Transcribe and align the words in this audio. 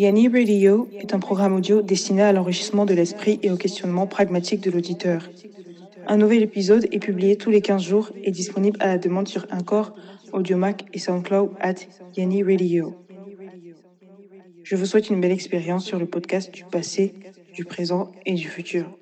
Yanni 0.00 0.28
Radio 0.28 0.88
est 1.00 1.12
un 1.12 1.18
programme 1.18 1.56
audio 1.56 1.82
destiné 1.82 2.22
à 2.22 2.32
l'enrichissement 2.32 2.86
de 2.86 2.94
l'esprit 2.94 3.40
et 3.42 3.50
au 3.50 3.56
questionnement 3.56 4.06
pragmatique 4.06 4.60
de 4.60 4.70
l'auditeur. 4.70 5.28
Un 6.06 6.16
nouvel 6.16 6.44
épisode 6.44 6.86
est 6.92 7.00
publié 7.00 7.36
tous 7.36 7.50
les 7.50 7.60
15 7.60 7.82
jours 7.82 8.12
et 8.22 8.30
disponible 8.30 8.76
à 8.80 8.86
la 8.86 8.98
demande 8.98 9.26
sur 9.26 9.44
Encore, 9.50 9.96
Audiomac 10.32 10.84
et 10.92 11.00
SoundCloud 11.00 11.50
at 11.60 11.74
Yanni 12.16 12.44
Radio. 12.44 12.94
Je 14.62 14.76
vous 14.76 14.86
souhaite 14.86 15.10
une 15.10 15.20
belle 15.20 15.32
expérience 15.32 15.84
sur 15.84 15.98
le 15.98 16.06
podcast 16.06 16.54
du 16.54 16.62
passé, 16.62 17.14
du 17.52 17.64
présent 17.64 18.12
et 18.24 18.34
du 18.34 18.46
futur. 18.46 18.97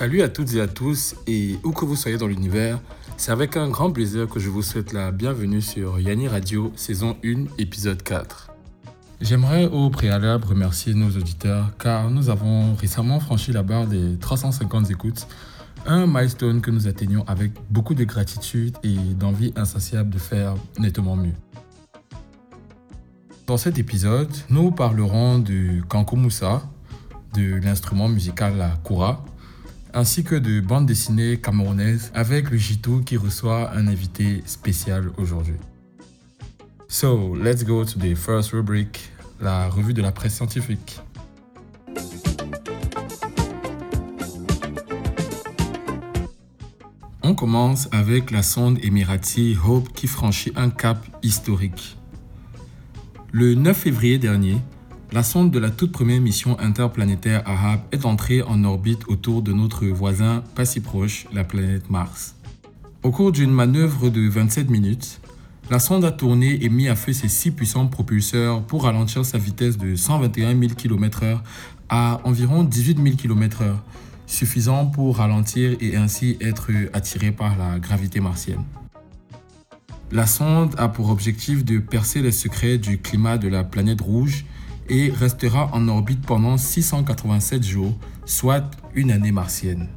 Salut 0.00 0.22
à 0.22 0.30
toutes 0.30 0.54
et 0.54 0.62
à 0.62 0.66
tous, 0.66 1.14
et 1.26 1.58
où 1.62 1.72
que 1.72 1.84
vous 1.84 1.94
soyez 1.94 2.16
dans 2.16 2.26
l'univers, 2.26 2.80
c'est 3.18 3.32
avec 3.32 3.58
un 3.58 3.68
grand 3.68 3.92
plaisir 3.92 4.26
que 4.26 4.40
je 4.40 4.48
vous 4.48 4.62
souhaite 4.62 4.94
la 4.94 5.12
bienvenue 5.12 5.60
sur 5.60 6.00
Yanni 6.00 6.26
Radio, 6.26 6.72
saison 6.74 7.18
1, 7.22 7.44
épisode 7.58 8.02
4. 8.02 8.50
J'aimerais 9.20 9.66
au 9.66 9.90
préalable 9.90 10.46
remercier 10.46 10.94
nos 10.94 11.10
auditeurs 11.10 11.76
car 11.78 12.08
nous 12.08 12.30
avons 12.30 12.74
récemment 12.76 13.20
franchi 13.20 13.52
la 13.52 13.62
barre 13.62 13.86
des 13.88 14.16
350 14.18 14.90
écoutes, 14.90 15.26
un 15.84 16.06
milestone 16.06 16.62
que 16.62 16.70
nous 16.70 16.88
atteignons 16.88 17.26
avec 17.26 17.52
beaucoup 17.68 17.92
de 17.92 18.04
gratitude 18.04 18.78
et 18.82 18.96
d'envie 18.96 19.52
insatiable 19.54 20.08
de 20.08 20.18
faire 20.18 20.54
nettement 20.78 21.14
mieux. 21.14 21.34
Dans 23.46 23.58
cet 23.58 23.78
épisode, 23.78 24.34
nous 24.48 24.70
parlerons 24.70 25.40
du 25.40 25.84
Kanko 25.86 26.16
Moussa, 26.16 26.62
de 27.34 27.56
l'instrument 27.56 28.08
musical 28.08 28.56
la 28.56 28.70
Koura, 28.82 29.22
ainsi 29.94 30.24
que 30.24 30.34
de 30.34 30.60
bandes 30.60 30.86
dessinées 30.86 31.38
camerounaises 31.38 32.10
avec 32.14 32.50
le 32.50 32.56
Jitou 32.56 33.02
qui 33.04 33.16
reçoit 33.16 33.72
un 33.72 33.86
invité 33.86 34.42
spécial 34.46 35.10
aujourd'hui. 35.16 35.56
So, 36.88 37.34
let's 37.36 37.64
go 37.64 37.84
to 37.84 37.98
the 37.98 38.14
first 38.14 38.52
rubric, 38.52 39.10
la 39.40 39.68
revue 39.68 39.94
de 39.94 40.02
la 40.02 40.12
presse 40.12 40.34
scientifique. 40.34 41.00
On 47.22 47.34
commence 47.34 47.88
avec 47.92 48.32
la 48.32 48.42
sonde 48.42 48.78
émirati 48.82 49.56
Hope 49.64 49.92
qui 49.92 50.08
franchit 50.08 50.52
un 50.56 50.70
cap 50.70 50.98
historique. 51.22 51.96
Le 53.30 53.54
9 53.54 53.76
février 53.76 54.18
dernier, 54.18 54.56
la 55.12 55.22
sonde 55.24 55.50
de 55.50 55.58
la 55.58 55.70
toute 55.70 55.90
première 55.90 56.20
mission 56.20 56.58
interplanétaire 56.60 57.42
arabe 57.46 57.80
est 57.90 58.04
entrée 58.04 58.42
en 58.42 58.62
orbite 58.64 59.08
autour 59.08 59.42
de 59.42 59.52
notre 59.52 59.86
voisin 59.86 60.44
pas 60.54 60.64
si 60.64 60.80
proche, 60.80 61.26
la 61.32 61.42
planète 61.42 61.90
Mars. 61.90 62.36
Au 63.02 63.10
cours 63.10 63.32
d'une 63.32 63.50
manœuvre 63.50 64.08
de 64.08 64.28
27 64.28 64.70
minutes, 64.70 65.20
la 65.68 65.78
sonde 65.78 66.04
a 66.04 66.12
tourné 66.12 66.64
et 66.64 66.68
mis 66.68 66.88
à 66.88 66.94
feu 66.94 67.12
ses 67.12 67.28
six 67.28 67.50
puissants 67.50 67.86
propulseurs 67.86 68.62
pour 68.62 68.84
ralentir 68.84 69.24
sa 69.24 69.38
vitesse 69.38 69.78
de 69.78 69.96
121 69.96 70.58
000 70.58 70.74
km/h 70.74 71.40
à 71.88 72.20
environ 72.24 72.62
18 72.62 73.02
000 73.02 73.16
km/h, 73.16 73.76
suffisant 74.26 74.86
pour 74.86 75.16
ralentir 75.16 75.76
et 75.80 75.96
ainsi 75.96 76.36
être 76.40 76.70
attiré 76.92 77.32
par 77.32 77.56
la 77.56 77.80
gravité 77.80 78.20
martienne. 78.20 78.62
La 80.12 80.26
sonde 80.26 80.74
a 80.76 80.88
pour 80.88 81.10
objectif 81.10 81.64
de 81.64 81.78
percer 81.78 82.20
les 82.20 82.32
secrets 82.32 82.78
du 82.78 82.98
climat 82.98 83.38
de 83.38 83.48
la 83.48 83.64
planète 83.64 84.00
rouge 84.00 84.44
et 84.90 85.10
restera 85.10 85.70
en 85.72 85.88
orbite 85.88 86.26
pendant 86.26 86.58
687 86.58 87.62
jours, 87.64 87.96
soit 88.26 88.70
une 88.94 89.10
année 89.10 89.32
martienne. 89.32 89.88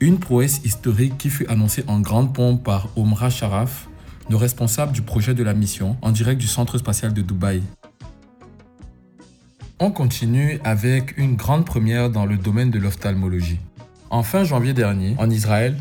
Une 0.00 0.18
prouesse 0.18 0.60
historique 0.64 1.18
qui 1.18 1.28
fut 1.28 1.46
annoncée 1.48 1.84
en 1.88 2.00
grande 2.00 2.32
pompe 2.32 2.62
par 2.62 2.88
Omra 2.96 3.28
Sharaf, 3.28 3.88
le 4.30 4.36
responsable 4.36 4.92
du 4.92 5.02
projet 5.02 5.34
de 5.34 5.42
la 5.42 5.52
mission, 5.52 5.96
en 6.00 6.12
direct 6.12 6.40
du 6.40 6.46
centre 6.46 6.78
spatial 6.78 7.12
de 7.12 7.20
Dubaï. 7.20 7.62
On 9.80 9.90
continue 9.90 10.60
avec 10.64 11.18
une 11.18 11.34
grande 11.36 11.66
première 11.66 12.10
dans 12.10 12.26
le 12.26 12.36
domaine 12.36 12.70
de 12.70 12.78
l'ophtalmologie. 12.78 13.58
En 14.10 14.22
fin 14.22 14.44
janvier 14.44 14.72
dernier, 14.72 15.16
en 15.18 15.28
Israël, 15.28 15.76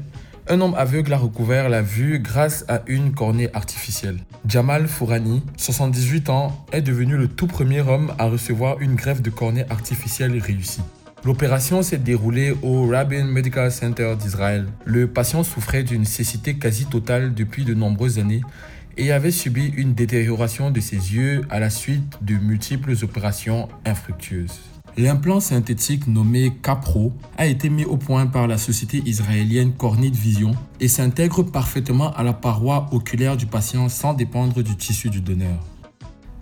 un 0.50 0.62
homme 0.62 0.76
aveugle 0.76 1.14
a 1.14 1.18
recouvert 1.18 1.70
la 1.70 1.82
vue 1.82 2.20
grâce 2.20 2.66
à 2.68 2.82
une 2.88 3.14
cornée 3.14 3.50
artificielle. 3.54 4.18
Jamal 4.48 4.88
Fourani, 4.88 5.44
78 5.58 6.30
ans, 6.30 6.66
est 6.72 6.82
devenu 6.82 7.18
le 7.18 7.28
tout 7.28 7.48
premier 7.48 7.82
homme 7.82 8.14
à 8.18 8.26
recevoir 8.26 8.80
une 8.80 8.96
greffe 8.96 9.22
de 9.22 9.30
cornée 9.30 9.66
artificielle 9.70 10.38
réussie. 10.40 10.82
L'opération 11.26 11.82
s'est 11.82 11.98
déroulée 11.98 12.56
au 12.62 12.88
Rabin 12.88 13.26
Medical 13.26 13.72
Center 13.72 14.16
d'Israël. 14.18 14.68
Le 14.86 15.08
patient 15.08 15.44
souffrait 15.44 15.84
d'une 15.84 16.06
cécité 16.06 16.56
quasi 16.56 16.86
totale 16.86 17.34
depuis 17.34 17.66
de 17.66 17.74
nombreuses 17.74 18.20
années 18.20 18.42
et 18.98 19.12
avait 19.12 19.32
subi 19.32 19.74
une 19.76 19.94
détérioration 19.94 20.72
de 20.72 20.80
ses 20.80 20.96
yeux 20.96 21.42
à 21.50 21.60
la 21.60 21.70
suite 21.70 22.18
de 22.22 22.36
multiples 22.36 22.94
opérations 23.04 23.68
infructueuses. 23.86 24.60
L'implant 25.00 25.40
synthétique 25.40 26.08
nommé 26.08 26.52
Capro 26.64 27.14
a 27.38 27.46
été 27.46 27.70
mis 27.70 27.86
au 27.86 27.98
point 27.98 28.26
par 28.26 28.48
la 28.48 28.58
société 28.58 29.04
israélienne 29.06 29.74
Cornit 29.74 30.10
Vision 30.10 30.54
et 30.80 30.88
s'intègre 30.88 31.44
parfaitement 31.44 32.12
à 32.16 32.24
la 32.24 32.34
paroi 32.34 32.88
oculaire 32.92 33.38
du 33.38 33.46
patient 33.46 33.90
sans 33.90 34.16
dépendre 34.16 34.64
du 34.64 34.76
tissu 34.76 35.12
du 35.12 35.22
donneur. 35.22 35.60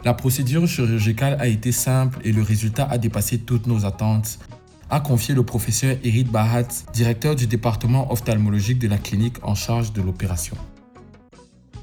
La 0.06 0.14
procédure 0.14 0.66
chirurgicale 0.68 1.36
a 1.42 1.48
été 1.48 1.74
simple 1.74 2.20
et 2.24 2.32
le 2.32 2.42
résultat 2.42 2.86
a 2.86 2.98
dépassé 2.98 3.40
toutes 3.40 3.68
nos 3.68 3.84
attentes, 3.84 4.40
a 4.90 5.02
confié 5.02 5.36
le 5.36 5.44
professeur 5.44 5.98
Eric 6.06 6.32
Bahat, 6.32 6.86
directeur 6.94 7.36
du 7.36 7.48
département 7.48 8.10
ophtalmologique 8.10 8.80
de 8.80 8.88
la 8.88 8.98
clinique 8.98 9.36
en 9.44 9.56
charge 9.56 9.92
de 9.92 10.02
l'opération. 10.02 10.56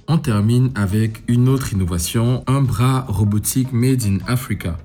On 0.09 0.16
termine 0.16 0.71
avec 0.75 1.22
une 1.28 1.50
autre 1.50 1.75
innovation, 1.75 2.43
un 2.47 2.62
bras 2.62 3.05
robotique 3.09 3.75
made 3.75 4.05
in 4.05 4.19
Africa. 4.27 4.78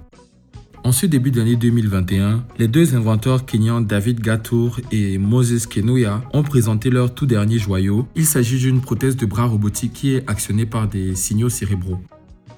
En 0.88 0.94
ce 0.94 1.06
début 1.06 1.32
d'année 1.32 1.58
2021, 1.58 2.46
les 2.60 2.70
deux 2.70 2.96
inventeurs 2.96 3.46
kenyans 3.46 3.82
David 3.82 4.22
Gatour 4.22 4.80
et 4.90 5.18
Moses 5.18 5.66
Kenoya 5.66 6.24
ont 6.32 6.44
présenté 6.44 6.90
leur 6.90 7.14
tout 7.14 7.26
dernier 7.26 7.60
joyau. 7.60 8.08
Il 8.16 8.26
s'agit 8.26 8.58
d'une 8.58 8.80
prothèse 8.80 9.18
de 9.18 9.26
bras 9.26 9.48
robotique 9.48 9.92
qui 9.92 10.16
est 10.16 10.30
actionnée 10.30 10.66
par 10.66 10.88
des 10.88 11.14
signaux 11.14 11.50
cérébraux. 11.50 12.00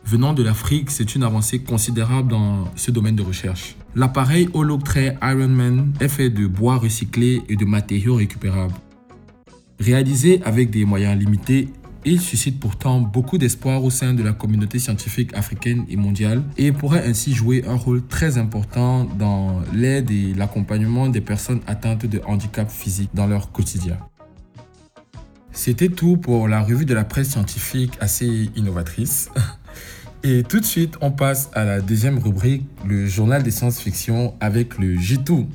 Venant 0.05 0.33
de 0.33 0.43
l'Afrique, 0.43 0.91
c'est 0.91 1.15
une 1.15 1.23
avancée 1.23 1.57
considérable 1.63 2.29
dans 2.29 2.65
ce 2.75 2.91
domaine 2.91 3.15
de 3.15 3.23
recherche. 3.23 3.75
L'appareil 3.95 4.47
Holoctray 4.53 5.17
Ironman 5.23 5.91
est 5.99 6.07
fait 6.07 6.29
de 6.29 6.45
bois 6.45 6.77
recyclé 6.77 7.41
et 7.49 7.55
de 7.55 7.65
matériaux 7.65 8.13
récupérables. 8.13 8.75
Réalisé 9.79 10.39
avec 10.45 10.69
des 10.69 10.85
moyens 10.85 11.17
limités, 11.19 11.69
il 12.05 12.21
suscite 12.21 12.59
pourtant 12.59 13.01
beaucoup 13.01 13.37
d'espoir 13.37 13.83
au 13.83 13.89
sein 13.89 14.13
de 14.13 14.23
la 14.23 14.31
communauté 14.31 14.79
scientifique 14.79 15.35
africaine 15.35 15.85
et 15.89 15.97
mondiale 15.97 16.43
et 16.57 16.71
pourrait 16.71 17.05
ainsi 17.05 17.33
jouer 17.33 17.63
un 17.67 17.75
rôle 17.75 18.05
très 18.05 18.37
important 18.37 19.03
dans 19.03 19.61
l'aide 19.73 20.09
et 20.09 20.33
l'accompagnement 20.33 21.09
des 21.09 21.21
personnes 21.21 21.61
atteintes 21.67 22.05
de 22.05 22.21
handicap 22.25 22.69
physique 22.69 23.09
dans 23.13 23.27
leur 23.27 23.51
quotidien. 23.51 23.97
C'était 25.51 25.89
tout 25.89 26.15
pour 26.15 26.47
la 26.47 26.61
revue 26.61 26.85
de 26.85 26.93
la 26.93 27.03
presse 27.03 27.31
scientifique 27.31 27.93
assez 27.99 28.49
innovatrice. 28.55 29.29
Et 30.23 30.43
tout 30.43 30.59
de 30.59 30.65
suite, 30.65 30.95
on 30.99 31.11
passe 31.11 31.49
à 31.53 31.63
la 31.63 31.79
deuxième 31.79 32.17
rubrique, 32.17 32.65
le 32.85 33.07
journal 33.07 33.41
des 33.41 33.51
science-fiction 33.51 34.35
avec 34.41 34.77
le 34.77 34.95
J2. 34.95 35.45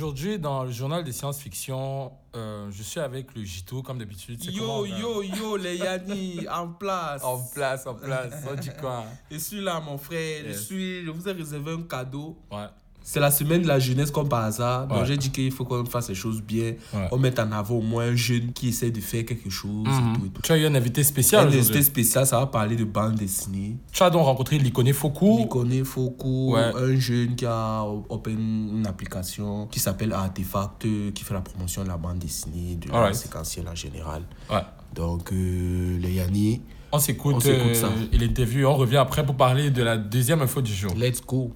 Aujourd'hui, 0.00 0.38
dans 0.38 0.64
le 0.64 0.70
journal 0.70 1.04
des 1.04 1.12
science-fiction, 1.12 2.10
euh, 2.34 2.70
je 2.70 2.82
suis 2.82 3.00
avec 3.00 3.34
le 3.34 3.44
Jito, 3.44 3.82
comme 3.82 3.98
d'habitude. 3.98 4.42
Yo, 4.46 4.86
yo, 4.86 5.22
yo, 5.22 5.58
les 5.58 5.76
Yanni, 5.76 6.48
en 6.48 6.68
place. 6.68 7.22
En 7.22 7.38
place, 7.52 7.86
en 7.86 7.92
place. 7.96 8.32
On 8.50 8.54
dit 8.54 8.70
quoi 8.80 9.04
Je 9.30 9.36
suis 9.36 9.60
là, 9.60 9.78
mon 9.78 9.98
frère. 9.98 10.44
Je, 10.46 10.52
suis, 10.54 11.04
je 11.04 11.10
vous 11.10 11.28
ai 11.28 11.32
réservé 11.32 11.72
un 11.72 11.82
cadeau. 11.82 12.38
Ouais. 12.50 12.68
C'est 13.02 13.18
la 13.20 13.30
semaine 13.30 13.62
de 13.62 13.66
la 13.66 13.78
jeunesse 13.78 14.10
comme 14.10 14.28
par 14.28 14.44
hasard. 14.44 14.86
Donc 14.86 14.98
Ouais. 14.98 15.06
j'ai 15.06 15.16
dit 15.16 15.30
qu'il 15.30 15.50
faut 15.50 15.64
qu'on 15.64 15.84
fasse 15.84 16.08
les 16.10 16.14
choses 16.14 16.42
bien. 16.42 16.74
Ouais. 16.94 17.08
On 17.10 17.18
mette 17.18 17.38
en 17.38 17.50
avant 17.52 17.76
au 17.76 17.80
moins 17.80 18.04
un 18.04 18.14
jeune 18.16 18.52
qui 18.52 18.68
essaie 18.68 18.90
de 18.90 19.00
faire 19.00 19.24
quelque 19.24 19.50
chose 19.50 19.86
Mhm. 19.88 20.14
et 20.14 20.18
tout 20.18 20.26
et 20.26 20.28
tout. 20.30 20.42
Tu 20.42 20.52
as 20.52 20.58
eu 20.58 20.66
un 20.66 20.74
invité 20.74 21.02
spécial 21.02 21.46
Un 21.46 21.50
invité 21.50 21.82
spécial, 21.82 22.26
ça 22.26 22.38
va 22.38 22.46
parler 22.46 22.76
de 22.76 22.84
bande 22.84 23.14
dessinée. 23.14 23.76
Tu 23.92 24.02
as 24.02 24.10
donc 24.10 24.24
rencontré 24.24 24.58
l'icôné 24.58 24.92
Foku. 24.92 25.46
Connaît 25.46 25.82
Foucault, 25.84 26.54
Ouais. 26.54 26.70
un 26.76 26.94
jeune 26.96 27.34
qui 27.34 27.46
a 27.46 27.82
open 28.08 28.38
une 28.78 28.86
application 28.86 29.66
qui 29.66 29.80
s'appelle 29.80 30.12
Artefact, 30.12 30.84
euh, 30.84 31.10
qui 31.12 31.24
fait 31.24 31.34
la 31.34 31.40
promotion 31.40 31.82
de 31.82 31.88
la 31.88 31.96
bande 31.96 32.18
dessinée, 32.18 32.76
de 32.76 32.90
la 32.92 33.12
séquentielle 33.12 33.66
en 33.68 33.74
général. 33.74 34.22
Ouais. 34.50 34.60
Donc, 34.94 35.32
euh, 35.32 35.98
les 36.00 36.12
Yanni, 36.14 36.60
On 36.92 36.98
s'écoute 36.98 37.46
euh, 37.46 37.72
l'interview 38.12 38.60
et 38.62 38.64
on 38.64 38.74
revient 38.74 38.96
après 38.96 39.24
pour 39.24 39.36
parler 39.36 39.70
de 39.70 39.80
la 39.82 39.96
deuxième 39.96 40.42
info 40.42 40.60
du 40.60 40.72
jour. 40.74 40.92
let's 40.96 41.20
go. 41.24 41.52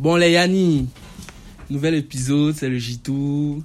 Bon 0.00 0.16
les 0.16 0.30
Yanni, 0.30 0.88
nouvel 1.68 1.94
épisode, 1.94 2.54
c'est 2.54 2.70
le 2.70 2.78
J-Tour. 2.78 3.58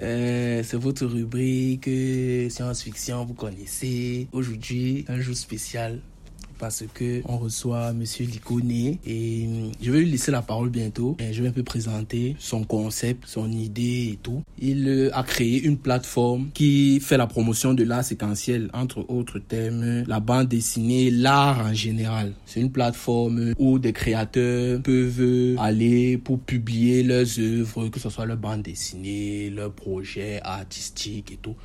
Euh, 0.00 0.62
c'est 0.62 0.76
votre 0.76 1.04
rubrique 1.06 1.88
euh, 1.88 2.48
science-fiction, 2.48 3.24
vous 3.24 3.34
connaissez. 3.34 4.28
Aujourd'hui, 4.30 5.04
un 5.08 5.18
jour 5.18 5.34
spécial 5.34 6.02
parce 6.60 6.84
que 6.92 7.22
on 7.24 7.38
reçoit 7.38 7.92
Monsieur 7.94 8.26
Liconé 8.26 9.00
et 9.06 9.46
hum, 9.48 9.72
je 9.80 9.90
vais 9.90 10.00
lui 10.00 10.10
laisser 10.10 10.30
la 10.30 10.42
parole 10.42 10.68
bientôt. 10.68 11.16
Je 11.18 11.42
vais 11.42 11.48
un 11.48 11.52
peu 11.52 11.62
présenter 11.62 12.36
son 12.38 12.64
concept, 12.64 13.24
son 13.26 13.50
idée 13.50 14.10
et 14.12 14.18
tout. 14.22 14.42
Il 14.58 14.86
euh, 14.86 15.10
a 15.16 15.22
créé 15.22 15.62
une 15.62 15.78
plateforme 15.78 16.50
qui 16.52 17.00
fait 17.00 17.16
la 17.16 17.26
promotion 17.26 17.72
de 17.72 17.82
l'art 17.82 18.04
séquentiel, 18.04 18.70
entre 18.74 19.04
autres 19.08 19.38
thèmes, 19.38 20.04
la 20.06 20.20
bande 20.20 20.48
dessinée, 20.48 21.10
l'art 21.10 21.66
en 21.66 21.72
général. 21.72 22.34
C'est 22.44 22.60
une 22.60 22.70
plateforme 22.70 23.54
où 23.58 23.78
des 23.78 23.94
créateurs 23.94 24.82
peuvent 24.82 25.56
aller 25.58 26.18
pour 26.18 26.38
publier 26.40 27.02
leurs 27.02 27.38
œuvres, 27.38 27.88
que 27.88 27.98
ce 27.98 28.10
soit 28.10 28.26
leur 28.26 28.36
bande 28.36 28.62
dessinée, 28.62 29.48
leurs 29.50 29.72
projets 29.72 30.40
artistiques 30.42 31.32
et 31.32 31.36
tout. 31.36 31.56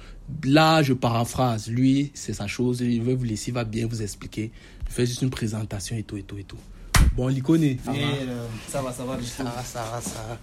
Là, 0.43 0.81
je 0.83 0.93
paraphrase. 0.93 1.69
Lui, 1.69 2.11
c'est 2.13 2.33
sa 2.33 2.47
chose. 2.47 2.81
Il 2.81 3.03
va 3.03 3.13
vous 3.13 3.23
laisser, 3.23 3.51
il 3.51 3.53
va 3.53 3.63
bien 3.63 3.87
vous 3.87 4.01
expliquer. 4.01 4.51
Je 4.87 4.93
fais 4.93 5.05
juste 5.05 5.21
une 5.21 5.29
présentation 5.29 5.95
et 5.95 6.03
tout, 6.03 6.17
et 6.17 6.23
tout, 6.23 6.37
et 6.37 6.43
tout. 6.43 6.57
Bon, 7.15 7.27
l'icône. 7.27 7.77
Ça 7.83 7.91
va, 7.91 7.97
ça 8.67 8.81
va, 8.81 8.91
ça 8.91 9.03
va, 9.05 9.21
ça 9.21 9.43
va, 9.43 9.63
ça 9.63 9.83
va. 9.91 10.01
Ça 10.01 10.25
va. 10.27 10.39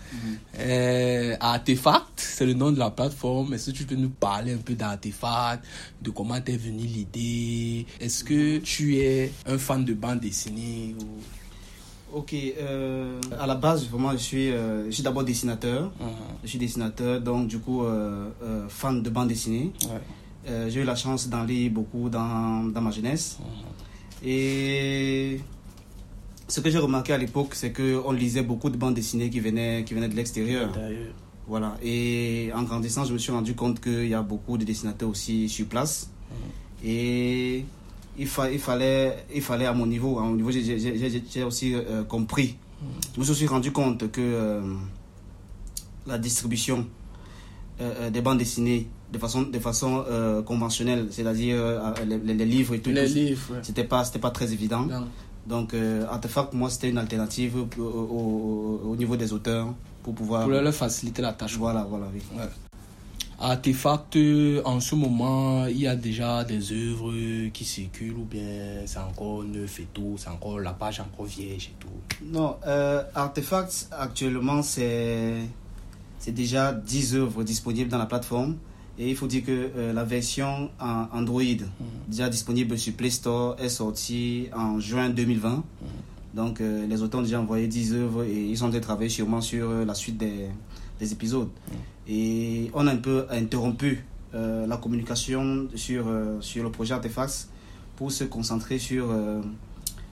Euh, 0.58 1.36
Artefact, 1.40 2.12
c'est 2.16 2.46
le 2.46 2.54
nom 2.54 2.70
de 2.72 2.78
la 2.78 2.90
plateforme. 2.90 3.54
Est-ce 3.54 3.70
que 3.70 3.76
tu 3.76 3.84
peux 3.84 3.96
nous 3.96 4.10
parler 4.10 4.52
un 4.52 4.58
peu 4.58 4.74
d'Artefact, 4.74 5.64
de 6.00 6.10
comment 6.10 6.40
t'es 6.40 6.56
venue 6.56 6.86
l'idée? 6.86 7.86
Est-ce 8.00 8.24
que 8.24 8.58
tu 8.58 8.98
es 8.98 9.32
un 9.46 9.58
fan 9.58 9.84
de 9.84 9.94
bande 9.94 10.20
dessinée 10.20 10.94
ou... 11.00 11.04
Ok, 12.12 12.34
euh, 12.34 13.18
à 13.40 13.46
la 13.46 13.54
base, 13.54 13.88
vraiment, 13.88 14.12
je 14.12 14.18
suis, 14.18 14.50
euh, 14.50 14.84
je 14.86 14.90
suis 14.90 15.02
d'abord 15.02 15.24
dessinateur. 15.24 15.84
Mhm. 15.98 16.08
Je 16.44 16.48
suis 16.48 16.58
dessinateur, 16.58 17.20
donc 17.20 17.48
du 17.48 17.58
coup, 17.58 17.84
euh, 17.84 18.28
fan 18.68 19.02
de 19.02 19.08
bande 19.08 19.28
dessinée. 19.28 19.72
Ouais. 19.84 20.68
J'ai 20.68 20.80
eu 20.80 20.84
la 20.84 20.96
chance 20.96 21.28
d'en 21.28 21.44
lire 21.44 21.70
beaucoup 21.70 22.08
dans, 22.10 22.64
dans 22.64 22.80
ma 22.80 22.90
jeunesse. 22.90 23.38
Et 24.24 25.40
ce 26.48 26.60
que 26.60 26.68
j'ai 26.68 26.78
remarqué 26.78 27.12
à 27.12 27.18
l'époque, 27.18 27.54
c'est 27.54 27.72
qu'on 27.72 28.12
lisait 28.12 28.42
beaucoup 28.42 28.68
de 28.68 28.76
bandes 28.76 28.94
dessinées 28.94 29.30
qui 29.30 29.40
venaient, 29.40 29.84
qui 29.84 29.94
venaient 29.94 30.08
de 30.08 30.16
l'extérieur. 30.16 30.70
Voilà. 31.46 31.76
Et 31.82 32.50
en 32.54 32.62
grandissant, 32.64 33.04
je 33.04 33.12
me 33.12 33.18
suis 33.18 33.32
rendu 33.32 33.54
compte 33.54 33.80
qu'il 33.80 34.08
y 34.08 34.14
a 34.14 34.22
beaucoup 34.22 34.58
de 34.58 34.64
dessinateurs 34.64 35.08
aussi 35.08 35.48
sur 35.48 35.66
place. 35.66 36.10
Et 36.84 37.64
il, 38.18 38.26
fa- 38.26 38.50
il, 38.50 38.58
fallait, 38.58 39.24
il 39.34 39.42
fallait 39.42 39.66
à 39.66 39.72
mon 39.72 39.86
niveau, 39.86 40.18
à 40.18 40.22
mon 40.22 40.34
niveau, 40.34 40.50
j'ai- 40.50 41.44
aussi 41.44 41.74
euh, 41.74 42.04
compris. 42.04 42.56
Je 43.14 43.20
me 43.20 43.24
suis 43.24 43.46
rendu 43.46 43.70
compte 43.72 44.10
que 44.10 44.20
euh, 44.20 44.60
la 46.06 46.18
distribution 46.18 46.86
euh, 47.80 48.10
des 48.10 48.20
bandes 48.20 48.38
dessinées 48.38 48.88
de 49.12 49.18
façon, 49.18 49.42
de 49.42 49.58
façon 49.58 50.04
conventionnelle, 50.46 51.08
c'est-à-dire 51.10 51.58
les, 52.06 52.44
livres 52.46 52.74
et 52.74 52.80
tout, 52.80 52.90
Les 52.90 53.06
tout, 53.06 53.14
livres, 53.14 53.42
ouais. 53.52 53.58
c'était 53.62 53.84
pas, 53.84 54.04
très 54.30 54.52
évident. 54.52 54.82
Non. 54.82 55.06
Donc, 55.46 55.74
Artefact, 56.08 56.48
pour 56.50 56.56
moi, 56.58 56.70
c'était 56.70 56.88
une 56.90 56.98
alternative 56.98 57.56
au, 57.78 57.82
au- 57.82 58.80
au 58.90 58.96
niveau 58.96 59.16
des 59.16 59.32
auteurs 59.32 59.68
pour 60.02 60.14
pouvoir. 60.14 60.42
Pour 60.42 60.50
leur 60.52 60.74
faciliter 60.74 61.20
la 61.20 61.32
tâche. 61.34 61.56
Voilà, 61.58 61.84
voilà, 61.88 62.06
oui. 62.14 62.22
Artefact, 63.42 64.16
en 64.64 64.78
ce 64.78 64.94
moment, 64.94 65.66
il 65.66 65.80
y 65.80 65.88
a 65.88 65.96
déjà 65.96 66.44
des 66.44 66.70
œuvres 66.70 67.12
qui 67.52 67.64
circulent 67.64 68.18
ou 68.18 68.24
bien 68.24 68.86
c'est 68.86 69.00
encore 69.00 69.42
neuf 69.42 69.80
et 69.80 69.88
tout, 69.92 70.14
c'est 70.16 70.28
encore 70.28 70.60
la 70.60 70.72
page 70.72 71.00
encore 71.00 71.26
vierge 71.26 71.70
et 71.72 71.74
tout. 71.80 71.88
Non, 72.24 72.54
euh, 72.64 73.02
Artefact, 73.16 73.88
actuellement, 73.90 74.62
c'est 74.62 75.42
déjà 76.28 76.72
10 76.72 77.16
œuvres 77.16 77.42
disponibles 77.42 77.90
dans 77.90 77.98
la 77.98 78.06
plateforme. 78.06 78.56
Et 78.96 79.10
il 79.10 79.16
faut 79.16 79.26
dire 79.26 79.44
que 79.44 79.70
euh, 79.76 79.92
la 79.92 80.04
version 80.04 80.70
en 80.78 81.08
Android, 81.12 81.42
déjà 82.06 82.28
disponible 82.28 82.78
sur 82.78 82.92
Play 82.92 83.10
Store, 83.10 83.56
est 83.58 83.70
sortie 83.70 84.50
en 84.54 84.78
juin 84.78 85.08
2020. 85.10 85.64
Donc, 86.34 86.60
euh, 86.60 86.86
les 86.86 87.02
auteurs 87.02 87.20
ont 87.20 87.24
déjà 87.24 87.40
envoyé 87.40 87.66
10 87.66 87.94
œuvres 87.94 88.24
et 88.24 88.32
ils 88.32 88.56
sont 88.56 88.66
en 88.66 88.68
train 88.68 88.78
de 88.78 88.82
travailler 88.82 89.10
sûrement 89.10 89.40
sur 89.40 89.68
euh, 89.68 89.84
la 89.84 89.94
suite 89.94 90.16
des, 90.16 90.46
des 91.02 91.12
épisodes. 91.12 91.48
Et 92.08 92.70
on 92.74 92.86
a 92.86 92.92
un 92.92 92.96
peu 92.96 93.26
interrompu 93.30 94.04
euh, 94.34 94.66
la 94.66 94.76
communication 94.76 95.68
sur, 95.74 96.04
euh, 96.06 96.38
sur 96.40 96.62
le 96.62 96.70
projet 96.70 96.94
Artefact 96.94 97.48
pour 97.96 98.10
se 98.10 98.24
concentrer 98.24 98.78
sur, 98.78 99.10
euh, 99.10 99.40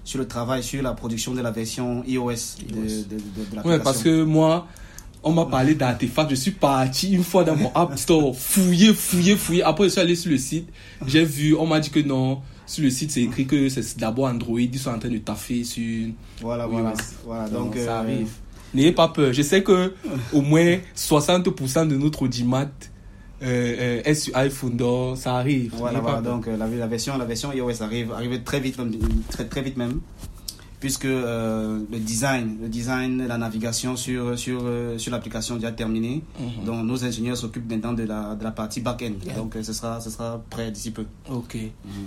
sur 0.04 0.19
le 0.19 0.26
travail, 0.26 0.62
sur 0.62 0.82
la 0.82 0.92
production 0.92 1.32
de 1.34 1.40
la 1.40 1.50
version 1.50 2.04
iOS 2.06 2.25
de, 2.69 2.75
de, 2.75 2.76
de, 2.76 2.81
de 2.81 3.56
l'application. 3.56 3.70
Ouais, 3.70 3.78
parce 3.81 4.02
que 4.02 4.22
moi, 4.25 4.66
on 5.22 5.32
m'a 5.32 5.46
parlé 5.46 5.75
d'artefacts. 5.75 6.31
Je 6.31 6.34
suis 6.34 6.50
parti 6.50 7.12
une 7.12 7.25
fois 7.25 7.44
dans 7.44 7.56
mon 7.56 7.72
App 7.75 7.96
Store, 7.98 8.36
fouiller, 8.36 8.93
fouiller, 8.93 9.36
fouiller. 9.36 9.62
Après, 9.62 9.84
je 9.84 9.90
suis 9.90 10.00
allé 10.00 10.14
sur 10.16 10.31
le 10.31 10.38
site. 10.38 10.69
J'ai 11.06 11.25
vu, 11.25 11.54
on 11.56 11.66
m'a 11.66 11.78
dit 11.81 11.90
que 11.90 12.00
non. 12.00 12.40
Sur 12.66 12.84
le 12.84 12.90
site, 12.90 13.10
c'est 13.10 13.22
écrit 13.22 13.46
que 13.46 13.69
c'est 13.69 13.98
d'abord 13.98 14.26
Android. 14.26 14.60
Ils 14.60 14.78
sont 14.78 14.90
en 14.90 14.98
train 14.98 15.08
de 15.08 15.19
taffer 15.19 15.64
sur. 15.64 16.08
Voilà, 16.40 16.69
Oui, 16.69 16.75
voilà. 16.75 16.93
voilà. 17.25 17.48
Donc, 17.48 17.64
Donc, 17.66 17.76
euh, 17.76 17.86
ça 17.86 17.98
arrive. 17.98 18.28
N'ayez 18.75 18.93
pas 18.93 19.08
peur. 19.08 19.32
Je 19.32 19.43
sais 19.43 19.62
que 19.62 19.93
au 20.32 20.43
moins 20.43 20.78
60% 20.96 21.88
de 21.88 21.96
notre 21.96 22.22
audimat 22.22 22.69
euh, 23.43 23.46
euh, 23.46 24.02
est 24.05 24.14
sur 24.14 24.37
iPhone. 24.37 24.76
Donc, 24.76 25.17
ça 25.17 25.37
arrive. 25.37 25.72
Voilà. 25.76 26.20
Donc, 26.20 26.46
euh, 26.46 26.56
la, 26.56 26.67
la 26.67 26.87
version, 26.87 27.17
la 27.17 27.25
version 27.25 27.52
iOS 27.52 27.82
arrive, 27.82 28.12
arrive 28.12 28.43
très 28.43 28.61
vite, 28.61 28.78
même, 28.78 28.93
très, 29.31 29.46
très 29.46 29.62
vite 29.62 29.76
même. 29.76 30.00
Puisque 30.78 31.05
euh, 31.05 31.78
le 31.93 31.99
design, 31.99 32.56
le 32.62 32.69
design, 32.69 33.26
la 33.26 33.37
navigation 33.37 33.96
sur, 33.96 34.38
sur, 34.38 34.61
euh, 34.64 34.96
sur 34.96 35.12
l'application 35.12 35.56
est 35.56 35.58
déjà 35.58 35.72
terminé. 35.72 36.22
Mhm. 36.38 36.64
Donc, 36.64 36.84
nos 36.87 37.05
ingénieurs 37.05 37.37
s'occupent 37.37 37.70
maintenant 37.70 37.93
de 37.93 38.05
la, 38.05 38.34
de 38.34 38.44
la 38.44 38.50
partie 38.50 38.81
back-end. 38.81 39.12
Donc, 39.36 39.56
ce, 39.60 39.72
sera, 39.74 40.00
ce 40.00 40.08
sera 40.08 40.43
prêt 40.48 40.70
d'ici 40.70 40.91
peu. 40.91 41.05
Ok. 41.31 41.56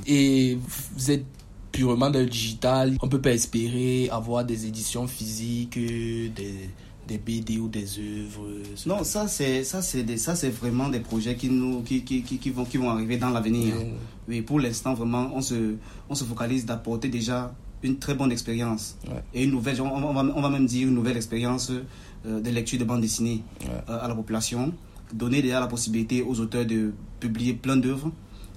Et 0.07 0.57
vous 0.95 1.11
êtes 1.11 1.25
purement 1.73 2.09
dans 2.09 2.19
le 2.19 2.27
digital. 2.27 2.95
On 3.01 3.09
peut 3.09 3.19
pas 3.19 3.33
espérer 3.33 4.07
avoir 4.09 4.45
des 4.45 4.65
éditions 4.67 5.07
physiques, 5.07 5.77
des, 5.77 6.69
des 7.07 7.17
BD 7.17 7.57
ou 7.57 7.67
des 7.67 7.85
œuvres. 7.99 8.47
Non, 8.85 9.03
ça 9.03 9.27
c'est 9.27 9.65
ça 9.65 9.81
c'est 9.81 10.05
ça 10.17 10.35
c'est 10.35 10.49
vraiment 10.51 10.87
des 10.87 11.01
projets 11.01 11.35
qui 11.35 11.49
nous 11.49 11.81
qui, 11.81 12.03
qui, 12.03 12.21
qui, 12.21 12.37
qui 12.37 12.49
vont 12.51 12.63
qui 12.63 12.77
vont 12.77 12.89
arriver 12.89 13.17
dans 13.17 13.29
l'avenir. 13.31 13.75
Mhm. 13.75 13.91
Oui, 14.29 14.41
pour 14.41 14.59
l'instant 14.61 14.93
vraiment 14.93 15.31
on 15.35 15.41
se 15.41 15.75
on 16.09 16.15
se 16.15 16.23
focalise 16.23 16.65
d'apporter 16.65 17.09
déjà 17.09 17.53
une 17.81 17.97
très 17.99 18.13
bonne 18.15 18.31
expérience 18.31 18.95
Ouais. 19.09 19.21
et 19.33 19.43
une 19.43 19.51
nouvelle 19.51 19.81
on, 19.81 19.87
on 19.87 20.13
va 20.13 20.23
on 20.35 20.41
va 20.41 20.49
même 20.49 20.65
dire 20.65 20.87
une 20.87 20.93
nouvelle 20.95 21.17
expérience 21.17 21.69
euh, 22.25 22.39
de 22.39 22.49
lecture 22.49 22.79
de 22.79 22.85
bande 22.85 23.01
dessinée 23.01 23.43
Ouais. 23.61 23.67
euh, 23.89 23.99
à 24.05 24.07
la 24.07 24.15
population, 24.15 24.71
donner 25.13 25.41
déjà 25.41 25.59
la 25.59 25.67
possibilité 25.67 26.21
aux 26.21 26.39
auteurs 26.39 26.65
de 26.65 26.93
publier 27.19 27.53
plein 27.53 27.75
d'œuvres. 27.75 28.11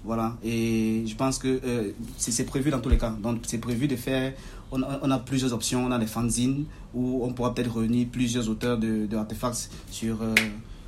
Voilà, 0.06 0.36
et 0.44 1.02
je 1.04 1.14
pense 1.16 1.38
que 1.38 1.60
euh, 1.64 1.90
c'est 2.16 2.46
prévu 2.46 2.70
dans 2.70 2.78
tous 2.80 2.88
les 2.88 2.96
cas. 2.98 3.10
Donc, 3.20 3.40
c'est 3.46 3.58
prévu 3.58 3.88
de 3.88 3.96
faire. 3.96 4.32
On 4.70 4.80
a, 4.82 5.00
on 5.02 5.10
a 5.10 5.18
plusieurs 5.18 5.52
options. 5.52 5.84
On 5.84 5.90
a 5.90 5.98
des 5.98 6.06
fanzines 6.06 6.64
où 6.94 7.25
on 7.25 7.32
pourra 7.32 7.52
peut-être 7.54 7.76
réunir 7.76 8.06
plusieurs 8.12 8.48
auteurs 8.48 8.78
de, 8.78 9.06
de 9.06 9.16
artefacts 9.16 9.68
sur, 9.90 10.22
euh, 10.22 10.32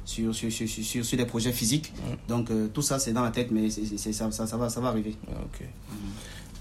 sur, 0.05 0.33
sur, 0.35 0.53
sur, 0.53 0.69
sur, 0.69 0.85
sur- 0.85 1.05
sur 1.05 1.19
des 1.19 1.27
projets 1.27 1.53
physiques. 1.53 1.93
Donc, 2.29 2.51
euh, 2.53 2.69
tout 2.73 2.83
ça, 2.83 2.99
c'est 3.01 3.13
dans 3.13 3.23
la 3.25 3.31
tête, 3.33 3.51
mais 3.51 3.69
c'est- 3.71 4.13
ça, 4.13 4.31
ça, 4.31 4.47
ça, 4.47 4.57
va, 4.57 4.69
ça 4.69 4.81
va 4.81 4.89
arriver. 4.89 5.17
Ah, 5.29 5.33
Ok. 5.45 5.67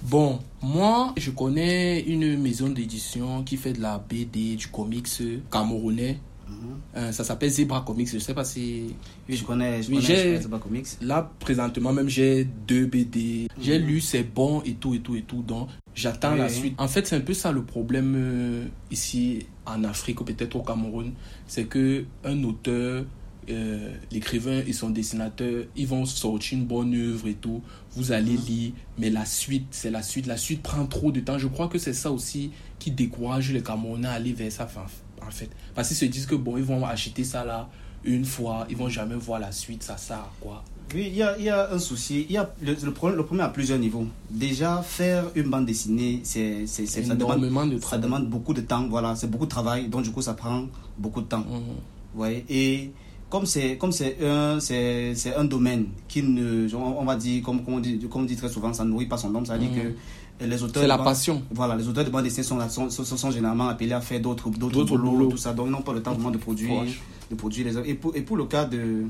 Bon, 0.04 0.40
moi, 0.62 1.14
je 1.18 1.32
connais 1.32 2.02
une 2.02 2.38
maison 2.40 2.70
d'édition 2.70 3.44
qui 3.44 3.58
fait 3.58 3.74
de 3.74 3.82
la 3.82 3.98
BD, 4.00 4.56
du 4.56 4.68
comics 4.68 5.08
camerounais. 5.52 6.20
Mhm. 6.50 6.56
Euh, 6.96 7.12
ça 7.12 7.24
s'appelle 7.24 7.50
Zebra 7.50 7.82
Comics. 7.82 8.10
Je 8.12 8.20
sais 8.20 8.34
pas 8.34 8.44
si. 8.46 8.96
Oui, 9.28 9.36
je 9.36 9.44
connais, 9.44 9.84
je 9.84 9.90
Oui, 9.92 10.02
connais, 10.02 10.38
je 10.38 10.42
Zebra 10.44 10.60
Comics. 10.60 10.88
Là, 11.02 11.32
présentement, 11.40 11.94
même, 11.94 12.10
j'ai 12.10 12.46
deux 12.68 12.86
BD. 12.86 13.48
J'ai 13.62 13.80
lu, 13.80 14.00
c'est 14.02 14.24
bon 14.24 14.62
et 14.64 14.74
tout, 14.76 14.94
et 14.94 15.00
tout, 15.00 15.16
et 15.16 15.22
tout. 15.24 15.42
Donc, 15.44 15.68
j'attends 15.94 16.34
Oui, 16.34 16.40
la 16.40 16.50
suite. 16.50 16.74
En 16.78 16.88
fait, 16.88 17.06
c'est 17.08 17.16
un 17.16 17.22
peu 17.22 17.34
ça 17.34 17.52
le 17.52 17.64
problème 17.64 18.14
euh, 18.18 18.66
ici 18.92 19.46
en 19.66 19.84
Afrique, 19.84 20.22
ou 20.22 20.24
peut-être 20.24 20.56
au 20.56 20.62
Cameroun. 20.64 21.12
C'est 21.48 21.66
que 21.66 22.06
un 22.24 22.44
auteur 22.44 23.06
euh, 23.50 23.94
l'écrivain 24.12 24.62
et 24.68 24.74
son 24.74 24.90
dessinateur, 24.90 25.64
ils 25.78 25.88
vont 25.88 26.06
sortir 26.06 26.58
une 26.60 26.66
bonne 26.66 26.94
œuvre 26.96 27.28
et 27.30 27.34
tout. 27.36 27.62
Vous 27.96 28.12
allez 28.12 28.34
Mhm. 28.34 28.46
lire, 28.46 28.72
mais 29.00 29.10
la 29.10 29.24
suite, 29.26 29.68
c'est 29.72 29.90
la 29.90 30.04
suite. 30.04 30.26
La 30.28 30.36
suite 30.36 30.62
prend 30.62 30.86
trop 30.86 31.12
de 31.14 31.22
temps. 31.22 31.38
Je 31.38 31.48
crois 31.48 31.70
que 31.70 31.78
c'est 31.78 31.94
ça 31.94 32.12
aussi 32.12 32.52
qui 32.78 32.92
décourage 32.92 33.54
les 33.54 33.62
Camerounais 33.64 34.08
à 34.10 34.12
aller 34.14 34.34
vers 34.34 34.52
ça, 34.52 34.66
enfin, 34.66 34.86
en 35.28 35.32
fait. 35.32 35.50
Parce 35.76 35.88
qu'ils 35.90 35.98
se 35.98 36.06
disent 36.06 36.26
que 36.26 36.36
bon, 36.36 36.58
ils 36.58 36.64
vont 36.64 36.86
acheter 36.86 37.24
ça 37.24 37.44
là 37.46 37.68
une 38.04 38.26
fois, 38.26 38.66
ils 38.70 38.78
vont 38.78 38.90
jamais 38.90 39.16
voir 39.16 39.40
la 39.40 39.52
suite, 39.52 39.84
ça 39.84 39.98
sert 39.98 40.18
à 40.18 40.32
quoi 40.40 40.64
Oui, 40.96 41.08
il 41.08 41.16
y 41.18 41.24
a, 41.24 41.38
il 41.38 41.44
y 41.46 41.50
a 41.50 41.72
un 41.74 41.80
souci. 41.80 42.26
Il 42.30 42.34
y 42.34 42.38
a 42.38 42.50
le, 42.62 42.74
le 42.82 42.94
problème, 42.94 43.18
le 43.18 43.26
problème 43.26 43.46
à 43.46 43.50
plusieurs 43.50 43.80
niveaux. 43.80 44.06
Déjà, 44.30 44.82
faire 44.82 45.26
une 45.36 45.50
bande 45.50 45.66
dessinée, 45.66 46.22
c'est, 46.24 46.66
c'est, 46.68 46.86
c'est- 46.86 47.04
ça, 47.04 47.16
demande, 47.16 47.72
de 47.74 47.80
ça 47.82 47.98
demande 47.98 48.30
beaucoup 48.30 48.54
de 48.54 48.62
temps. 48.62 48.88
Voilà, 48.88 49.16
c'est 49.16 49.30
beaucoup 49.30 49.46
de 49.46 49.50
travail. 49.52 49.88
Donc, 49.90 50.04
du 50.04 50.12
coup, 50.12 50.22
ça 50.22 50.36
prend 50.36 50.68
beaucoup 50.98 51.20
de 51.22 51.26
temps. 51.28 51.40
Mhm. 51.40 52.20
Ouais, 52.22 52.46
et 52.50 52.92
comme 53.30 53.46
c'est 53.46 53.76
comme 53.78 53.92
c'est 53.92 54.16
un 54.26 54.58
c'est 54.62 55.14
c'est 55.14 55.36
un 55.36 55.44
domaine 55.44 55.88
qui 56.08 56.24
ne 56.24 56.74
on 56.74 57.04
va 57.04 57.18
dire 57.18 57.44
comme 57.44 57.62
comme 57.66 57.74
on 57.74 57.80
dit 57.82 58.00
comme 58.10 58.22
on 58.22 58.26
dit 58.26 58.38
très 58.38 58.48
souvent 58.48 58.72
ça 58.72 58.86
ne 58.86 58.90
nourrit 58.92 59.06
pas 59.08 59.18
son 59.18 59.36
homme 59.36 59.46
ça 59.46 59.58
veut 59.58 59.66
dire 59.68 59.84
Mhm. 59.84 59.94
Que 60.40 60.46
les 60.46 60.62
auteurs 60.64 60.82
C'est 60.84 60.88
la 60.88 60.96
de 60.96 61.00
bande- 61.00 61.08
passion. 61.08 61.44
voilà 61.52 61.76
les 61.76 61.88
auteurs 61.88 62.06
de 62.06 62.10
bande 62.10 62.24
dessinée 62.24 62.44
sont, 62.44 62.60
sont, 62.70 62.90
sont, 62.90 63.06
sont 63.18 63.32
généralement 63.32 63.68
appelés 63.70 63.94
à 63.94 64.02
faire 64.02 64.20
d'autres 64.22 64.50
d'autres 64.50 64.98
boulots, 64.98 65.30
tout 65.32 65.38
ça 65.38 65.54
donc 65.54 65.68
ils 65.68 65.72
n'ont 65.72 65.82
pas 65.82 65.94
le 65.94 66.02
temps 66.04 66.14
vraiment 66.14 66.32
de 66.32 66.38
produire 66.38 66.76
Proche. 66.76 67.02
de 67.32 67.36
produire 67.36 67.66
les 67.68 67.76
œuvres 67.78 67.88
et 67.90 67.94
pour 67.96 68.16
et 68.16 68.22
pour 68.22 68.38
le 68.38 68.46
cas 68.46 68.66
de 68.66 69.04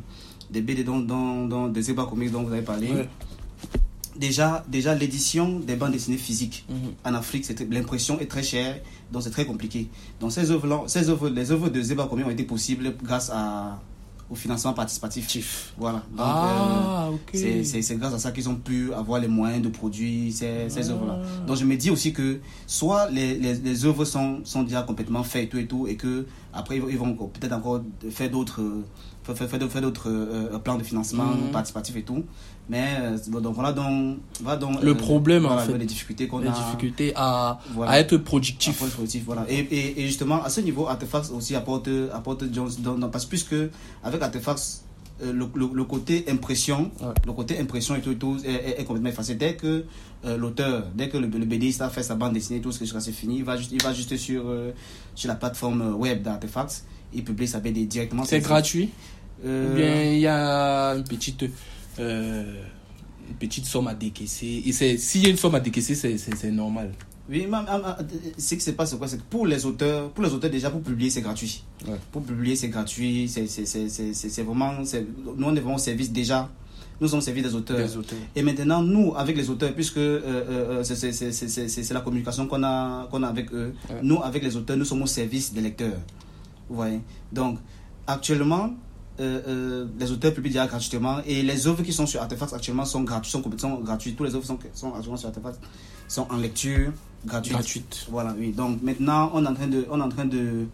des 0.50 0.62
BD 0.62 0.84
dont 0.84 1.00
dont 1.00 1.46
dont 1.48 1.68
des 1.68 1.84
Comics 1.94 2.32
dont 2.32 2.44
vous 2.44 2.54
avez 2.54 2.62
parlé 2.62 2.88
Ouais. 2.92 3.10
déjà 4.16 4.64
déjà 4.68 4.96
l'édition 4.96 5.60
des 5.60 5.76
bandes 5.76 5.92
dessinées 5.92 6.18
physiques 6.18 6.66
Mhm. 6.70 6.76
en 7.06 7.14
Afrique, 7.14 7.46
c'est- 7.46 7.70
l'impression 7.70 8.20
est 8.20 8.26
très 8.28 8.44
chère, 8.44 8.80
donc 9.12 9.22
c'est 9.24 9.30
très 9.30 9.46
compliqué. 9.46 9.90
Donc 10.20 10.32
ces 10.32 10.50
œuvres, 10.52 10.86
ces 10.88 11.10
œuvres, 11.10 11.30
les 11.30 11.52
œuvres 11.52 11.70
de 11.70 11.82
Zeba 11.82 12.06
Komi 12.08 12.24
ont 12.24 12.30
été 12.30 12.44
possibles 12.44 12.96
grâce 13.04 13.30
à, 13.34 13.80
au 14.30 14.36
financement 14.36 14.74
participatif. 14.74 15.74
Voilà. 15.78 16.00
Donc, 16.12 16.20
Ah, 16.20 17.08
euh, 17.36 17.64
c'est 17.64 17.96
grâce 17.98 18.14
à 18.14 18.20
ça 18.20 18.32
qu'ils 18.32 18.50
ont 18.50 18.56
pu 18.56 18.94
avoir 18.94 19.20
les 19.22 19.28
moyens 19.30 19.62
de 19.64 19.70
produire 19.70 20.34
ces, 20.34 20.70
ces 20.70 20.90
Ah. 20.90 20.94
œuvres-là. 20.94 21.20
Donc 21.46 21.56
je 21.58 21.64
me 21.66 21.76
dis 21.78 21.90
aussi 21.90 22.12
que 22.12 22.40
soit 22.66 23.10
les, 23.10 23.36
les, 23.40 23.54
les 23.56 23.86
œuvres 23.86 24.04
sont, 24.06 24.42
sont 24.44 24.64
déjà 24.64 24.82
complètement 24.82 25.24
faites 25.24 25.46
et 25.46 25.48
tout 25.48 25.58
et 25.60 25.66
tout, 25.68 25.88
et 25.88 25.96
que 25.96 26.26
après 26.58 26.78
ils 26.78 26.98
vont- 26.98 27.14
peut-être 27.16 27.54
encore 27.54 27.82
faire 28.10 28.30
d'autres 28.32 28.62
euh, 28.62 28.84
faire, 29.24 29.36
faire- 29.38 29.50
faire 29.50 29.60
d'autres- 29.60 29.82
d'autres 29.82 30.10
euh, 30.10 30.58
plans 30.60 30.78
de 30.78 30.84
financement 30.84 31.26
Mhm. 31.26 31.52
participatif 31.52 31.96
et 31.96 32.04
tout. 32.04 32.24
Mais 32.70 32.86
euh, 33.00 33.40
donc 33.42 33.56
voilà 33.56 33.72
donc, 33.72 34.18
voilà 34.42 34.58
donc 34.58 34.82
Le 34.84 34.92
euh, 34.92 34.96
problème, 34.96 35.46
en 35.46 35.58
fait. 35.60 35.78
les 35.78 35.86
difficultés 35.86 36.28
qu'on 36.28 36.40
Les 36.40 36.50
a. 36.50 36.52
difficultés 36.52 37.14
à, 37.16 37.60
Voilà. 37.74 37.92
à 37.94 38.00
être 38.00 38.18
productif. 38.18 38.78
Positive, 38.78 39.24
voilà. 39.26 39.46
Et, 39.50 39.60
et, 39.60 40.02
et 40.02 40.06
justement, 40.08 40.44
à 40.44 40.50
ce 40.50 40.60
niveau, 40.62 40.88
Artefacts 40.88 41.32
aussi 41.32 41.56
apporte, 41.56 41.90
apporte 42.14 42.44
Jones 42.54 42.72
dans, 42.80 43.08
parce 43.10 43.24
que 43.26 43.30
puisque 43.30 43.56
avec 44.04 44.22
Artefacts, 44.22 44.60
euh, 44.60 44.87
le, 45.22 45.32
le, 45.56 45.70
le 45.74 45.84
côté 45.84 46.26
impression, 46.30 46.92
Ouais. 47.02 47.08
le 47.26 47.34
côté 47.34 47.60
impression 47.60 47.96
et 47.96 48.02
tout, 48.02 48.38
est, 48.44 48.50
est- 48.50 48.80
est 48.82 48.84
complètement 48.86 49.10
effacé. 49.10 49.36
Dès 49.36 49.56
que 49.56 49.86
euh, 50.26 50.38
l'auteur, 50.38 50.88
dès 50.96 51.10
que 51.10 51.18
le, 51.18 51.28
le 51.28 51.46
BDiste 51.46 51.82
a 51.82 51.90
fait 51.90 52.04
sa 52.04 52.16
bande 52.16 52.34
dessinée, 52.34 52.62
tout 52.62 52.72
ce 52.72 52.80
que 52.80 53.00
c'est 53.00 53.12
fini, 53.12 53.38
il 53.38 53.44
va 53.44 53.58
juste, 53.58 53.72
il 53.72 53.82
va 53.82 53.94
juste 53.94 54.16
sur, 54.18 54.44
euh, 54.48 54.72
sur 55.16 55.28
la 55.28 55.36
plateforme 55.36 55.82
euh, 55.82 55.92
web 55.94 56.22
d'Artefacts, 56.22 56.84
il 57.14 57.24
publie 57.24 57.48
sa 57.48 57.60
BD 57.60 57.86
directement. 57.86 58.24
C'est 58.26 58.40
gratuit 58.42 58.90
Euh, 59.46 59.72
Ou 59.72 59.76
bien 59.76 60.04
il 60.14 60.20
y 60.20 60.28
a 60.28 60.94
une 60.96 61.04
petite, 61.04 61.46
euh, 62.00 62.64
une 63.30 63.36
petite 63.36 63.66
somme 63.66 63.88
à 63.88 63.94
décaisser. 63.94 64.64
Et 64.66 64.72
s'il 64.98 65.24
y 65.24 65.28
a 65.28 65.30
une 65.30 65.38
somme 65.38 65.54
à 65.56 65.60
décaisser, 65.60 65.94
c'est 65.96 66.52
normal. 66.52 66.92
Oui, 67.30 67.46
mais, 67.50 67.58
ce 68.38 68.56
qui 68.56 68.62
se 68.62 68.72
passe, 68.72 68.92
c'est 68.92 68.98
quoi? 68.98 69.08
C'est 69.08 69.18
que 69.18 69.24
pour 69.30 69.46
les 69.46 69.66
auteurs, 69.66 70.10
pour 70.12 70.24
les 70.24 70.34
auteurs 70.34 70.50
déjà, 70.50 70.70
pour 70.70 70.82
publier, 70.82 71.10
c'est 71.10 71.22
gratuit. 71.22 71.64
Ouais. 71.88 71.96
Pour 72.12 72.24
publier, 72.24 72.56
c'est 72.56 72.70
gratuit. 72.70 73.28
C'est 73.30 74.42
vraiment. 74.44 74.74
Nous, 74.74 75.46
on 75.46 75.56
est 75.56 75.60
vraiment 75.60 75.76
au 75.76 75.80
service 75.80 76.12
déjà. 76.12 76.50
Nous 77.00 77.08
sommes 77.08 77.20
au 77.20 77.22
service 77.22 77.44
des 77.44 77.54
auteurs. 77.54 77.88
Et 78.36 78.42
maintenant, 78.42 78.82
nous, 78.82 79.14
avec 79.16 79.38
les 79.38 79.50
auteurs, 79.52 79.72
puisque 79.74 79.98
euh, 79.98 80.20
euh, 80.26 80.84
euh, 80.84 80.84
c'est- 80.84 81.94
la 81.94 82.02
communication 82.02 82.48
qu'on 82.48 82.64
a, 82.64 83.08
qu'on 83.12 83.22
a 83.22 83.28
avec 83.28 83.54
eux, 83.54 83.74
Ouais. 83.90 84.00
nous, 84.02 84.20
avec 84.24 84.42
les 84.44 84.56
auteurs, 84.56 84.78
nous 84.78 84.86
sommes 84.86 85.04
au 85.04 85.06
service 85.06 85.54
des 85.54 85.62
lecteurs. 85.62 86.00
Vous 86.70 86.76
voyez? 86.76 87.02
Donc, 87.32 87.60
actuellement, 88.08 88.72
euh, 89.20 89.42
euh, 89.48 89.86
les 90.00 90.12
auteurs 90.12 90.34
publient 90.34 90.50
déjà 90.50 90.66
gratuitement 90.66 91.20
et 91.26 91.44
les 91.44 91.68
œuvres 91.68 91.84
qui 91.84 91.94
sont 91.94 92.08
sur 92.08 92.20
Artefacts 92.22 92.54
actuellement 92.54 92.86
sont 92.86 93.04
gratuites, 93.04 93.32
sont 93.32 93.42
complètement 93.44 93.76
gratuites. 93.80 94.16
Tous 94.18 94.24
les 94.24 94.34
œuvres 94.34 94.46
sont, 94.46 94.58
sont 94.74 94.94
actuellement 94.94 95.18
sur 95.18 95.28
Artefacts 95.30 95.60
sont 96.08 96.26
en 96.32 96.38
lecture 96.38 96.94
gratuite. 97.26 97.54
Gratuite. 97.54 98.06
Voilà, 98.10 98.36
oui. 98.38 98.52
Donc 98.52 98.82
maintenant, 98.82 99.32
on 99.34 99.44
est 99.44 99.48
en 99.48 99.54
train 99.54 99.68
de, 99.68 99.86
on 99.90 100.00
est 100.00 100.04
en 100.04 100.10
train 100.10 100.26
de, 100.26 100.66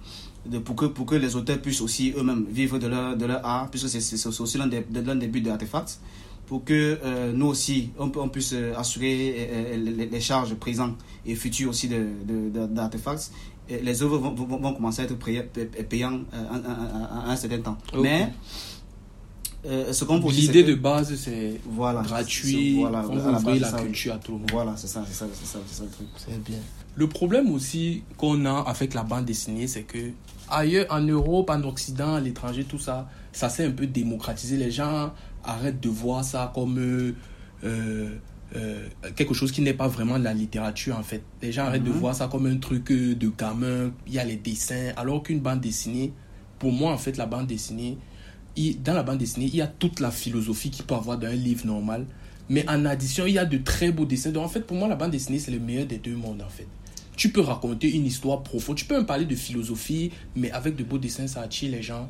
de 0.45 0.57
pour 0.59 0.75
que 0.75 0.85
pour 0.85 1.05
que 1.05 1.15
les 1.15 1.35
auteurs 1.35 1.59
puissent 1.61 1.81
aussi 1.81 2.13
eux-mêmes 2.17 2.45
vivre 2.49 2.77
de 2.79 2.87
leur 2.87 3.15
de 3.17 3.25
leur 3.25 3.45
art, 3.45 3.69
puisque 3.69 3.87
c'est 3.89 4.27
aussi 4.27 4.57
l'un 4.57 4.67
des 4.67 4.81
des 4.81 5.27
buts 5.27 5.41
de 5.41 5.49
Artefacts, 5.51 5.99
pour 6.47 6.63
que 6.65 6.99
euh, 7.03 7.31
nous 7.33 7.47
aussi 7.47 7.89
on, 7.97 8.11
on 8.17 8.29
puisse 8.29 8.53
euh, 8.53 8.73
assurer 8.77 9.35
euh, 9.37 9.77
les, 9.77 10.05
les 10.07 10.19
charges 10.21 10.53
présentes 10.55 10.97
et 11.25 11.35
futures 11.35 11.69
aussi 11.69 11.87
de 11.87 12.07
de- 12.25 12.49
de- 12.49 12.67
d'Artefacts. 12.67 13.31
Les 13.69 14.03
œuvres 14.03 14.17
vont, 14.17 14.33
vont, 14.33 14.57
vont 14.59 14.73
commencer 14.73 15.03
à 15.03 15.05
être 15.05 15.15
payantes 15.87 16.23
à, 16.33 16.37
à- 16.37 17.21
à- 17.21 17.29
à 17.29 17.31
un 17.31 17.35
certain 17.37 17.59
temps. 17.61 17.77
Mais 18.01 18.33
euh, 19.65 19.93
ce 19.93 20.03
qu'on 20.03 20.19
L'idée 20.29 20.63
de 20.63 20.75
base, 20.75 21.15
c'est 21.15 21.59
voilà, 21.65 22.01
gratuit. 22.01 22.73
c'est- 22.75 22.79
voilà, 22.81 23.03
on 23.09 23.15
la 23.31 23.39
base, 23.39 23.59
la 23.61 23.69
ça. 23.69 23.79
culture 23.81 24.13
à 24.13 24.17
tout 24.17 24.33
le 24.33 24.37
monde. 24.39 24.51
Voilà, 24.51 24.75
c'est 24.75 24.87
ça, 24.87 25.03
c'est 25.07 25.13
ça, 25.13 25.25
c'est 25.33 25.45
ça, 25.47 25.59
c'est 25.67 25.75
ça 25.77 25.83
le 25.83 25.89
truc. 25.89 26.07
C'est 26.17 26.43
bien. 26.43 26.59
Le 26.95 27.07
problème 27.07 27.49
aussi 27.51 28.03
qu'on 28.17 28.45
a 28.45 28.59
avec 28.67 28.93
la 28.93 29.03
bande 29.03 29.25
dessinée, 29.25 29.67
c'est 29.67 29.83
que 29.83 30.11
ailleurs, 30.49 30.85
en 30.89 31.01
Europe, 31.01 31.49
en 31.49 31.61
Occident, 31.63 32.15
à 32.15 32.19
l'étranger, 32.19 32.65
tout 32.65 32.77
ça, 32.79 33.09
ça 33.31 33.49
s'est 33.49 33.65
un 33.65 33.71
peu 33.71 33.87
démocratisé. 33.87 34.57
Les 34.57 34.69
gens 34.71 35.11
arrêtent 35.43 35.79
de 35.81 35.89
voir 35.89 36.23
ça 36.23 36.51
comme 36.53 36.77
euh, 36.77 37.13
euh, 37.63 38.09
quelque 39.15 39.33
chose 39.33 39.51
qui 39.51 39.61
n'est 39.61 39.73
pas 39.73 39.87
vraiment 39.87 40.19
de 40.19 40.23
la 40.23 40.33
littérature, 40.33 40.97
en 40.97 41.01
fait. 41.03 41.23
Les 41.41 41.51
gens 41.51 41.63
arrêtent 41.63 41.83
de 41.83 41.89
Mhm. 41.89 41.97
voir 41.97 42.13
ça 42.15 42.27
comme 42.27 42.45
un 42.45 42.57
truc 42.57 42.91
de 42.91 43.31
gamin. 43.35 43.91
Il 44.05 44.13
y 44.13 44.19
a 44.19 44.25
les 44.25 44.35
dessins. 44.35 44.91
Alors 44.95 45.23
qu'une 45.23 45.39
bande 45.39 45.61
dessinée, 45.61 46.13
pour 46.59 46.71
moi, 46.71 46.91
en 46.91 46.97
fait, 46.97 47.17
la 47.17 47.25
bande 47.25 47.47
dessinée, 47.47 47.97
il- 48.55 48.81
dans 48.81 48.93
la 48.93 49.03
bande 49.03 49.17
dessinée, 49.17 49.45
il 49.47 49.55
y 49.55 49.61
a 49.61 49.67
toute 49.67 49.99
la 49.99 50.11
philosophie 50.11 50.69
qu'il 50.69 50.85
peut 50.85 50.95
avoir 50.95 51.17
dans 51.17 51.27
un 51.27 51.33
livre 51.35 51.65
normal. 51.65 52.05
Mais 52.49 52.67
en 52.69 52.85
addition, 52.85 53.25
il 53.25 53.33
y 53.33 53.37
a 53.39 53.45
de 53.45 53.57
très 53.57 53.91
beaux 53.91 54.05
dessins. 54.05 54.31
Donc, 54.31 54.45
en 54.45 54.49
fait, 54.49 54.61
pour 54.61 54.75
moi, 54.77 54.87
la 54.87 54.95
bande 54.95 55.11
dessinée, 55.11 55.39
c'est 55.39 55.51
le 55.51 55.59
meilleur 55.59 55.85
des 55.85 55.97
deux 55.97 56.15
mondes, 56.15 56.41
en 56.41 56.49
fait. 56.49 56.67
Tu 57.15 57.29
peux 57.29 57.41
raconter 57.41 57.89
une 57.95 58.05
histoire 58.05 58.43
profonde. 58.43 58.75
Tu 58.75 58.85
peux 58.85 58.95
même 58.95 59.05
parler 59.05 59.25
de 59.25 59.35
philosophie, 59.35 60.11
mais 60.35 60.51
avec 60.51 60.75
de 60.75 60.83
beaux 60.83 60.97
dessins, 60.97 61.27
ça 61.27 61.41
attire 61.41 61.71
les 61.71 61.81
gens. 61.81 62.09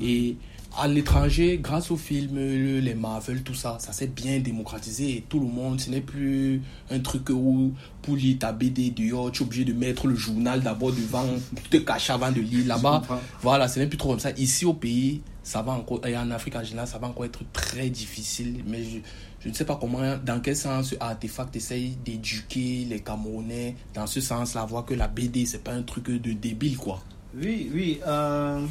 Et 0.00 0.36
à 0.76 0.86
l'étranger, 0.86 1.58
grâce 1.62 1.90
aux 1.90 1.96
films, 1.96 2.36
le- 2.36 2.78
les 2.80 2.94
Marvel, 2.94 3.42
tout 3.42 3.54
ça, 3.54 3.78
ça 3.80 3.92
s'est 3.92 4.06
bien 4.06 4.38
démocratisé. 4.38 5.16
Et 5.16 5.24
tout 5.28 5.40
le 5.40 5.46
monde, 5.46 5.80
ce 5.80 5.90
n'est 5.90 6.02
plus 6.02 6.60
un 6.90 7.00
truc 7.00 7.30
où, 7.30 7.72
pour 8.02 8.16
lire 8.16 8.38
ta 8.38 8.52
BD 8.52 8.90
dehors, 8.90 9.32
tu 9.32 9.42
es 9.42 9.46
obligé 9.46 9.64
de 9.64 9.72
mettre 9.72 10.06
le 10.06 10.14
journal 10.14 10.60
d'abord 10.60 10.92
devant, 10.92 11.24
te 11.70 11.78
cacher 11.78 12.12
avant 12.12 12.30
de 12.30 12.40
lire 12.40 12.66
là-bas. 12.66 13.02
Voilà, 13.42 13.66
ce 13.66 13.80
n'est 13.80 13.86
plus 13.86 13.98
trop 13.98 14.10
comme 14.10 14.20
ça. 14.20 14.30
Ici 14.36 14.64
au 14.66 14.74
pays, 14.74 15.22
ça 15.48 15.62
va 15.62 15.72
encore, 15.72 16.06
et 16.06 16.14
en 16.14 16.30
Afrique 16.30 16.56
en 16.56 16.62
général, 16.62 16.86
ça 16.86 16.98
va 16.98 17.06
encore 17.06 17.24
être 17.24 17.40
très 17.54 17.88
difficile. 17.88 18.62
Mais 18.66 18.84
je, 18.84 18.98
je 19.40 19.48
ne 19.48 19.54
sais 19.54 19.64
pas 19.64 19.76
comment, 19.80 20.18
dans 20.22 20.40
quel 20.40 20.54
sens 20.54 20.94
Artefact 21.00 21.56
essaye 21.56 21.96
d'éduquer 22.04 22.86
les 22.86 23.00
Camerounais 23.00 23.74
dans 23.94 24.06
ce 24.06 24.20
sens-là, 24.20 24.66
voir 24.66 24.84
que 24.84 24.92
la 24.92 25.08
BD, 25.08 25.46
c'est 25.46 25.64
pas 25.64 25.72
un 25.72 25.82
truc 25.82 26.10
de 26.10 26.32
débile, 26.32 26.76
quoi. 26.76 27.02
Oui, 27.34 27.70
oui. 27.72 27.98
euh, 28.06 28.62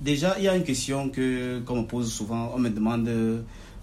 déjà, 0.00 0.36
il 0.38 0.44
y 0.44 0.48
a 0.48 0.56
une 0.56 0.64
question 0.64 1.10
que 1.10 1.60
qu'on 1.66 1.82
me 1.82 1.86
pose 1.86 2.10
souvent. 2.10 2.52
On 2.54 2.58
me 2.58 2.70
demande 2.70 3.10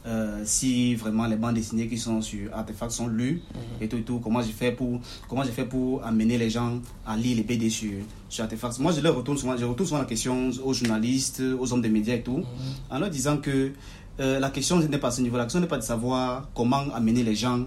euh, 0.05 0.41
si 0.43 0.95
vraiment 0.95 1.25
les 1.27 1.37
bandes 1.37 1.55
dessinées 1.55 1.87
qui 1.87 1.97
sont 1.97 2.21
sur 2.21 2.53
Artefact 2.53 2.91
sont 2.91 3.07
lues 3.07 3.41
et 3.79 3.87
tout 3.87 3.95
et 3.97 4.01
tout. 4.01 4.19
Comment 4.19 4.41
j'ai 4.41 4.51
fait 4.51 4.71
pour 4.71 4.99
comment 5.29 5.43
j'ai 5.43 5.51
fait 5.51 5.65
pour 5.65 6.03
amener 6.03 6.37
les 6.37 6.49
gens 6.49 6.79
à 7.07 7.15
lire 7.15 7.37
les 7.37 7.43
BD 7.43 7.69
sur 7.69 7.91
sur 8.29 8.43
Artefact. 8.43 8.79
Moi, 8.79 8.91
je 8.91 9.01
leur 9.01 9.15
retourne 9.15 9.37
souvent, 9.37 9.55
je 9.55 9.63
retourne 9.65 9.87
souvent 9.87 9.99
la 10.01 10.05
question 10.05 10.49
aux 10.63 10.73
journalistes, 10.73 11.41
aux 11.59 11.71
hommes 11.71 11.81
des 11.81 11.89
médias 11.89 12.15
et 12.15 12.21
tout, 12.23 12.43
en 12.89 12.99
leur 12.99 13.09
disant 13.09 13.37
que 13.37 13.71
euh, 14.19 14.39
la 14.39 14.49
question 14.49 14.77
n'est 14.79 14.97
pas 14.97 15.07
à 15.07 15.11
ce 15.11 15.21
niveau. 15.21 15.37
La 15.37 15.43
question 15.43 15.59
n'est 15.59 15.67
pas 15.67 15.77
de 15.77 15.83
savoir 15.83 16.49
comment 16.53 16.83
amener 16.93 17.23
les 17.23 17.35
gens 17.35 17.65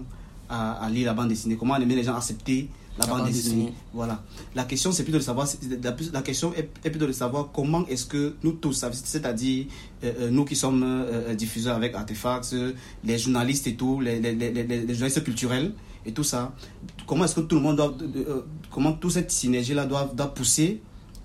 à, 0.49 0.73
à 0.73 0.89
lire 0.89 1.07
la 1.07 1.13
bande 1.13 1.29
dessinée, 1.29 1.55
comment 1.57 1.73
amener 1.73 1.95
les 1.95 2.03
gens 2.03 2.13
à 2.13 2.17
accepter 2.17 2.69
la, 2.97 3.05
La 3.05 3.11
bande, 3.11 3.19
bande 3.19 3.27
dessinée. 3.27 3.55
dessinée. 3.65 3.73
Voilà. 3.93 4.23
La 4.55 4.63
question, 4.65 4.91
c'est 4.91 5.03
plutôt 5.03 5.19
de 5.19 5.23
savoir, 5.23 5.47
la, 5.83 5.95
la 6.13 6.21
question 6.21 6.53
est, 6.53 6.69
est 6.83 6.89
plutôt 6.89 7.07
de 7.07 7.11
savoir 7.11 7.51
comment 7.53 7.85
est-ce 7.87 8.05
que 8.05 8.35
nous 8.43 8.53
tous, 8.53 8.85
c'est-à-dire 8.91 9.65
euh, 10.03 10.11
euh, 10.21 10.29
nous 10.29 10.45
qui 10.45 10.55
sommes 10.55 10.83
euh, 10.83 11.33
diffuseurs 11.35 11.75
avec 11.75 11.95
Artefacts, 11.95 12.55
les 13.03 13.17
journalistes 13.17 13.67
et 13.67 13.75
tout, 13.75 13.99
les, 13.99 14.19
les, 14.19 14.33
les, 14.35 14.87
journalistes 14.93 15.23
culturels 15.23 15.73
et 16.05 16.13
tout 16.13 16.23
ça, 16.23 16.53
comment 17.05 17.25
est-ce 17.25 17.35
que 17.35 17.41
tout 17.41 17.55
le 17.55 17.61
monde 17.61 17.75
doit, 17.75 17.95
euh, 18.15 18.41
comment 18.71 18.93
toute 18.93 19.11
cette 19.11 19.29
synergie-là 19.29 19.85
doit, 19.85 20.09
doit 20.15 20.33
pousser 20.33 20.81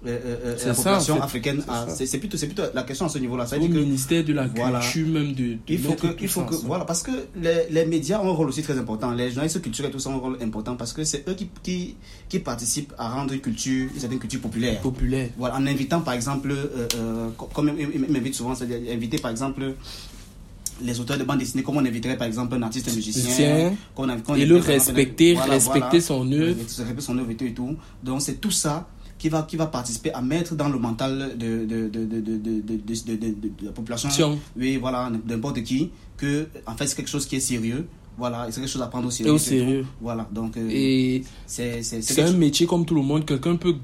euh, 0.06 0.18
euh, 0.24 0.54
C'est 0.58 0.66
la 0.68 0.74
ça, 0.74 0.82
population 0.82 1.14
en 1.14 1.16
fait. 1.18 1.22
africaine 1.24 1.62
C'est 1.88 2.14
a- 2.14 2.18
plutôt, 2.18 2.62
la 2.74 2.82
question 2.82 3.06
à 3.06 3.08
ce 3.08 3.18
niveau-là. 3.18 3.44
Au 3.44 3.48
que 3.48 3.56
ministère 3.78 4.24
de 4.24 4.32
la 4.32 4.46
Voilà. 4.48 4.80
culture, 4.80 5.06
même 5.08 5.32
de. 5.34 5.42
de 5.54 5.58
il 5.68 5.78
faut 5.78 5.92
que, 5.92 6.06
tout 6.08 6.14
il 6.20 6.28
faut 6.28 6.40
ça 6.40 6.46
que, 6.46 6.54
ensemble. 6.54 6.66
voilà, 6.66 6.84
parce 6.84 7.02
que 7.02 7.10
les, 7.40 7.66
les 7.70 7.86
médias 7.86 8.20
ont 8.20 8.28
un 8.30 8.32
rôle 8.34 8.48
aussi 8.48 8.62
très 8.62 8.76
important. 8.78 9.12
Les 9.12 9.28
journalistes 9.30 9.60
culturels, 9.62 9.90
tout 9.92 9.98
ça 10.00 10.10
ont 10.10 10.14
un 10.16 10.18
rôle 10.18 10.38
important 10.42 10.74
parce 10.76 10.92
que 10.92 11.04
c'est 11.04 11.28
eux 11.28 11.34
qui, 11.34 11.48
qui, 11.62 11.96
qui 12.28 12.38
participent 12.40 12.92
à 12.98 13.10
rendre 13.10 13.32
une 13.32 13.40
culture, 13.40 13.88
une 13.94 14.00
certaine 14.00 14.18
culture 14.18 14.40
populaire. 14.40 14.80
Populaire. 14.80 15.28
Voilà, 15.38 15.56
en 15.56 15.66
invitant 15.66 16.00
par 16.00 16.14
exemple, 16.14 16.50
euh, 16.50 16.86
euh, 16.96 17.28
co- 17.36 17.48
comme 17.54 17.68
il- 17.78 17.88
il 17.94 18.04
il 18.06 18.12
m'invite 18.12 18.34
souvent, 18.34 18.54
c'est-à-dire 18.54 18.92
inviter 18.92 19.18
par 19.18 19.30
exemple 19.30 19.74
les 20.82 20.98
auteurs 20.98 21.16
de 21.18 21.22
bande 21.22 21.38
dessinée, 21.38 21.62
comme 21.62 21.76
on 21.76 21.84
inviterait 21.84 22.16
par 22.16 22.26
exemple 22.26 22.56
un 22.56 22.62
artiste 22.62 22.92
musicien. 22.94 23.72
Qu'on 23.94 24.08
Et 24.34 24.46
le 24.46 24.56
respecter, 24.56 25.34
voilà, 25.34 25.52
respecter 25.52 25.80
voilà. 26.00 26.00
son 26.00 26.32
œuvre. 26.32 26.56
Respecter 26.58 27.00
son 27.00 27.18
œuvre 27.18 27.30
et 27.30 27.52
tout. 27.54 27.76
Donc 28.02 28.20
c'est 28.22 28.40
tout 28.40 28.50
ça 28.50 28.88
qui 29.22 29.28
va, 29.28 29.42
qui 29.42 29.54
va 29.56 29.66
participer 29.66 30.12
à 30.12 30.20
mettre 30.20 30.56
dans 30.56 30.68
le 30.68 30.78
mental 30.80 31.36
de, 31.38 31.64
de, 31.64 31.88
de, 31.88 32.04
de, 32.06 32.20
de, 32.20 33.66
la 33.66 33.70
population, 33.70 34.36
oui, 34.56 34.76
voilà, 34.78 35.10
n'importe 35.28 35.62
qui, 35.62 35.90
que 36.16 36.48
en 36.66 36.74
fait 36.76 36.88
c'est 36.88 36.96
quelque 36.96 37.08
chose 37.16 37.24
qui 37.26 37.36
est 37.36 37.40
sérieux. 37.52 37.86
Voilà, 38.18 38.46
c'est 38.50 38.60
quelque 38.60 38.68
chose 38.68 38.82
à 38.82 38.88
prendre 38.88 39.06
au 39.06 39.10
Et 39.10 39.14
sérieux. 39.14 39.32
au 39.32 39.38
sérieux. 39.38 39.86
Voilà, 40.00 40.28
donc 40.32 40.56
euh, 40.56 40.68
Et 40.70 41.22
c'est 41.46 41.82
c'est- 41.82 41.82
c'est 41.82 42.02
c'est 42.02 42.14
quelque 42.16 42.26
un 42.28 42.30
chose- 42.32 42.36
métier 42.36 42.66
comme 42.66 42.84
tout 42.84 42.96
le 42.96 43.02
monde. 43.02 43.24
Quelqu'un 43.24 43.54
peut 43.56 43.74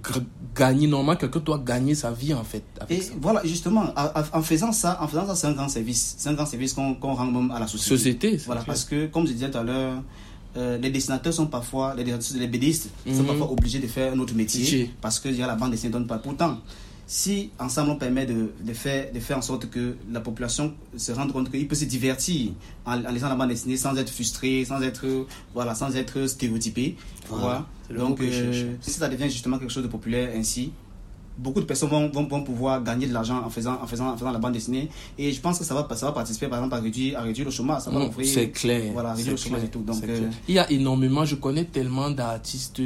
gagner, 0.57 0.87
normalement, 0.89 1.17
quelqu'un 1.19 1.39
doit 1.41 1.63
gagner 1.65 1.95
sa 1.95 2.11
vie 2.11 2.35
en 2.35 2.43
fait. 2.45 2.65
Avec 2.81 2.99
Et 2.99 3.01
ça. 3.03 3.13
voilà, 3.23 3.41
justement, 3.45 3.85
en 4.33 4.43
faisant 4.43 4.73
ça, 4.73 4.99
en 5.01 5.07
faisant 5.07 5.25
ça, 5.29 5.37
c'est 5.37 5.47
un 5.47 5.53
grand 5.53 5.69
service. 5.69 6.17
C'est 6.19 6.29
un 6.31 6.35
grand 6.35 6.47
service 6.47 6.73
qu'on 6.75 6.95
qu'on 6.97 7.15
rend 7.15 7.27
même 7.27 7.51
à 7.53 7.61
la 7.61 7.67
société. 7.69 7.97
Société, 7.97 8.37
Voilà, 8.45 8.63
parce 8.67 8.85
que, 8.85 9.07
comme 9.07 9.25
je 9.27 9.33
disais 9.35 9.51
tout 9.53 9.59
à 9.59 9.63
l'heure, 9.63 10.03
euh, 10.59 10.77
les 10.79 10.91
dessinateurs 10.91 11.33
sont 11.33 11.47
parfois, 11.47 11.95
les, 11.95 12.05
les 12.05 12.47
BDistes 12.49 12.91
sont 13.07 13.23
Mhm. 13.23 13.27
parfois 13.27 13.51
obligés 13.53 13.79
de 13.79 13.87
faire 13.87 14.13
un 14.13 14.19
autre 14.19 14.35
métier, 14.35 14.91
parce 15.01 15.19
que 15.21 15.29
déjà, 15.29 15.47
la 15.47 15.55
bande 15.55 15.71
dessinée 15.71 15.89
ne 15.93 15.99
donne 15.99 16.07
pas. 16.07 16.19
Pourtant, 16.19 16.59
si 17.07 17.51
ensemble 17.59 17.91
on 17.93 17.97
permet 17.97 18.27
de, 18.27 18.51
de, 18.63 18.73
faire, 18.75 19.11
de 19.13 19.19
faire 19.21 19.39
en 19.39 19.43
sorte 19.43 19.71
que 19.71 19.95
la 20.13 20.21
population 20.21 20.75
se 20.97 21.13
rende 21.13 21.33
compte 21.33 21.51
qu'il 21.51 21.67
peut 21.67 21.75
se 21.75 21.87
divertir 21.87 22.51
en, 22.85 23.03
en 23.05 23.11
lisant 23.11 23.31
la 23.31 23.35
bande 23.35 23.49
dessinée 23.49 23.79
sans 23.79 23.97
être 23.97 24.11
frustré, 24.11 24.65
sans 24.67 24.83
être, 24.83 25.07
voilà, 25.55 25.75
sans 25.75 25.95
être 25.97 26.27
stéréotypé. 26.27 26.97
Voilà. 27.29 27.67
Voilà. 27.89 28.03
Donc, 28.05 28.21
euh, 28.21 28.75
si 28.83 28.91
ça 28.91 29.09
devient 29.09 29.31
justement 29.31 29.59
quelque 29.59 29.73
chose 29.73 29.85
de 29.85 29.89
populaire 29.89 30.31
ainsi, 30.37 30.73
beaucoup 31.39 31.61
de 31.61 31.65
personnes 31.67 31.89
vont, 31.89 32.09
vont, 32.11 32.27
vont 32.27 32.43
pouvoir 32.43 32.83
gagner 32.83 33.07
de 33.07 33.13
l'argent 33.13 33.43
en 33.45 33.49
faisant, 33.51 33.79
en, 33.83 33.87
faisant, 33.87 34.11
en 34.13 34.17
faisant 34.17 34.33
la 34.33 34.39
bande 34.39 34.53
dessinée. 34.53 34.89
Et 35.17 35.33
je 35.33 35.41
pense 35.41 35.59
que 35.59 35.65
ça 35.65 35.75
va, 35.75 35.87
ça 35.97 36.07
va 36.07 36.13
participer, 36.13 36.49
par 36.49 36.59
exemple, 36.59 36.75
à 36.75 36.81
réduire, 36.81 37.19
à 37.19 37.23
réduire 37.23 37.47
le 37.47 37.51
chômage. 37.53 37.83
Ça 37.83 37.91
va 37.91 38.01
ouvrir- 38.05 38.27
C'est 38.27 38.51
clair. 38.51 38.93
Voilà, 38.93 39.15
réduire 39.15 39.33
le 39.33 39.37
chômage 39.39 39.61
clair, 39.61 39.69
et 39.69 39.73
tout. 39.73 39.83
Donc, 39.83 40.03
euh. 40.05 40.29
Il 40.49 40.55
y 40.55 40.59
a 40.59 40.71
énormément, 40.71 41.25
je 41.25 41.37
connais 41.37 41.65
tellement 41.65 42.11
d'artistes, 42.11 42.83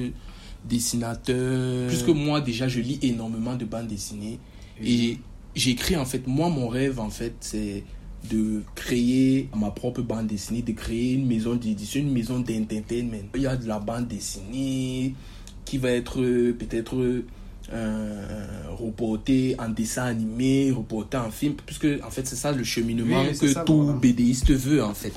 dessinateurs. 0.68 1.88
Puisque 1.88 2.09
moi, 2.09 2.40
déjà, 2.40 2.68
je 2.68 2.80
lis 2.80 2.99
énormément 3.02 3.54
de 3.56 3.64
bandes 3.64 3.87
dessinées. 3.88 4.38
Et 4.85 5.18
j'écris, 5.54 5.97
en 5.97 6.04
fait, 6.04 6.26
moi, 6.26 6.49
mon 6.49 6.68
rêve, 6.68 6.99
en 7.00 7.11
fait, 7.11 7.35
c'est 7.40 7.85
de 8.30 8.62
créer 8.76 9.49
ma 9.56 9.71
propre 9.71 10.00
bande 10.02 10.26
dessinée, 10.28 10.62
de 10.62 10.73
créer 10.73 11.14
une 11.14 11.26
maison 11.26 11.54
d'édition, 11.56 12.00
une 12.00 12.12
maison 12.12 12.38
d'entertainment. 12.38 13.28
Il 13.35 13.42
y 13.42 13.47
a 13.47 13.56
de 13.56 13.66
la 13.66 13.78
bande 13.80 14.06
dessinée 14.06 15.14
qui 15.64 15.78
va 15.78 15.90
être 15.90 16.21
euh, 16.21 16.52
peut-être 16.56 16.94
euh, 17.73 18.62
reportée 18.71 19.54
en 19.59 19.69
dessin 19.69 20.04
animé, 20.04 20.71
reportée 20.71 21.16
en 21.16 21.31
film, 21.31 21.54
puisque 21.64 21.87
en 22.04 22.11
fait 22.11 22.26
c'est 22.26 22.37
ça 22.37 22.52
le 22.52 22.64
cheminement 22.64 23.23
Oui, 23.23 23.38
que 23.38 23.49
ça, 23.49 23.61
tout 23.64 23.83
voilà. 23.83 23.99
BDiste 23.99 24.50
veut 24.52 24.83
en 24.83 24.95
fait. 24.95 25.12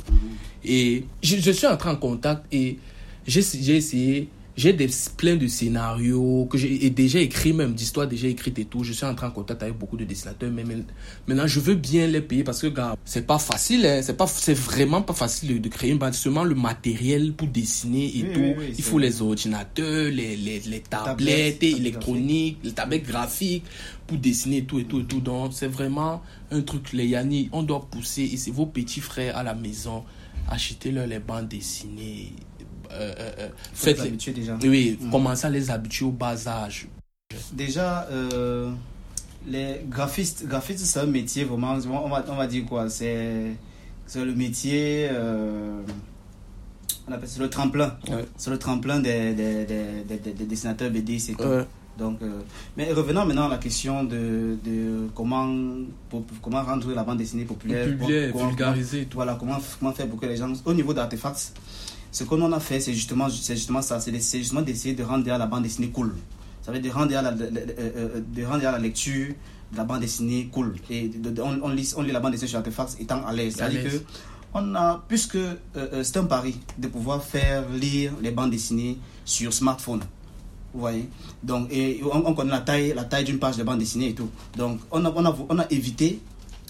Et 0.64 1.06
je, 1.22 1.38
je 1.38 1.52
suis 1.52 1.68
entré 1.68 1.90
en 1.90 1.96
contact 1.96 2.44
et 2.52 2.80
j'ai 3.26 3.42
j'ai 3.42 3.78
essayé, 3.78 4.30
j'ai 4.58 4.72
des, 4.72 4.90
plein 5.18 5.36
de 5.36 5.48
scénarios 5.48 6.46
que 6.50 6.58
j'ai 6.58 6.90
déjà 6.90 7.20
écrit, 7.20 7.52
même 7.52 7.74
d'histoires 7.74 8.08
déjà 8.08 8.28
écrites 8.28 8.58
et 8.58 8.66
tout. 8.66 8.84
Je 8.84 8.94
suis 8.94 9.06
entré 9.06 9.26
en 9.28 9.32
contact 9.32 9.62
avec 9.64 9.78
beaucoup 9.78 9.98
de 9.98 10.06
dessinateurs, 10.06 10.50
mais 10.52 10.64
maintenant 11.28 11.48
je 11.48 11.60
veux 11.60 11.76
bien 11.76 12.08
les 12.08 12.22
payer 12.22 12.44
parce 12.44 12.62
que, 12.62 12.68
gars, 12.68 12.96
c'est 13.04 13.28
pas 13.28 13.38
facile, 13.38 13.86
hein, 13.86 14.02
c'est 14.02 14.16
pas, 14.16 14.28
c'est 14.28 14.54
vraiment 14.54 15.02
pas 15.02 15.14
facile 15.14 15.62
de, 15.62 15.70
créer 15.70 15.92
une 15.92 15.98
bande. 15.98 16.14
Seulement 16.14 16.46
le 16.46 16.56
matériel 16.56 17.34
pour 17.34 17.48
dessiner 17.48 18.06
et 18.18 18.24
Oui, 18.24 18.34
tout. 18.34 18.40
oui, 18.40 18.54
oui, 18.58 18.74
Il 18.78 18.84
faut 18.84 18.98
les 18.98 19.22
ordinateurs, 19.22 20.10
les, 20.10 20.38
les, 20.38 20.60
les 20.62 20.80
tablettes 20.80 21.60
tablettes 21.60 21.64
électroniques, 21.64 22.60
les 22.64 22.72
tablettes 22.72 23.06
graphiques 23.06 23.66
pour 24.08 24.18
dessiner 24.18 24.58
et 24.58 24.64
tout 24.64 24.80
et 24.80 24.86
tout 24.86 25.02
et 25.02 25.06
tout. 25.06 25.20
Donc, 25.20 25.52
c'est 25.54 25.68
vraiment 25.68 26.22
un 26.52 26.62
truc, 26.62 26.94
les 26.94 27.08
Yanni, 27.08 27.50
on 27.52 27.64
doit 27.64 27.86
pousser. 27.92 28.24
Et 28.24 28.38
c'est 28.38 28.52
vos 28.52 28.68
petits 28.68 29.02
frères 29.02 29.36
à 29.36 29.44
la 29.44 29.54
maison, 29.54 30.04
achetez-leur 30.50 31.08
les 31.08 31.20
bandes 31.20 31.50
dessinées. 31.50 32.32
Euh, 32.96 33.14
euh, 33.40 33.48
Faites 33.74 33.98
l'habitude 34.00 34.36
déjà. 34.36 34.58
oui, 34.64 34.98
Mhm. 35.02 35.12
commencez 35.12 35.46
à 35.48 35.50
les 35.50 35.70
habituer 35.70 36.06
au 36.06 36.12
bas 36.12 36.48
âge. 36.48 36.88
Déjà, 37.54 38.08
euh, 38.12 38.72
les 39.48 39.82
graphistes, 39.90 40.46
graphistes 40.48 40.86
c'est 40.86 41.00
un 41.00 41.06
métier 41.06 41.44
vraiment, 41.44 41.74
on 41.74 42.10
va, 42.10 42.24
on 42.30 42.36
va 42.36 42.48
dire 42.48 42.66
quoi, 42.66 42.90
c'est 42.90 43.52
c'est 44.08 44.24
le 44.24 44.36
métier, 44.36 45.08
euh, 45.12 45.82
on 47.08 47.12
appelle 47.12 47.28
ça 47.30 47.40
le 47.42 47.50
tremplin. 47.50 47.98
Ouais. 48.10 48.26
C'est 48.38 48.50
le 48.52 48.58
tremplin 48.60 49.00
des, 49.00 49.34
des, 49.34 49.66
des, 49.66 49.84
des, 50.08 50.18
des- 50.18 50.32
des 50.34 50.46
dessinateurs 50.46 50.90
BD, 50.92 51.20
c'est 51.20 51.34
tout. 51.34 51.44
Ouais. 51.44 51.66
Donc, 51.98 52.22
euh, 52.22 52.42
mais 52.76 52.92
revenons 52.92 53.26
maintenant 53.26 53.46
à 53.46 53.50
la 53.50 53.58
question 53.58 54.04
de, 54.04 54.58
de 54.66 55.08
comment, 55.16 55.48
pour- 56.10 56.26
comment 56.42 56.62
rendre 56.62 56.94
la 56.94 57.04
bande 57.04 57.18
dessinée 57.20 57.46
populaire. 57.46 57.88
Populaire, 57.98 58.36
vulgariser. 58.36 59.08
Voilà, 59.14 59.36
comment, 59.40 59.58
comment 59.80 59.94
faire 59.94 60.08
pour 60.08 60.20
que 60.20 60.26
les 60.26 60.36
gens. 60.36 60.52
Au 60.66 60.74
niveau 60.74 60.94
d'Artefacts, 60.94 61.54
ce 62.16 62.24
qu'on 62.24 62.52
a 62.52 62.60
fait, 62.60 62.80
c'est 62.80 62.94
justement, 62.94 63.28
justement 63.30 63.82
ça 63.82 64.00
c'est 64.00 64.38
justement 64.40 64.62
d'essayer 64.62 64.96
de 64.96 65.04
rendre 65.04 65.28
la 65.28 65.46
bande 65.48 65.64
dessinée 65.64 65.90
cool. 65.90 66.16
Ça 66.62 66.72
veut 66.72 66.80
dire 66.80 66.94
de 66.94 66.98
rendre 67.00 67.12
la, 67.12 67.32
de, 67.32 67.46
de- 67.46 67.50
de- 67.52 68.24
de 68.36 68.46
rendre 68.46 68.64
la 68.64 68.80
lecture 68.80 69.34
de 69.72 69.78
la 69.78 69.84
bande 69.84 70.00
dessinée 70.00 70.50
cool. 70.52 70.76
Et 70.90 71.10
de- 71.10 71.42
on, 71.42 71.60
on 71.64 71.70
lit, 71.70 71.94
on 71.98 72.02
lit 72.02 72.12
la 72.12 72.20
bande 72.22 72.32
dessinée 72.32 72.50
sur 72.50 72.60
Artefacts 72.60 72.96
étant 73.00 73.26
à 73.26 73.34
l'aise. 73.34 73.56
C'est-à-dire 73.58 73.84
que 73.92 73.98
on 74.54 74.74
a, 74.76 75.04
puisque 75.10 75.36
euh, 75.36 75.56
euh, 75.76 76.04
c'est 76.04 76.18
un 76.18 76.24
pari 76.24 76.56
de 76.78 76.88
pouvoir 76.88 77.22
faire 77.22 77.68
lire 77.70 78.14
les 78.22 78.32
bandes 78.32 78.52
dessinées 78.52 78.98
sur 79.26 79.52
smartphone. 79.54 80.00
Vous 80.74 80.80
voyez? 80.80 81.10
Donc, 81.44 81.68
et 81.72 82.02
on, 82.04 82.26
on 82.28 82.34
connaît 82.34 82.52
la 82.52 82.62
taille, 82.62 82.94
la 82.96 83.04
taille 83.04 83.26
d'une 83.26 83.40
page 83.40 83.58
de 83.58 83.64
bande 83.64 83.80
dessinée 83.80 84.10
et 84.10 84.14
tout. 84.16 84.30
Donc, 84.58 84.80
on 84.92 85.04
a, 85.04 85.12
on 85.14 85.26
a, 85.26 85.36
on 85.50 85.60
a 85.60 85.66
évité, 85.70 86.20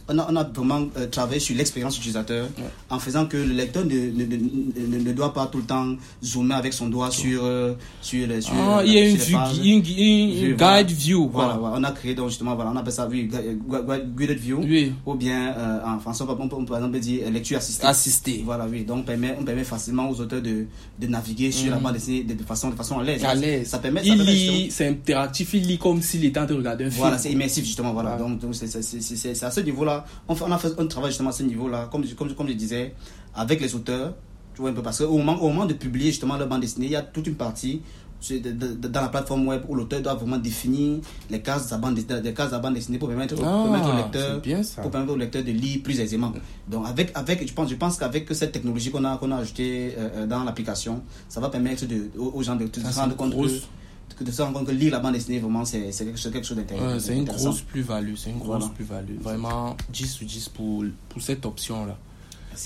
on 0.08 0.20
a, 0.20 0.28
on 0.32 0.36
a 0.36 0.44
vraiment 0.44 0.88
euh, 0.98 1.08
travaillé 1.08 1.40
sur 1.40 1.56
l'expérience 1.56 1.98
utilisateur 1.98 2.46
Ouais. 2.58 2.64
en 2.90 3.00
faisant 3.00 3.26
que 3.26 3.38
le 3.38 3.54
lecteur 3.54 3.86
ne, 3.86 3.92
ne, 3.92 4.26
ne, 4.26 5.00
ne- 5.04 5.14
doit 5.14 5.34
pas 5.34 5.48
tout 5.48 5.58
le 5.58 5.64
temps 5.64 5.96
zoomer 6.24 6.54
avec 6.56 6.74
son 6.74 6.90
doigt 6.90 7.10
sur, 7.10 7.44
euh, 7.44 7.74
sur, 8.02 8.28
les- 8.28 8.42
sur, 8.42 8.54
Ah, 8.56 8.80
euh, 8.80 8.84
il 8.86 8.94
y 8.94 9.00
a 9.00 9.18
sur 9.18 9.40
une, 9.64 9.82
vue, 9.82 10.56
guide 10.56 10.92
view. 10.92 11.30
Voilà, 11.32 11.60
on 11.60 11.84
a 11.84 11.92
créé 11.92 12.14
donc 12.14 12.30
justement, 12.30 12.56
voilà, 12.56 12.72
on 12.72 12.76
appelle 12.78 12.94
ça 12.94 13.08
oui, 13.10 13.24
gu- 13.24 13.38
gu- 13.68 13.84
gu- 13.84 14.04
guided 14.18 14.38
view, 14.38 14.60
Oui, 14.62 14.94
ou 15.06 15.16
bien 15.16 15.54
euh, 15.58 15.80
en 15.86 16.00
français, 16.00 16.24
on 16.24 16.28
peut, 16.36 16.36
on 16.40 16.48
peut 16.50 16.66
par 16.66 16.78
exemple 16.78 17.00
dire 17.00 17.24
euh, 17.26 17.30
lecture 17.32 17.58
assistée. 17.58 17.86
assister. 17.88 18.42
Voilà, 18.46 18.68
oui. 18.70 18.84
Donc, 18.84 19.00
on 19.00 19.04
permet, 19.04 19.36
on 19.40 19.44
permet 19.44 19.64
facilement 19.64 20.10
aux 20.10 20.20
auteurs 20.22 20.42
de, 20.42 20.66
de 21.00 21.08
naviguer 21.08 21.52
sur 21.52 21.70
la 21.72 21.78
Mhm. 21.78 21.84
bande 21.84 21.94
dessinée 21.94 22.24
de, 22.24 22.34
de 22.34 22.44
façon, 22.44 22.70
de 22.70 22.76
façon 22.76 23.00
à 23.00 23.04
l'aise. 23.04 23.24
À 23.26 23.34
l'aise. 23.34 23.68
Ça 23.70 23.80
permet, 23.80 24.02
Il 24.04 24.22
lit, 24.22 24.68
c'est 24.72 24.88
interactif, 24.88 25.54
il 25.56 25.66
lit 25.68 25.78
comme 25.78 26.02
s'il 26.02 26.24
était 26.26 26.40
en 26.40 26.46
train 26.46 26.54
de 26.54 26.60
regarder 26.60 26.86
un 26.86 26.90
film. 26.90 27.02
Voilà, 27.02 27.18
c'est 27.18 27.32
immersif 27.32 27.66
justement. 27.66 27.94
Voilà. 27.94 28.16
Voilà. 28.18 28.36
Donc, 28.36 28.54
c'est 28.54 29.44
à 29.44 29.52
ce 29.52 29.60
niveau-là. 29.62 29.95
On, 30.28 30.36
on 30.42 30.52
a 30.52 30.58
fait 30.58 30.78
un 30.80 30.86
travail 30.88 31.12
justement 31.12 31.30
à 31.30 31.34
ce 31.34 31.44
niveau-là, 31.44 31.88
comme, 31.92 32.04
je- 32.06 32.16
comme, 32.16 32.34
comme 32.34 32.48
je 32.48 32.54
disais, 32.54 32.94
avec 33.34 33.62
les 33.62 33.74
auteurs. 33.76 34.14
Tu 34.54 34.62
vois 34.62 34.70
un 34.70 34.74
peu 34.74 34.82
parce 34.82 35.00
qu'au 35.00 35.18
moment, 35.18 35.36
au 35.42 35.50
moment 35.50 35.66
de 35.66 35.74
publier 35.74 36.12
justement 36.12 36.38
leur 36.38 36.48
bande 36.48 36.62
dessinée, 36.62 36.86
il 36.86 36.92
y 36.94 36.96
a 36.96 37.02
toute 37.02 37.28
une 37.28 37.36
partie 37.36 37.82
dans 38.32 39.02
la 39.02 39.10
plateforme 39.10 39.48
web 39.48 39.64
où 39.68 39.76
l'auteur 39.76 40.02
doit 40.02 40.14
vraiment 40.16 40.38
définir 40.38 41.00
les 41.30 41.42
cases 41.42 41.66
de 41.66 41.70
sa 41.70 41.78
bande, 41.78 41.96
dessinée- 41.96 42.22
des 42.22 42.34
cases 42.34 42.48
de 42.50 42.54
la 42.56 42.60
bande 42.60 42.74
dessinée 42.74 42.98
pour 42.98 43.08
permettre, 43.10 43.36
pour 43.36 43.44
permettre 43.46 43.90
au 43.90 43.92
Ah, 43.92 43.98
lecteur 43.98 44.42
pour 44.82 44.92
permettre 44.92 45.14
au 45.14 45.18
lecteur 45.18 45.44
de 45.44 45.52
lire 45.52 45.82
plus 45.84 46.00
aisément. 46.00 46.32
Donc 46.70 46.88
avec 46.88 47.12
avec 47.14 47.48
je 47.48 47.54
pense 47.54 47.70
je 47.70 47.76
pense 47.76 47.98
qu'avec 47.98 48.34
cette 48.34 48.52
technologie 48.54 48.90
qu'on 48.92 49.04
a 49.04 49.18
qu'on 49.18 49.32
a 49.32 49.38
ajoutée 49.38 49.94
euh, 49.98 50.10
euh, 50.16 50.26
dans 50.28 50.44
l'application, 50.44 51.02
ça 51.30 51.40
va 51.40 51.50
permettre 51.50 51.86
de, 51.86 52.10
aux, 52.18 52.42
gens 52.42 52.56
de, 52.56 52.66
se 52.74 53.00
rendre 53.00 53.16
compte 53.16 53.32
que, 53.32 53.36
que 54.18 54.24
de 54.24 54.32
se 54.32 54.42
rendre 54.42 54.58
compte 54.60 54.68
que 54.68 54.72
lire 54.72 54.92
la 54.94 55.00
bande 55.00 55.14
dessinée 55.14 55.40
vraiment 55.40 55.66
c'est 55.66 55.92
quelque 55.92 56.18
chose 56.18 56.32
quelque 56.32 56.48
chose 56.48 56.58
d'intéressant. 56.58 56.88
Ouais, 56.94 57.00
c'est 57.00 57.18
une 57.18 57.26
grosse 57.26 57.62
plus-value, 57.62 58.16
c'est 58.16 58.30
une 58.30 58.38
grosse 58.40 58.60
Voilà. 58.60 58.74
plus-value. 58.74 59.20
Vraiment 59.20 59.76
10 59.92 60.08
sur 60.08 60.26
10 60.26 60.50
pour, 60.50 60.84
pour 61.10 61.22
cette 61.22 61.46
option-là. 61.46 61.98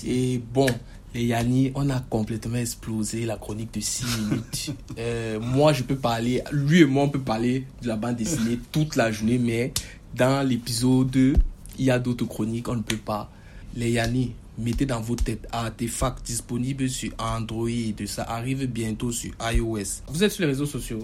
Et 0.06 0.40
bon, 0.54 0.66
les 1.14 1.24
Yanni, 1.24 1.72
on 1.74 1.90
a 1.90 1.98
complètement 1.98 2.58
explosé 2.58 3.26
la 3.26 3.36
chronique 3.36 3.74
de 3.74 3.80
6 3.80 4.04
minutes. 4.28 4.70
Euh, 4.98 5.40
moi, 5.40 5.72
je 5.72 5.82
peux 5.82 5.96
parler, 5.96 6.42
lui 6.52 6.82
et 6.82 6.84
moi, 6.84 7.04
on 7.04 7.08
peut 7.08 7.20
parler 7.20 7.66
de 7.82 7.88
la 7.88 7.96
bande 7.96 8.16
dessinée 8.16 8.58
toute 8.72 8.96
la 8.96 9.10
journée, 9.10 9.38
mais 9.38 9.72
dans 10.14 10.46
l'épisode 10.46 11.08
2, 11.10 11.34
il 11.78 11.84
y 11.84 11.90
a 11.90 11.98
d'autres 11.98 12.26
chroniques, 12.26 12.68
on 12.68 12.76
ne 12.76 12.82
peut 12.82 12.96
pas. 12.98 13.30
Les 13.74 13.92
Yanni, 13.92 14.32
mettez 14.60 14.86
dans 14.86 15.00
vos 15.00 15.16
têtes 15.16 15.46
artefacts 15.52 16.24
disponibles 16.24 16.88
sur 16.88 17.10
Android. 17.18 17.68
Ça 18.06 18.22
arrive 18.24 18.66
bientôt 18.66 19.10
sur 19.12 19.32
iOS. 19.40 20.02
Vous 20.08 20.22
êtes 20.24 20.32
sur 20.32 20.42
les 20.42 20.48
réseaux 20.48 20.66
sociaux 20.66 21.00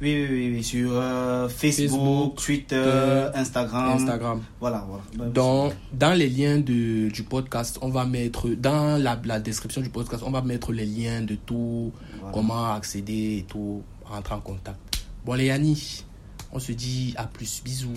Oui, 0.00 0.14
oui, 0.22 0.26
oui, 0.30 0.52
oui, 0.56 0.64
sur 0.64 0.90
euh, 0.92 1.48
Facebook, 1.48 1.90
Facebook, 1.90 2.34
Twitter, 2.44 3.26
Instagram. 3.34 3.90
Instagram. 3.92 4.42
Voilà, 4.60 4.86
voilà. 4.88 5.30
Dans, 5.32 5.72
dans 5.92 6.12
les 6.12 6.28
liens 6.28 6.58
de, 6.58 7.08
du 7.10 7.22
podcast, 7.24 7.78
on 7.82 7.88
va 7.90 8.04
mettre, 8.06 8.48
dans 8.50 8.96
la, 9.02 9.20
la 9.24 9.40
description 9.40 9.80
du 9.82 9.90
podcast, 9.90 10.22
on 10.26 10.30
va 10.30 10.42
mettre 10.42 10.72
les 10.72 10.86
liens 10.86 11.22
de 11.22 11.34
tout, 11.34 11.92
Voilà. 12.18 12.32
comment 12.32 12.72
accéder 12.72 13.38
et 13.38 13.44
tout, 13.48 13.82
rentrer 14.04 14.34
en 14.34 14.40
contact. 14.40 14.78
Bon, 15.24 15.34
les 15.34 15.46
Yanni, 15.46 16.04
On 16.52 16.58
se 16.58 16.72
dit 16.72 17.14
à 17.16 17.24
plus. 17.24 17.62
Bisous. 17.64 17.88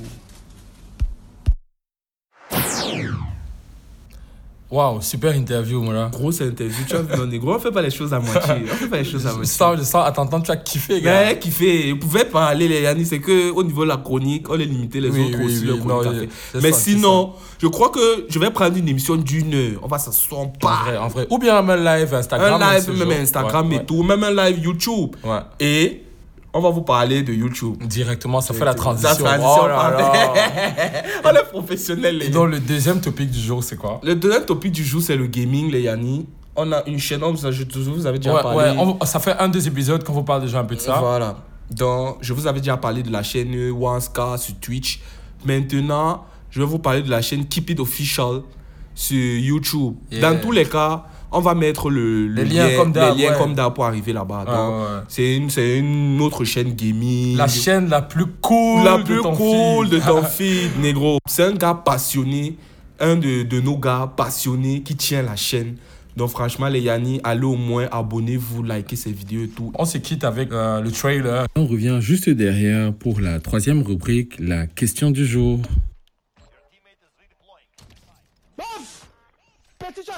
Waouh, 4.73 5.01
super 5.01 5.35
interview, 5.35 5.83
moi 5.83 5.93
là. 5.93 6.09
Grosse 6.11 6.41
interview, 6.41 6.83
tu 6.87 6.95
as 6.95 7.01
vu, 7.03 7.27
négro, 7.27 7.53
on 7.53 7.59
fait 7.59 7.69
pas 7.71 7.83
les 7.83 7.91
choses 7.91 8.11
à 8.11 8.19
moitié. 8.19 8.55
On 8.63 8.75
fait 8.75 8.87
pas 8.87 8.97
les 8.97 9.03
choses 9.03 9.27
à 9.27 9.29
Je 9.29 9.35
moitié. 9.35 9.53
sens, 9.53 9.77
je 9.77 9.83
sens, 9.83 10.03
à 10.07 10.11
t'entendre, 10.11 10.43
tu 10.43 10.49
as 10.51 10.55
kiffé, 10.57 10.99
gars. 10.99 11.27
Ouais, 11.27 11.37
qui 11.39 11.51
fait. 11.51 11.91
Vous 11.91 11.99
pouvez 11.99 12.25
parler, 12.25 12.67
les 12.67 12.81
Yannis, 12.81 13.05
c'est 13.05 13.19
que 13.19 13.51
au 13.51 13.63
niveau 13.63 13.83
de 13.83 13.89
la 13.89 13.97
chronique, 13.97 14.49
on 14.49 14.55
les 14.55 14.65
limiter 14.65 14.99
les 14.99 15.09
Oui, 15.11 15.27
autres 15.27 15.37
oui, 15.37 15.45
aussi, 15.45 15.59
oui, 15.59 15.67
le 15.67 15.75
non, 15.75 16.01
Mais 16.61 16.71
ça, 16.71 16.79
sinon, 16.79 17.33
je 17.61 17.67
crois 17.67 17.89
que 17.89 18.25
je 18.27 18.39
vais 18.39 18.49
prendre 18.49 18.75
une 18.75 18.87
émission 18.87 19.15
d'une 19.15 19.53
heure. 19.53 19.79
On 19.83 19.87
va 19.87 19.99
s'asseoir, 19.99 20.41
En 20.41 20.47
parle. 20.47 20.87
vrai, 20.87 20.97
en 20.97 21.07
vrai. 21.07 21.27
Ou 21.29 21.37
bien 21.37 21.61
même 21.61 21.85
un 21.85 21.97
live 21.99 22.11
Instagram. 22.11 22.59
Un 22.59 22.73
live, 22.73 22.89
même. 22.97 23.21
Instagram 23.21 23.67
Ouais, 23.69 23.75
et 23.75 23.77
ouais. 23.77 23.85
tout, 23.85 24.01
même 24.01 24.23
un 24.23 24.31
live 24.31 24.57
YouTube. 24.59 25.15
Ouais. 25.23 25.39
Et 25.59 26.02
on 26.53 26.61
va 26.61 26.69
vous 26.69 26.81
parler 26.83 27.23
de 27.23 27.33
YouTube. 27.33 27.81
Directement, 27.83 28.39
ça 28.41 28.53
fait 28.53 28.65
la 28.65 28.73
transition. 28.75 29.23
La 29.25 29.37
transition, 29.37 29.63
Oh 29.63 29.67
là 29.67 29.89
là. 29.97 31.03
on 31.25 31.29
est 31.35 31.43
professionnels, 31.49 32.17
les 32.19 32.25
Et 32.27 32.29
donc, 32.29 32.49
le 32.51 32.59
deuxième 32.59 33.01
topic 33.01 33.31
du 33.31 33.39
jour, 33.39 33.63
c'est 33.63 33.75
quoi? 33.77 33.99
Le 34.03 34.15
deuxième 34.15 34.45
topic 34.45 34.71
du 34.71 34.83
jour, 34.83 35.01
c'est 35.01 35.15
le 35.15 35.25
gaming, 35.27 35.71
les 35.71 35.81
Yannis. 35.81 36.27
On 36.55 36.71
a 36.71 36.83
une 36.85 36.99
chaîne, 36.99 37.23
on 37.23 37.31
vous 37.31 37.45
a- 37.47 37.51
je 37.51 37.63
vous 37.89 38.05
avez 38.05 38.19
déjà 38.19 38.35
Ouais, 38.35 38.41
parlé. 38.43 38.57
ouais, 38.77 38.95
on- 39.01 39.05
ça 39.05 39.19
fait 39.19 39.35
un 39.39 39.49
deux 39.49 39.67
épisodes 39.67 40.03
qu'on 40.03 40.13
vous 40.13 40.23
parle 40.23 40.41
déjà 40.43 40.59
un 40.59 40.65
peu 40.65 40.75
de 40.75 40.79
ça. 40.81 40.99
Voilà. 40.99 41.37
Donc, 41.71 42.17
je 42.21 42.31
vous 42.33 42.45
avais 42.45 42.59
déjà 42.59 42.77
parlé 42.77 43.01
de 43.01 43.11
la 43.11 43.23
chaîne 43.23 43.71
Wanska 43.71 44.37
sur 44.37 44.53
Twitch. 44.59 44.99
Maintenant, 45.45 46.25
je 46.51 46.59
vais 46.59 46.65
vous 46.67 46.77
parler 46.77 47.01
de 47.01 47.09
la 47.09 47.21
chaîne 47.23 47.45
Keep 47.47 47.71
It 47.71 47.79
Official 47.79 48.41
sur 48.93 49.17
YouTube. 49.39 49.95
Yeah. 50.11 50.21
Dans 50.33 50.39
tous 50.39 50.51
les 50.51 50.65
cas, 50.65 51.05
on 51.33 51.41
va 51.41 51.55
mettre 51.55 51.89
le, 51.89 52.27
le 52.27 52.43
Les 52.43 52.49
liens 52.55 52.69
lien, 52.69 52.77
comme 52.77 52.91
d'hab, 52.91 53.15
les 53.17 53.23
liens 53.23 53.31
ouais. 53.31 53.37
comme 53.37 53.53
d'hab 53.53 53.73
pour 53.73 53.85
arriver 53.85 54.13
là-bas. 54.13 54.45
Ah, 54.47 54.69
ouais, 54.69 54.75
c'est 55.07 55.35
une, 55.35 55.49
c'est 55.49 55.77
une 55.77 56.21
autre 56.21 56.43
chaîne 56.45 56.73
gaming. 56.73 57.35
La 57.35 57.47
chaîne 57.47 57.89
la 57.89 58.01
plus 58.01 58.25
cool. 58.41 58.83
la 58.83 58.97
de 58.97 59.03
plus 59.03 59.21
ton 59.21 59.35
cool 59.35 59.87
feed. 59.87 59.93
de 59.95 60.05
ton 60.05 60.23
feed, 60.23 60.79
négro. 60.81 61.17
C'est 61.27 61.43
un 61.43 61.53
gars 61.53 61.73
passionné, 61.73 62.55
un 62.99 63.15
de, 63.15 63.43
de 63.43 63.59
nos 63.59 63.77
gars 63.77 64.11
passionnés 64.15 64.81
qui 64.81 64.95
tient 64.95 65.21
la 65.23 65.35
chaîne. 65.35 65.75
Donc 66.15 66.29
franchement, 66.29 66.67
les 66.67 66.81
Yannis, 66.81 67.19
allez 67.23 67.43
au 67.43 67.55
moins, 67.55 67.87
abonnez-vous, 67.91 68.63
likez 68.63 68.95
ces 68.95 69.11
vidéos 69.11 69.45
et 69.45 69.47
tout. 69.47 69.71
On 69.77 69.85
se 69.85 69.97
quitte 69.97 70.23
avec 70.23 70.51
euh, 70.51 70.79
le 70.79 70.91
trailer. 70.91 71.47
On 71.55 71.65
revient 71.65 71.97
juste 72.01 72.29
derrière 72.29 72.93
pour 72.93 73.19
la 73.19 73.39
troisième 73.39 73.81
rubrique, 73.81 74.35
la 74.39 74.67
question 74.67 75.09
du 75.09 75.25
jour. 75.25 75.59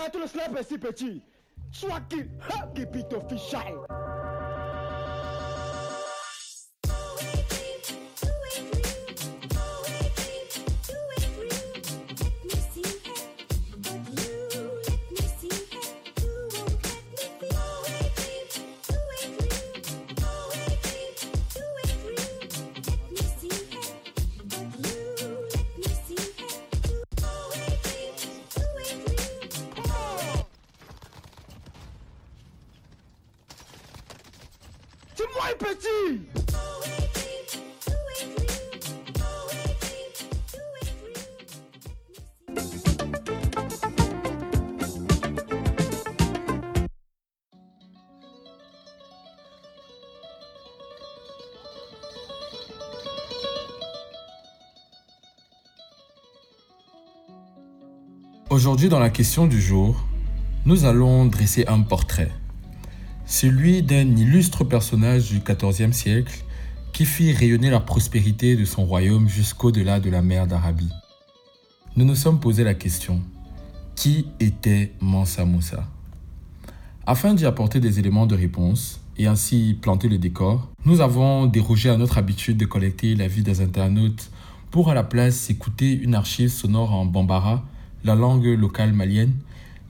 Petit, 0.05 0.11
j'arrête 0.11 0.15
le 0.15 0.27
snap 0.27 0.61
ici, 0.61 0.77
petit. 0.77 1.21
Sois 1.71 2.01
qui, 2.09 2.21
ha, 2.49 2.67
qui 2.75 2.85
pite 2.85 3.13
official. 3.13 3.73
Aujourd'hui, 58.65 58.89
dans 58.89 58.97
la 58.97 59.11
question 59.11 59.45
du 59.45 59.61
jour, 59.61 60.03
nous 60.65 60.85
allons 60.85 61.27
dresser 61.27 61.65
un 61.67 61.81
portrait. 61.81 62.31
Celui 63.27 63.83
d'un 63.83 64.15
illustre 64.17 64.63
personnage 64.63 65.29
du 65.29 65.39
XIVe 65.39 65.91
siècle 65.91 66.43
qui 66.91 67.05
fit 67.05 67.31
rayonner 67.31 67.69
la 67.69 67.79
prospérité 67.79 68.55
de 68.55 68.65
son 68.65 68.83
royaume 68.83 69.29
jusqu'au-delà 69.29 69.99
de 69.99 70.09
la 70.09 70.23
mer 70.23 70.47
d'Arabie. 70.47 70.89
Nous 71.95 72.05
nous 72.05 72.15
sommes 72.15 72.39
posé 72.39 72.63
la 72.63 72.73
question 72.73 73.21
qui 73.93 74.29
était 74.39 74.93
Mansa 74.99 75.45
Moussa? 75.45 75.87
Afin 77.05 77.35
d'y 77.35 77.45
apporter 77.45 77.79
des 77.79 77.99
éléments 77.99 78.25
de 78.25 78.33
réponse 78.33 78.99
et 79.15 79.27
ainsi 79.27 79.77
planter 79.79 80.09
le 80.09 80.17
décor, 80.17 80.71
nous 80.85 81.01
avons 81.01 81.45
dérogé 81.45 81.91
à 81.91 81.97
notre 81.97 82.17
habitude 82.17 82.57
de 82.57 82.65
collecter 82.65 83.13
l'avis 83.13 83.43
des 83.43 83.61
internautes 83.61 84.31
pour 84.71 84.89
à 84.89 84.95
la 84.95 85.03
place 85.03 85.51
écouter 85.51 85.91
une 85.91 86.15
archive 86.15 86.49
sonore 86.49 86.95
en 86.95 87.05
bambara, 87.05 87.63
la 88.05 88.13
langue 88.13 88.45
locale 88.45 88.93
malienne, 88.93 89.33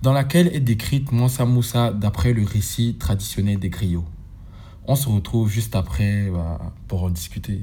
dans 0.01 0.13
laquelle 0.13 0.47
est 0.55 0.61
décrite 0.61 1.11
Mansa 1.11 1.45
Moussa 1.45 1.91
d'après 1.91 2.31
le 2.31 2.45
récit 2.45 2.95
traditionnel 2.97 3.59
des 3.59 3.69
griots. 3.69 4.05
On 4.87 4.95
se 4.95 5.09
retrouve 5.09 5.49
juste 5.49 5.75
après 5.75 6.29
bah, 6.31 6.59
pour 6.87 7.03
en 7.03 7.09
discuter. 7.09 7.59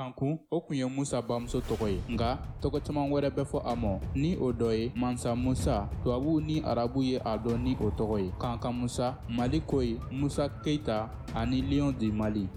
kanku 0.00 0.40
o 0.50 0.60
kun 0.60 0.76
ye 0.76 0.86
musa 0.88 1.20
bamuso 1.20 1.60
tɔgɔ 1.60 1.88
ye 1.92 2.00
nga 2.14 2.38
tɔgɔ 2.62 2.80
caman 2.86 3.10
wɛrɛ 3.10 3.28
bɛ 3.36 3.44
fɔ 3.44 3.58
a 3.64 3.74
mɔ 3.76 4.00
ni 4.14 4.36
o 4.36 4.52
dɔ 4.52 4.68
ye 4.72 4.92
mansa 4.96 5.36
musa 5.36 5.90
tubabuw 6.02 6.40
ni 6.40 6.62
arabu 6.62 7.02
ye 7.02 7.18
a 7.18 7.36
dɔn 7.36 7.60
ni 7.62 7.76
o 7.80 7.90
tɔgɔ 7.90 8.16
ye 8.24 8.32
kanka 8.40 8.72
musa 8.72 9.18
mali 9.28 9.60
koyi 9.60 10.00
musa 10.10 10.48
keita 10.64 11.10
ani 11.34 11.60
lion 11.60 11.92
du 11.92 12.12
mali 12.12 12.48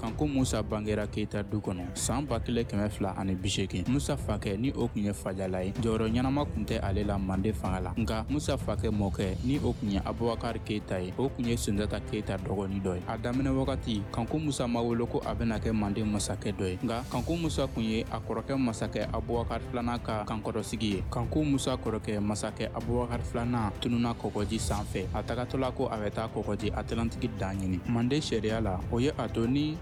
kanko 0.00 0.26
musa 0.26 0.62
bangera 0.62 1.06
keita 1.06 1.42
du 1.42 1.58
kɔnɔ 1.60 1.86
ani 3.20 3.34
bisegin 3.34 3.84
musa 3.88 4.16
fakɛ 4.16 4.58
ni 4.58 4.72
o 4.72 4.88
kun 4.88 5.04
ye 5.04 5.12
fajala 5.12 5.64
ye. 5.64 5.72
Jɔyɔrɔ 5.82 6.08
ɲɛnama 6.08 6.44
kun 6.46 6.64
tɛ 6.64 6.80
ale 6.82 7.04
la 7.04 7.18
mande 7.18 7.52
fanga 7.52 7.80
la. 7.80 7.92
Nka 7.96 8.24
musa 8.28 8.56
fakɛ 8.56 8.90
mɔkɛ 8.90 9.44
ni 9.44 9.58
o 9.58 9.72
kun 9.72 9.90
ye 9.90 10.00
abubakar 10.00 10.58
keita 10.64 10.98
ye. 10.98 11.12
O 11.18 11.28
kun 11.28 11.44
ye 11.44 11.56
sundata 11.56 12.00
keita 12.00 12.38
dɔgɔni 12.38 12.80
dɔ 12.82 12.94
ye. 12.96 13.02
A 13.08 13.18
daminɛ 13.18 13.50
wagati 13.52 14.02
kanko 14.12 14.38
musa 14.38 14.66
ma 14.66 14.80
wolo 14.80 15.06
ko 15.06 15.20
a 15.26 15.34
bena 15.34 15.58
kɛ 15.58 15.72
mande 15.72 15.98
masakɛ 15.98 16.52
dɔ 16.56 16.66
ye. 16.70 16.78
Nka 16.82 17.04
kanko 17.10 17.36
musa 17.40 17.66
kun 17.66 17.84
ye 17.84 18.04
a 18.10 18.20
kɔrɔkɛ 18.20 18.56
masakɛ 18.56 19.10
abubakar 19.12 19.60
filanan 19.70 20.02
ka 20.02 20.24
kankɔrɔsigi 20.24 20.90
ye. 20.94 21.04
Kanko 21.10 21.44
musa 21.44 21.76
kɔrɔkɛ 21.76 22.20
masakɛ 22.20 22.70
abubakar 22.72 23.20
filanan 23.20 23.72
tununa 23.80 24.14
kɔgɔji 24.14 24.58
sanfɛ. 24.58 25.06
A 25.14 25.22
tagatɔla 25.22 25.74
ko 25.74 25.86
a 25.86 25.96
bɛ 25.96 26.10
taa 26.12 26.28
kɔgɔji 26.28 26.72
atlantiki 26.72 27.28
dan 27.38 27.56
ɲini. 27.58 27.80
Mande 27.88 28.20
sariya 28.20 28.62
la 28.62 28.80
o 28.90 28.98
ye 28.98 29.10
a 29.18 29.28
to 29.28 29.46
ni 29.46 29.76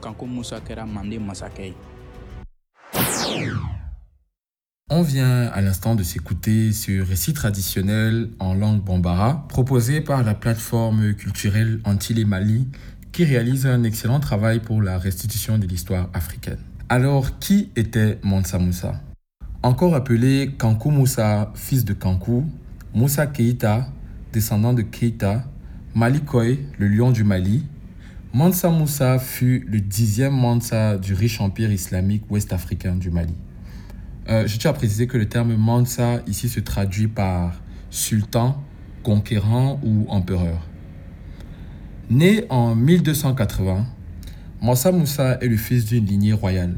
On 4.90 5.02
vient 5.02 5.48
à 5.48 5.60
l'instant 5.60 5.94
de 5.94 6.02
s'écouter 6.02 6.72
ce 6.72 7.02
récit 7.02 7.34
traditionnel 7.34 8.30
en 8.38 8.54
langue 8.54 8.82
bambara 8.82 9.46
proposé 9.48 10.00
par 10.00 10.22
la 10.22 10.34
plateforme 10.34 11.14
culturelle 11.14 11.80
Antilles 11.84 12.20
et 12.20 12.24
Mali 12.24 12.68
qui 13.12 13.24
réalise 13.24 13.66
un 13.66 13.82
excellent 13.82 14.20
travail 14.20 14.60
pour 14.60 14.80
la 14.80 14.98
restitution 14.98 15.58
de 15.58 15.66
l'histoire 15.66 16.08
africaine. 16.14 16.58
Alors, 16.88 17.38
qui 17.38 17.70
était 17.76 18.18
Mansa 18.22 18.58
Moussa? 18.58 19.00
Encore 19.62 19.94
appelé 19.94 20.54
Kankou 20.56 20.90
Moussa, 20.90 21.52
fils 21.54 21.84
de 21.84 21.92
Kankou, 21.92 22.46
Moussa 22.94 23.26
Keita, 23.26 23.88
descendant 24.32 24.72
de 24.72 24.82
Keita, 24.82 25.44
Malikoy, 25.94 26.60
le 26.78 26.88
lion 26.88 27.10
du 27.10 27.24
Mali, 27.24 27.64
Mansa 28.34 28.68
Moussa 28.68 29.18
fut 29.18 29.64
le 29.66 29.80
dixième 29.80 30.34
Mansa 30.34 30.98
du 30.98 31.14
riche 31.14 31.40
empire 31.40 31.72
islamique 31.72 32.30
ouest-africain 32.30 32.94
du 32.94 33.10
Mali. 33.10 33.32
Euh, 34.28 34.46
je 34.46 34.58
tiens 34.58 34.70
à 34.72 34.74
préciser 34.74 35.06
que 35.06 35.16
le 35.16 35.26
terme 35.26 35.56
Mansa 35.56 36.20
ici 36.26 36.50
se 36.50 36.60
traduit 36.60 37.08
par 37.08 37.58
sultan, 37.88 38.62
conquérant 39.02 39.80
ou 39.82 40.04
empereur. 40.10 40.60
Né 42.10 42.44
en 42.50 42.74
1280, 42.74 43.86
Mansa 44.60 44.92
Moussa 44.92 45.38
est 45.40 45.48
le 45.48 45.56
fils 45.56 45.86
d'une 45.86 46.04
lignée 46.04 46.34
royale, 46.34 46.76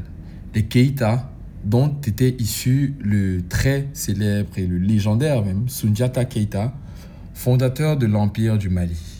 les 0.55 0.63
Keita, 0.63 1.33
dont 1.65 1.93
était 2.07 2.33
issu 2.39 2.95
le 3.01 3.41
très 3.49 3.89
célèbre 3.91 4.57
et 4.57 4.65
le 4.65 4.77
légendaire 4.77 5.43
même 5.43 5.67
Sundiata 5.67 6.23
Keita, 6.23 6.73
fondateur 7.33 7.97
de 7.97 8.05
l'Empire 8.05 8.57
du 8.57 8.69
Mali. 8.69 9.10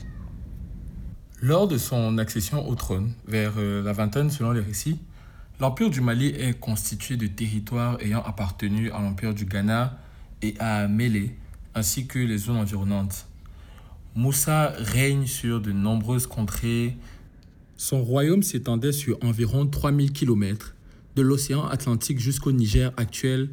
Lors 1.44 1.68
de 1.68 1.80
son 1.80 2.20
accession 2.20 2.70
au 2.70 2.76
trône, 2.76 3.14
vers 3.28 3.54
euh, 3.58 3.82
la 3.82 3.94
vingtaine 3.94 4.30
selon 4.30 4.52
les 4.52 4.60
récits, 4.62 5.00
l'Empire 5.60 5.90
du 5.90 6.00
Mali 6.00 6.28
est 6.28 6.60
constitué 6.60 7.18
de 7.18 7.26
territoires 7.26 7.98
ayant 8.00 8.22
appartenu 8.22 8.92
à 8.92 9.02
l'Empire 9.02 9.34
du 9.34 9.46
Ghana 9.46 9.98
et 10.44 10.54
à 10.60 10.88
Mélé, 10.88 11.36
ainsi 11.74 12.06
que 12.06 12.20
les 12.20 12.38
zones 12.38 12.58
environnantes. 12.58 13.26
Moussa 14.14 14.72
règne 14.78 15.26
sur 15.26 15.60
de 15.62 15.72
nombreuses 15.72 16.28
contrées. 16.28 16.96
Son 17.76 18.04
royaume 18.04 18.44
s'étendait 18.44 18.92
sur 18.92 19.18
environ 19.24 19.66
3000 19.66 20.14
km, 20.14 20.76
de 21.16 21.24
l'océan 21.24 21.66
Atlantique 21.66 22.20
jusqu'au 22.20 22.52
Niger 22.52 22.94
actuel, 22.98 23.50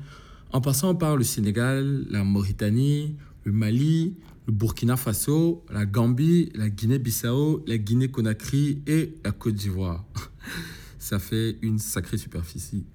en 0.52 0.60
passant 0.60 0.94
par 0.94 1.16
le 1.16 1.24
Sénégal, 1.24 2.04
la 2.10 2.22
Mauritanie, 2.22 3.16
le 3.44 3.52
Mali, 3.52 4.12
le 4.48 4.54
Burkina 4.54 4.96
Faso, 4.96 5.62
la 5.70 5.84
Gambie, 5.84 6.48
la 6.54 6.70
Guinée-Bissau, 6.70 7.64
la 7.66 7.76
Guinée-Conakry 7.76 8.80
et 8.86 9.14
la 9.22 9.30
Côte 9.30 9.54
d'Ivoire. 9.54 10.06
Ça 10.98 11.18
fait 11.18 11.58
une 11.60 11.78
sacrée 11.78 12.16
superficie. 12.16 12.86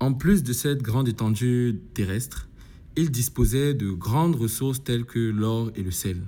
En 0.00 0.14
plus 0.14 0.42
de 0.42 0.54
cette 0.54 0.80
grande 0.80 1.06
étendue 1.06 1.80
terrestre, 1.92 2.48
il 2.96 3.10
disposait 3.10 3.74
de 3.74 3.90
grandes 3.90 4.36
ressources 4.36 4.82
telles 4.82 5.04
que 5.04 5.18
l'or 5.18 5.70
et 5.76 5.82
le 5.82 5.90
sel. 5.90 6.22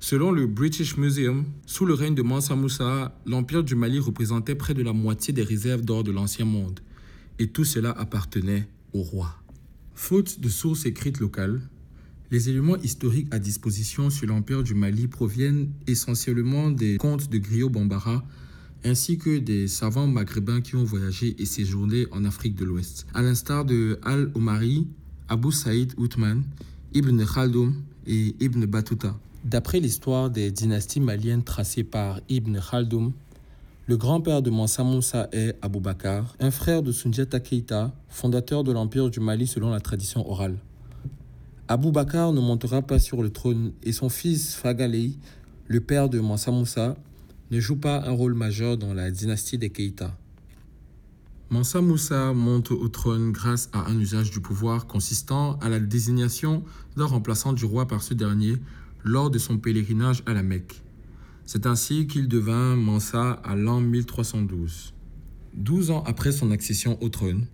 Selon 0.00 0.30
le 0.30 0.46
British 0.46 0.98
Museum, 0.98 1.46
sous 1.64 1.86
le 1.86 1.94
règne 1.94 2.14
de 2.14 2.22
Mansa 2.22 2.54
Moussa, 2.54 3.18
l'Empire 3.24 3.64
du 3.64 3.74
Mali 3.74 4.00
représentait 4.00 4.54
près 4.54 4.74
de 4.74 4.82
la 4.82 4.92
moitié 4.92 5.32
des 5.32 5.44
réserves 5.44 5.80
d'or 5.80 6.04
de 6.04 6.12
l'Ancien 6.12 6.44
Monde, 6.44 6.80
et 7.38 7.46
tout 7.48 7.64
cela 7.64 7.90
appartenait 7.92 8.68
au 8.92 9.00
roi. 9.00 9.34
Faute 9.94 10.40
de 10.40 10.50
sources 10.50 10.84
écrites 10.84 11.20
locales, 11.20 11.62
les 12.30 12.48
éléments 12.48 12.76
historiques 12.76 13.28
à 13.32 13.38
disposition 13.38 14.10
sur 14.10 14.26
l'Empire 14.26 14.62
du 14.62 14.74
Mali 14.74 15.06
proviennent 15.06 15.70
essentiellement 15.86 16.70
des 16.70 16.96
contes 16.96 17.30
de 17.30 17.38
Griot 17.38 17.68
Bambara 17.68 18.24
ainsi 18.84 19.16
que 19.18 19.38
des 19.38 19.66
savants 19.66 20.06
maghrébins 20.06 20.60
qui 20.60 20.76
ont 20.76 20.84
voyagé 20.84 21.34
et 21.38 21.46
séjourné 21.46 22.06
en 22.12 22.24
Afrique 22.24 22.54
de 22.54 22.64
l'Ouest, 22.64 23.06
à 23.14 23.22
l'instar 23.22 23.64
de 23.64 23.98
Al-Omari, 24.02 24.86
Abu 25.28 25.52
Saïd 25.52 25.94
Othman, 25.96 26.42
Ibn 26.92 27.24
Khaldoum 27.24 27.74
et 28.06 28.34
Ibn 28.40 28.66
Battuta. 28.66 29.16
D'après 29.44 29.80
l'histoire 29.80 30.30
des 30.30 30.50
dynasties 30.50 31.00
maliennes 31.00 31.44
tracées 31.44 31.84
par 31.84 32.20
Ibn 32.28 32.58
Khaldoum, 32.58 33.12
le 33.86 33.96
grand-père 33.96 34.42
de 34.42 34.50
Mansa 34.50 34.82
Moussa 34.82 35.28
est 35.32 35.56
Abou 35.60 35.80
Bakar, 35.80 36.34
un 36.40 36.50
frère 36.50 36.82
de 36.82 36.92
Sundiata 36.92 37.40
Keita, 37.40 37.92
fondateur 38.08 38.64
de 38.64 38.72
l'Empire 38.72 39.10
du 39.10 39.20
Mali 39.20 39.46
selon 39.46 39.70
la 39.70 39.80
tradition 39.80 40.28
orale. 40.30 40.56
Abou 41.66 41.92
Bakar 41.92 42.34
ne 42.34 42.40
montera 42.40 42.82
pas 42.82 42.98
sur 42.98 43.22
le 43.22 43.30
trône 43.30 43.72
et 43.82 43.92
son 43.92 44.10
fils 44.10 44.54
Fagalei, 44.54 45.16
le 45.66 45.80
père 45.80 46.10
de 46.10 46.20
Mansa 46.20 46.50
Moussa, 46.50 46.94
ne 47.50 47.58
joue 47.58 47.76
pas 47.76 48.06
un 48.06 48.10
rôle 48.10 48.34
majeur 48.34 48.76
dans 48.76 48.92
la 48.92 49.10
dynastie 49.10 49.56
des 49.56 49.70
Keita. 49.70 50.14
Mansa 51.48 51.80
Moussa 51.80 52.34
monte 52.34 52.70
au 52.70 52.88
trône 52.88 53.32
grâce 53.32 53.70
à 53.72 53.88
un 53.88 53.98
usage 53.98 54.30
du 54.30 54.40
pouvoir 54.40 54.86
consistant 54.86 55.58
à 55.60 55.70
la 55.70 55.80
désignation 55.80 56.64
d'un 56.98 57.06
remplaçant 57.06 57.54
du 57.54 57.64
roi 57.64 57.88
par 57.88 58.02
ce 58.02 58.12
dernier 58.12 58.56
lors 59.02 59.30
de 59.30 59.38
son 59.38 59.56
pèlerinage 59.56 60.22
à 60.26 60.34
la 60.34 60.42
Mecque. 60.42 60.82
C'est 61.46 61.64
ainsi 61.64 62.06
qu'il 62.06 62.28
devint 62.28 62.76
Mansa 62.76 63.40
à 63.42 63.56
l'an 63.56 63.80
1312. 63.80 64.92
Douze 65.54 65.90
ans 65.90 66.02
après 66.06 66.32
son 66.32 66.50
accession 66.50 67.02
au 67.02 67.08
trône, 67.08 67.46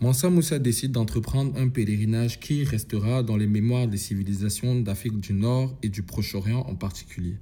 Mansa 0.00 0.28
Moussa 0.28 0.58
décide 0.58 0.92
d'entreprendre 0.92 1.56
un 1.56 1.68
pèlerinage 1.68 2.40
qui 2.40 2.64
restera 2.64 3.22
dans 3.22 3.36
les 3.36 3.46
mémoires 3.46 3.86
des 3.86 3.96
civilisations 3.96 4.80
d'Afrique 4.80 5.20
du 5.20 5.32
Nord 5.32 5.76
et 5.82 5.88
du 5.88 6.02
Proche-Orient 6.02 6.60
en 6.68 6.74
particulier. 6.74 7.36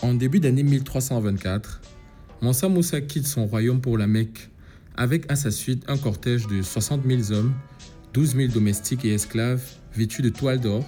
En 0.00 0.14
début 0.14 0.40
d'année 0.40 0.62
1324, 0.62 1.82
Mansa 2.40 2.68
Moussa 2.68 3.00
quitte 3.02 3.26
son 3.26 3.46
royaume 3.46 3.80
pour 3.80 3.98
la 3.98 4.06
Mecque, 4.06 4.48
avec 4.96 5.30
à 5.30 5.36
sa 5.36 5.50
suite 5.50 5.84
un 5.86 5.98
cortège 5.98 6.46
de 6.46 6.62
60 6.62 7.02
000 7.06 7.32
hommes, 7.32 7.52
12 8.12 8.36
000 8.36 8.48
domestiques 8.52 9.04
et 9.04 9.12
esclaves 9.12 9.62
vêtus 9.94 10.22
de 10.22 10.28
toiles 10.28 10.60
d'or, 10.60 10.84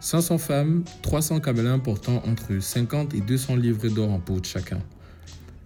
500 0.00 0.38
femmes, 0.38 0.84
300 1.02 1.40
camelins 1.40 1.78
portant 1.78 2.22
entre 2.26 2.60
50 2.60 3.14
et 3.14 3.20
200 3.20 3.56
livres 3.56 3.88
d'or 3.88 4.12
en 4.12 4.20
peau 4.20 4.40
de 4.40 4.46
chacun. 4.46 4.80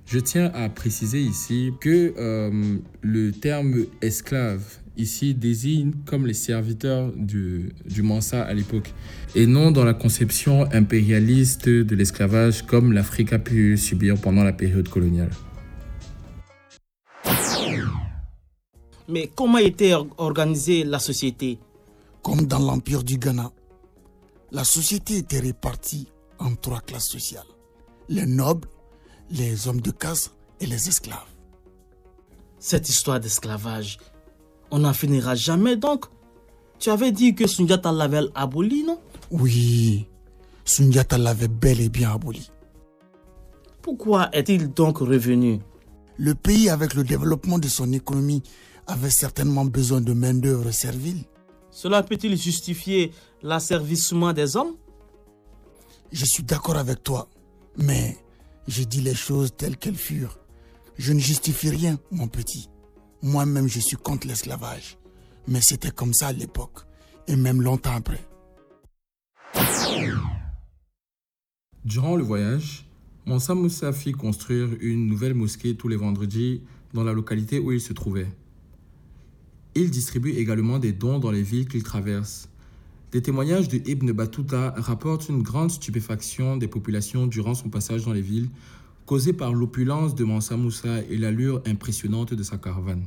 Je 0.07 0.19
tiens 0.19 0.51
à 0.55 0.69
préciser 0.69 1.21
ici 1.21 1.73
que 1.81 2.15
euh, 2.17 2.79
le 3.03 3.33
terme 3.33 3.85
esclave 4.01 4.63
ici 4.97 5.35
désigne 5.35 5.93
comme 6.07 6.27
les 6.27 6.35
serviteurs 6.35 7.13
du 7.13 7.73
Mansa 8.03 8.43
à 8.43 8.55
l'époque, 8.55 8.93
et 9.35 9.47
non 9.47 9.71
dans 9.71 9.85
la 9.85 9.95
conception 9.95 10.67
impérialiste 10.73 11.69
de 11.69 11.95
l'esclavage 11.95 12.63
comme 12.63 12.93
l'Afrique 12.93 13.33
a 13.33 13.39
pu 13.39 13.77
subir 13.77 14.17
pendant 14.17 14.45
la 14.45 14.53
période 14.53 14.89
coloniale. 14.89 15.31
Mais 19.09 19.31
comment 19.35 19.59
était 19.59 19.95
organisée 20.19 20.85
la 20.85 20.99
société? 20.99 21.59
Comme 22.23 22.47
dans 22.47 22.59
l'Empire 22.59 23.03
du 23.03 23.17
Ghana, 23.17 23.51
la 24.53 24.65
société 24.65 25.17
était 25.17 25.41
répartie 25.41 26.09
en 26.39 26.55
trois 26.55 26.81
classes 26.81 27.09
sociales. 27.09 27.47
Les 28.11 28.27
nobles, 28.27 28.69
les 29.31 29.67
hommes 29.67 29.81
de 29.81 29.91
caste 29.91 30.35
et 30.61 30.67
les 30.67 30.89
esclaves. 30.89 31.19
Cette 32.59 32.89
histoire 32.89 33.19
d'esclavage, 33.19 33.99
on 34.71 34.81
n'en 34.81 34.93
finira 34.93 35.35
jamais 35.35 35.77
donc? 35.77 36.05
Tu 36.79 36.91
avais 36.91 37.13
dit 37.13 37.35
que 37.35 37.47
Sundiata 37.47 37.91
l'avait 37.91 38.29
aboli, 38.35 38.85
non? 38.85 39.01
Oui, 39.31 40.07
Sundiata 40.65 41.17
l'avait 41.17 41.49
bel 41.49 41.81
et 41.81 41.89
bien 41.89 42.13
aboli. 42.13 42.51
Pourquoi 43.81 44.29
est-il 44.35 44.73
donc 44.73 44.99
revenu? 44.99 45.61
Le 46.19 46.35
pays, 46.35 46.69
avec 46.69 46.95
le 46.95 47.05
développement 47.05 47.59
de 47.59 47.69
son 47.69 47.93
économie, 47.93 48.43
avait 48.89 49.11
certainement 49.11 49.67
besoin 49.67 50.01
de 50.01 50.13
main-d'œuvre 50.13 50.71
servile. 50.71 51.25
Cela 51.71 52.03
peut-il 52.03 52.37
justifier 52.37 53.13
l'asservissement 53.43 54.33
des 54.33 54.57
hommes? 54.57 54.75
Je 56.11 56.25
suis 56.25 56.43
d'accord 56.43 56.77
avec 56.77 57.05
toi, 57.05 57.29
mais 57.77 58.17
je 58.67 58.83
dis 58.83 59.03
les 59.03 59.15
choses 59.15 59.55
telles 59.57 59.77
qu'elles 59.77 59.95
furent. 59.95 60.39
Je 60.97 61.13
ne 61.13 61.21
justifie 61.21 61.69
rien, 61.69 61.99
mon 62.11 62.27
petit. 62.27 62.69
Moi-même, 63.23 63.69
je 63.69 63.79
suis 63.79 63.97
contre 63.97 64.27
l'esclavage. 64.27 64.97
Mais 65.47 65.61
c'était 65.61 65.91
comme 65.91 66.15
ça 66.15 66.29
à 66.29 66.33
l'époque, 66.33 66.81
et 67.27 67.37
même 67.37 67.63
longtemps 67.63 67.95
après. 67.95 68.27
Durant 71.85 72.17
le 72.17 72.25
voyage, 72.25 72.89
Mansa 73.27 73.55
Moussa 73.55 73.93
fit 73.93 74.13
construire 74.13 74.69
une 74.81 75.07
nouvelle 75.07 75.35
mosquée 75.35 75.77
tous 75.77 75.89
les 75.89 75.97
vendredis 75.97 76.63
dans 76.95 77.05
la 77.05 77.13
localité 77.13 77.59
où 77.59 77.73
il 77.73 77.81
se 77.81 77.93
trouvait. 77.93 78.29
Il 79.81 79.91
distribue 79.91 80.33
également 80.33 80.81
des 80.81 80.91
dons 80.91 81.21
dans 81.21 81.31
les 81.31 81.45
villes 81.45 81.69
qu'il 81.69 81.85
traverse. 81.85 82.49
Des 83.13 83.23
témoignages 83.23 83.69
de 83.69 83.81
Ibn 83.89 84.11
Battuta 84.11 84.75
rapportent 84.77 85.29
une 85.29 85.45
grande 85.45 85.71
stupéfaction 85.71 86.57
des 86.57 86.67
populations 86.67 87.29
durant 87.29 87.55
son 87.55 87.69
passage 87.69 88.05
dans 88.05 88.13
les 88.13 88.21
villes, 88.21 88.49
causée 89.07 89.33
par 89.33 89.53
l'opulence 89.55 90.17
de 90.17 90.25
Mansa 90.25 90.57
Moussa 90.57 91.03
et 91.09 91.17
l'allure 91.17 91.63
impressionnante 91.65 92.35
de 92.35 92.43
sa 92.43 92.59
caravane. 92.59 93.05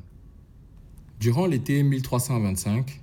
Durant 1.19 1.45
l'été 1.45 1.83
1325, 1.83 3.01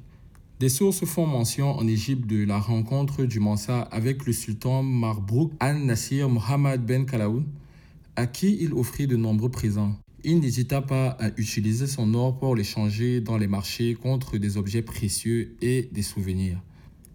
des 0.60 0.70
sources 0.70 1.04
font 1.04 1.26
mention 1.26 1.76
en 1.76 1.86
Égypte 1.86 2.26
de 2.26 2.46
la 2.46 2.58
rencontre 2.58 3.24
du 3.24 3.38
Mansa 3.38 3.82
avec 3.82 4.24
le 4.24 4.32
sultan 4.32 4.82
Marbrouk 4.82 5.52
al-Nasir 5.60 6.30
Mohammed 6.30 6.86
Ben 6.86 7.04
Kalaoun, 7.04 7.44
à 8.16 8.26
qui 8.26 8.56
il 8.62 8.72
offrit 8.72 9.06
de 9.06 9.16
nombreux 9.16 9.50
présents. 9.50 9.94
Il 10.24 10.40
n'hésita 10.40 10.82
pas 10.82 11.10
à 11.20 11.30
utiliser 11.36 11.86
son 11.86 12.12
or 12.14 12.38
pour 12.38 12.56
l'échanger 12.56 13.20
dans 13.20 13.38
les 13.38 13.46
marchés 13.46 13.94
contre 13.94 14.36
des 14.36 14.56
objets 14.56 14.82
précieux 14.82 15.54
et 15.62 15.88
des 15.92 16.02
souvenirs. 16.02 16.60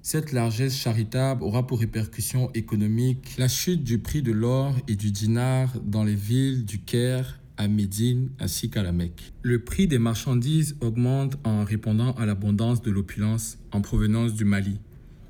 Cette 0.02 0.32
largesse 0.32 0.76
charitable 0.76 1.44
aura 1.44 1.68
pour 1.68 1.80
répercussion 1.80 2.50
économique 2.54 3.36
la 3.38 3.50
chute 3.50 3.84
du 3.84 4.00
prix 4.00 4.22
de 4.22 4.32
l'or 4.32 4.76
et 4.88 4.96
du 4.96 5.12
dinar 5.12 5.74
dans 5.84 6.04
les 6.04 6.16
villes 6.16 6.66
du 6.66 6.80
Caire, 6.80 7.40
à 7.58 7.68
Médine 7.68 8.30
ainsi 8.40 8.70
qu'à 8.70 8.84
la 8.84 8.92
Mecque. 8.92 9.34
Le 9.44 9.64
prix 9.64 9.88
des 9.88 10.00
marchandises 10.00 10.76
augmente 10.82 11.38
en 11.44 11.64
répondant 11.64 12.14
à 12.14 12.26
l'abondance 12.26 12.82
de 12.82 12.90
l'opulence 12.90 13.58
en 13.72 13.82
provenance 13.82 14.34
du 14.34 14.46
Mali. 14.46 14.80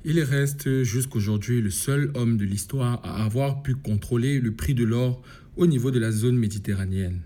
Il 0.04 0.20
reste 0.20 0.82
jusqu'aujourd'hui 0.82 1.60
le 1.60 1.70
seul 1.70 2.12
homme 2.14 2.36
de 2.36 2.44
l'histoire 2.44 3.00
à 3.04 3.24
avoir 3.24 3.62
pu 3.62 3.74
contrôler 3.74 4.40
le 4.40 4.54
prix 4.54 4.74
de 4.74 4.84
l'or 4.84 5.22
au 5.56 5.66
niveau 5.66 5.90
de 5.90 5.98
la 5.98 6.12
zone 6.12 6.36
méditerranéenne. 6.36 7.20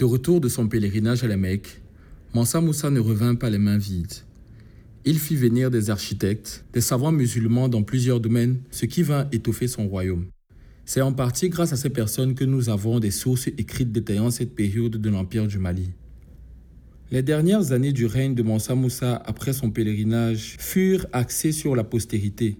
De 0.00 0.06
retour 0.06 0.40
de 0.40 0.48
son 0.48 0.66
pèlerinage 0.66 1.24
à 1.24 1.26
la 1.26 1.36
Mecque, 1.36 1.82
Mansa 2.32 2.62
Moussa 2.62 2.88
ne 2.88 3.00
revint 3.00 3.34
pas 3.34 3.50
les 3.50 3.58
mains 3.58 3.76
vides. 3.76 4.14
Il 5.04 5.18
fit 5.18 5.36
venir 5.36 5.70
des 5.70 5.90
architectes, 5.90 6.64
des 6.72 6.80
savants 6.80 7.12
musulmans 7.12 7.68
dans 7.68 7.82
plusieurs 7.82 8.18
domaines, 8.18 8.62
ce 8.70 8.86
qui 8.86 9.02
vint 9.02 9.28
étoffer 9.30 9.68
son 9.68 9.86
royaume. 9.86 10.24
C'est 10.86 11.02
en 11.02 11.12
partie 11.12 11.50
grâce 11.50 11.74
à 11.74 11.76
ces 11.76 11.90
personnes 11.90 12.34
que 12.34 12.46
nous 12.46 12.70
avons 12.70 12.98
des 12.98 13.10
sources 13.10 13.48
écrites 13.48 13.92
détaillant 13.92 14.30
cette 14.30 14.54
période 14.54 14.96
de 14.96 15.10
l'Empire 15.10 15.46
du 15.46 15.58
Mali. 15.58 15.90
Les 17.10 17.22
dernières 17.22 17.72
années 17.72 17.92
du 17.92 18.06
règne 18.06 18.34
de 18.34 18.42
Mansa 18.42 18.74
Moussa 18.74 19.22
après 19.26 19.52
son 19.52 19.70
pèlerinage 19.70 20.56
furent 20.58 21.04
axées 21.12 21.52
sur 21.52 21.76
la 21.76 21.84
postérité. 21.84 22.56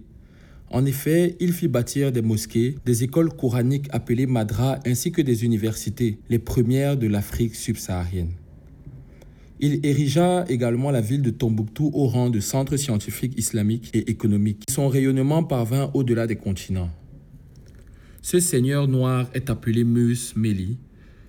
En 0.73 0.85
effet, 0.85 1.35
il 1.41 1.51
fit 1.51 1.67
bâtir 1.67 2.13
des 2.13 2.21
mosquées, 2.21 2.77
des 2.85 3.03
écoles 3.03 3.33
coraniques 3.33 3.89
appelées 3.91 4.25
madras 4.25 4.79
ainsi 4.85 5.11
que 5.11 5.21
des 5.21 5.43
universités, 5.43 6.17
les 6.29 6.39
premières 6.39 6.95
de 6.95 7.07
l'Afrique 7.07 7.55
subsaharienne. 7.55 8.31
Il 9.59 9.85
érigea 9.85 10.45
également 10.47 10.89
la 10.89 11.01
ville 11.01 11.21
de 11.21 11.29
Tombouctou 11.29 11.91
au 11.93 12.07
rang 12.07 12.29
de 12.29 12.39
centre 12.39 12.77
scientifique 12.77 13.37
islamique 13.37 13.91
et 13.93 14.09
économique. 14.09 14.63
Son 14.71 14.87
rayonnement 14.87 15.43
parvint 15.43 15.91
au-delà 15.93 16.25
des 16.25 16.37
continents. 16.37 16.89
Ce 18.21 18.39
seigneur 18.39 18.87
noir 18.87 19.29
est 19.33 19.49
appelé 19.49 19.83
Mus 19.83 20.33
Meli, 20.37 20.77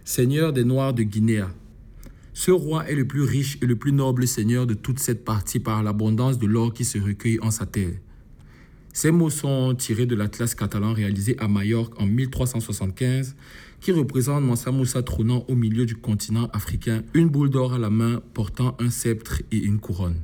seigneur 0.04 0.52
des 0.52 0.64
Noirs 0.64 0.94
de 0.94 1.02
Guinée. 1.02 1.44
Ce 2.32 2.52
roi 2.52 2.88
est 2.88 2.94
le 2.94 3.08
plus 3.08 3.22
riche 3.22 3.58
et 3.60 3.66
le 3.66 3.74
plus 3.74 3.92
noble 3.92 4.28
seigneur 4.28 4.68
de 4.68 4.74
toute 4.74 5.00
cette 5.00 5.24
partie 5.24 5.58
par 5.58 5.82
l'abondance 5.82 6.38
de 6.38 6.46
l'or 6.46 6.72
qui 6.72 6.84
se 6.84 6.98
recueille 6.98 7.40
en 7.42 7.50
sa 7.50 7.66
terre. 7.66 7.98
Ces 8.94 9.10
mots 9.10 9.30
sont 9.30 9.74
tirés 9.74 10.04
de 10.04 10.14
l'Atlas 10.14 10.54
catalan 10.54 10.92
réalisé 10.92 11.34
à 11.38 11.48
Majorque 11.48 11.98
en 11.98 12.04
1375 12.04 13.34
qui 13.80 13.90
représente 13.90 14.44
Mansa 14.44 14.70
Moussa 14.70 15.02
trônant 15.02 15.44
au 15.48 15.54
milieu 15.54 15.86
du 15.86 15.96
continent 15.96 16.48
africain, 16.52 17.02
une 17.14 17.28
boule 17.28 17.48
d'or 17.48 17.72
à 17.72 17.78
la 17.78 17.88
main 17.88 18.20
portant 18.34 18.76
un 18.78 18.90
sceptre 18.90 19.40
et 19.50 19.56
une 19.56 19.80
couronne. 19.80 20.20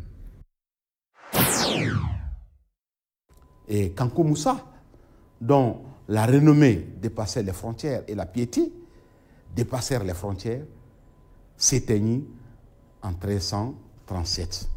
Et 3.68 3.90
Kankou 3.92 4.22
Moussa, 4.22 4.66
dont 5.40 5.80
la 6.06 6.26
renommée 6.26 6.86
dépassait 7.00 7.42
les 7.42 7.52
frontières 7.52 8.02
et 8.06 8.14
la 8.14 8.26
piété 8.26 8.70
dépassèrent 9.56 10.04
les 10.04 10.14
frontières, 10.14 10.64
s'éteignit 11.56 12.24
en 13.02 13.10
1337, 13.12 14.68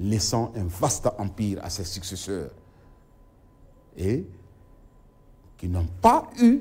laissant 0.00 0.52
un 0.56 0.64
vaste 0.64 1.08
empire 1.18 1.60
à 1.62 1.68
ses 1.68 1.84
successeurs 1.84 2.50
et 3.96 4.26
qui 5.56 5.68
n'ont 5.68 5.88
pas 6.00 6.30
eu 6.40 6.60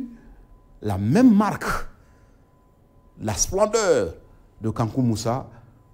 la 0.82 0.98
même 0.98 1.36
marque, 1.36 1.88
la 3.22 3.34
splendeur 3.34 4.16
de 4.62 4.70
Kankou 4.70 5.02
Moussa 5.02 5.50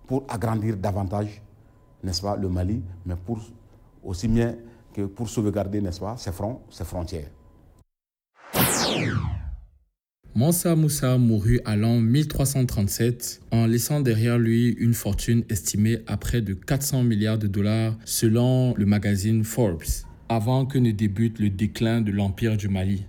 pour 0.08 0.24
agrandir 0.28 0.78
davantage, 0.78 1.42
n'est-ce 2.04 2.22
pas, 2.22 2.36
le 2.36 2.50
Mali, 2.50 2.82
mais 3.06 3.16
pour 3.16 3.40
aussi 4.04 4.28
bien 4.28 4.56
que 4.94 5.02
pour 5.02 5.30
sauvegarder, 5.30 5.82
n'est-ce 5.82 6.00
pas, 6.00 6.16
ses, 6.18 6.32
fronts, 6.32 6.62
ses 6.70 6.86
frontières. 6.86 7.30
Mansa 10.38 10.76
Moussa 10.76 11.18
mourut 11.18 11.62
à 11.64 11.78
l'an 11.78 12.02
1337 12.02 13.42
en 13.52 13.68
laissant 13.68 14.02
derrière 14.02 14.38
lui 14.38 14.72
une 14.72 14.94
fortune 14.94 15.46
estimée 15.50 16.00
à 16.08 16.18
près 16.18 16.42
de 16.42 16.54
400 16.54 17.04
milliards 17.04 17.38
de 17.38 17.48
dollars 17.48 17.96
selon 18.04 18.74
le 18.76 18.86
magazine 18.86 19.46
Forbes, 19.46 19.84
avant 20.30 20.66
que 20.66 20.78
ne 20.78 20.92
débute 20.92 21.40
le 21.40 21.50
déclin 21.50 22.02
de 22.02 22.12
l'Empire 22.12 22.58
du 22.58 22.68
Mali. 22.68 23.06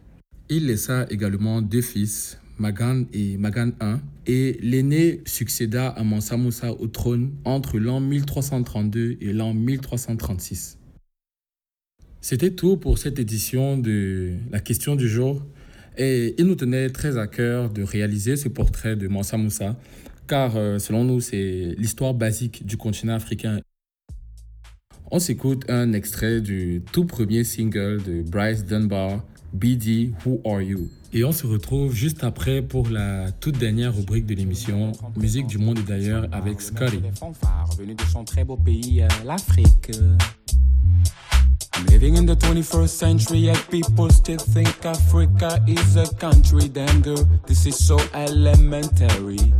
Il 0.48 0.66
laissa 0.66 1.06
également 1.10 1.62
deux 1.62 1.82
fils, 1.82 2.38
Magan 2.58 3.04
et 3.12 3.36
Magan 3.36 3.72
I, 3.80 3.96
et 4.26 4.58
l'aîné 4.62 5.20
succéda 5.24 5.88
à 5.88 6.04
Mansa 6.04 6.36
Moussa 6.36 6.72
au 6.72 6.86
trône 6.86 7.32
entre 7.44 7.78
l'an 7.78 8.00
1332 8.00 9.18
et 9.20 9.32
l'an 9.32 9.54
1336. 9.54 10.78
C'était 12.20 12.50
tout 12.50 12.76
pour 12.76 12.98
cette 12.98 13.18
édition 13.18 13.78
de 13.78 14.34
la 14.50 14.60
question 14.60 14.96
du 14.96 15.08
jour. 15.08 15.44
Et 15.98 16.34
il 16.38 16.44
nous 16.44 16.56
tenait 16.56 16.90
très 16.90 17.16
à 17.18 17.26
cœur 17.26 17.70
de 17.70 17.82
réaliser 17.82 18.36
ce 18.36 18.48
portrait 18.48 18.96
de 18.96 19.08
Mansa 19.08 19.36
Moussa, 19.36 19.76
car 20.26 20.56
euh, 20.56 20.78
selon 20.78 21.04
nous, 21.04 21.20
c'est 21.20 21.74
l'histoire 21.78 22.14
basique 22.14 22.66
du 22.66 22.76
continent 22.76 23.14
africain. 23.14 23.60
On 25.12 25.20
s'écoute 25.20 25.70
un 25.70 25.92
extrait 25.92 26.40
du 26.40 26.82
tout 26.92 27.04
premier 27.04 27.44
single 27.44 28.02
de 28.02 28.22
Bryce 28.28 28.64
Dunbar, 28.64 29.22
BD 29.52 30.10
Who 30.24 30.40
Are 30.44 30.60
You? 30.60 30.88
Et 31.12 31.22
on 31.22 31.30
se 31.30 31.46
retrouve 31.46 31.94
juste 31.94 32.24
après 32.24 32.60
pour 32.60 32.88
la 32.88 33.30
toute 33.30 33.56
dernière 33.56 33.94
rubrique 33.94 34.26
de 34.26 34.34
l'émission, 34.34 34.90
Musique 35.16 35.46
du 35.46 35.58
monde 35.58 35.78
et 35.78 35.82
d'ailleurs 35.82 36.26
avec 36.32 36.60
Scotty. 36.60 37.00
Venu 37.78 37.94
de 37.94 38.02
son 38.10 38.24
très 38.24 38.42
beau 38.42 38.56
pays, 38.56 39.02
euh, 39.02 39.08
l'Afrique. 39.24 39.92
I'm 41.76 41.86
living 41.86 42.16
in 42.16 42.24
the 42.26 42.36
21st 42.36 42.88
century, 42.88 43.38
yet 43.38 43.58
people 43.70 44.10
still 44.10 44.38
think 44.38 44.84
Africa 44.84 45.60
is 45.68 45.96
a 45.96 46.06
country. 46.18 46.68
Damn 46.68 47.00
girl, 47.02 47.24
this 47.46 47.64
is 47.66 47.76
so 47.76 47.96
elementary. 48.12 49.52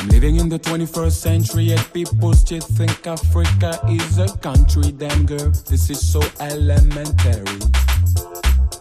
I'm 0.00 0.08
living 0.08 0.36
in 0.36 0.48
the 0.48 0.58
21st 0.58 1.12
century, 1.12 1.64
yet 1.64 1.92
people 1.92 2.32
still 2.32 2.62
think 2.62 3.06
Africa 3.06 3.78
is 3.86 4.16
a 4.16 4.34
country. 4.38 4.92
Damn 4.92 5.26
girl, 5.26 5.50
this 5.68 5.90
is 5.90 6.00
so 6.00 6.22
elementary. 6.40 7.60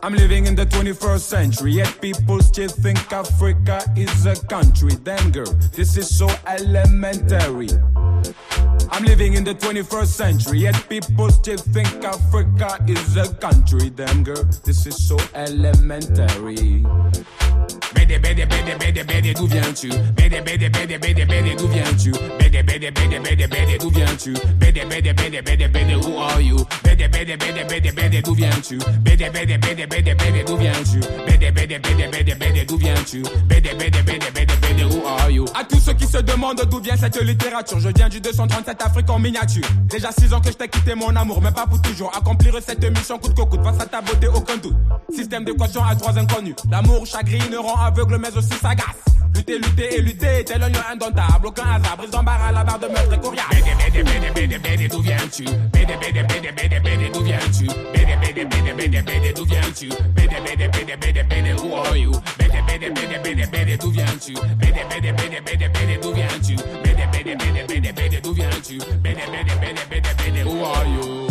I'm 0.01 0.13
living 0.13 0.45
in 0.45 0.55
the 0.55 0.65
21st 0.65 1.19
century, 1.19 1.73
yet 1.73 1.99
people 1.99 2.39
still 2.39 2.69
think 2.69 3.11
Africa 3.11 3.83
is 3.97 4.25
a 4.25 4.35
country. 4.47 4.91
Damn 5.03 5.31
girl, 5.31 5.51
this 5.75 5.97
is 5.97 6.07
so 6.07 6.29
elementary. 6.47 7.67
I'm 8.99 9.05
living 9.05 9.35
in 9.35 9.45
the 9.45 9.53
21st 9.53 10.07
century, 10.07 10.59
yet 10.59 10.89
people 10.89 11.29
still 11.29 11.57
think 11.57 11.87
Africa 12.03 12.83
is 12.85 13.15
a 13.15 13.33
country. 13.35 13.89
Damn 13.91 14.25
girl, 14.25 14.43
this 14.65 14.85
is 14.85 15.07
so 15.07 15.15
elementary. 15.33 16.83
Bédé, 17.93 18.19
bédé, 18.19 18.45
bédé, 18.45 18.75
bédé, 18.77 19.03
bédé, 19.03 19.33
d'où 19.33 19.47
viens-tu 19.47 19.89
Bédé, 20.17 20.41
bédé, 20.41 20.67
bédé, 20.67 20.97
bédé, 20.97 21.25
bédé, 21.25 21.55
d'où 21.55 21.67
viens-tu 21.67 22.11
Bédé, 22.39 22.48
bédé, 22.63 22.91
bédé, 22.91 23.19
bédé, 23.19 23.77
d'où 23.79 23.89
viens-tu 23.89 24.33
Bédé, 24.55 24.85
bédé, 24.85 25.13
bédé, 25.13 25.41
bédé, 25.41 25.67
bédé, 25.67 25.95
who 25.95 26.19
are 26.19 26.41
you 26.41 26.57
Bédé, 26.83 27.07
bédé, 27.07 27.37
bédé, 27.37 27.91
bédé, 27.91 28.21
d'où 28.21 28.33
viens-tu 28.33 28.77
Bédé, 29.01 29.29
bédé, 29.29 29.57
bédé, 29.57 29.87
d'où 30.45 30.57
viens-tu 30.57 30.99
Bédé, 31.27 31.51
bédé, 31.51 31.79
bédé, 31.79 32.65
d'où 32.65 32.77
viens-tu 32.77 33.23
Bédé, 33.47 33.73
bédé, 33.73 34.01
bédé, 34.01 34.31
bédé, 34.33 34.53
bédé, 34.61 34.83
who 34.83 35.05
are 35.07 35.29
you 35.29 35.45
À 35.55 35.63
tous 35.63 35.79
ceux 35.79 35.93
qui 35.93 36.05
se 36.05 36.17
demandent 36.17 36.61
d'où 36.69 36.79
vient 36.79 36.95
cette 36.95 37.21
littérature 37.21 37.79
Je 37.79 37.89
viens 37.89 38.09
du 38.09 38.19
237 38.19 38.81
Afrique 38.81 39.09
en 39.09 39.19
miniature 39.19 39.67
Déjà 39.85 40.11
6 40.11 40.33
ans 40.33 40.41
que 40.41 40.49
je 40.49 40.55
t'ai 40.57 40.67
quitté 40.67 40.95
mon 40.95 41.15
amour 41.15 41.41
Mais 41.41 41.51
pas 41.51 41.65
pour 41.67 41.81
toujours 41.81 42.11
Accomplir 42.15 42.55
cette 42.65 42.83
mission 42.89 43.17
coûte 43.17 43.35
que 43.35 43.41
coûte 43.41 43.63
Face 43.63 43.79
à 43.79 43.85
ta 43.85 44.01
beauté 44.01 44.27
aucun 44.27 44.57
doute 44.57 44.75
Système 45.13 45.43
d'équation 45.45 45.83
à 45.83 45.95
trois 45.95 46.17
inconnus 46.17 46.55
L'amour 46.69 47.05
chagrine 47.05 47.55
rend 47.57 47.81
aveugle 47.81 48.17
mais 48.17 48.35
aussi 48.35 48.53
sagace 48.61 48.85
Lutter, 49.35 49.59
lutter 49.59 49.95
et 49.95 50.01
lutter, 50.01 50.43
tel 50.45 50.63
un 50.63 50.69
lion 50.69 50.81
indomptable 50.91 51.47
Aucun 51.47 51.63
hasard, 51.63 51.97
brise 51.97 52.09
d'embarras 52.09 52.48
à 52.49 52.51
la 52.51 52.63
barre 52.63 52.79
de 52.79 52.87
Bédé, 52.87 54.03
bédé, 54.03 54.03
bédé, 54.03 54.29
bédé, 54.33 54.57
bédé, 54.57 54.87
d'où 54.87 55.01
viens-tu 55.01 55.43
Bédé, 55.43 55.95
bédé, 56.01 56.23
bédé, 56.23 56.51
bédé, 56.51 56.79
bédé, 56.79 57.09
d'où 57.13 57.21
viens-tu 57.21 57.65
Bédé, 57.93 58.15
bédé, 58.21 58.45
bédé, 58.45 58.73
bédé, 58.73 59.01
bédé, 59.01 59.33
d'où 59.33 59.45
viens-tu 59.45 59.89
Bédé, 60.15 60.35
bédé, 60.45 60.67
bédé, 60.67 60.95
bédé, 60.95 61.23
bédé, 61.23 61.49
are 61.51 61.95
you 61.95 62.11
Bédé, 62.37 62.61
bédé, 62.67 62.89
bédé, 62.89 63.17
bédé, 63.23 63.45
bédé, 63.51 63.77
d'où 63.77 63.91
viens-tu 63.91 64.33
Bédé, 64.33 64.81
bédé, 64.89 65.11
bédé, 65.11 65.41
bédé, 65.45 65.67
bédé, 65.67 65.97
d'où 66.01 66.13
viens-tu 66.13 66.55
Bédé, 66.83 67.05
bédé, 67.11 67.35
bédé, 67.35 67.63
bédé, 67.67 67.91
bédé, 67.91 68.21
d'où 68.21 68.33
viens-tu 68.33 68.77
Bédé, 68.77 69.21
bédé, 69.31 69.53
bédé, 69.61 69.81
bédé, 69.89 70.09
bédé, 70.17 70.43
who 70.43 70.65
are 70.65 70.85
you 70.85 71.27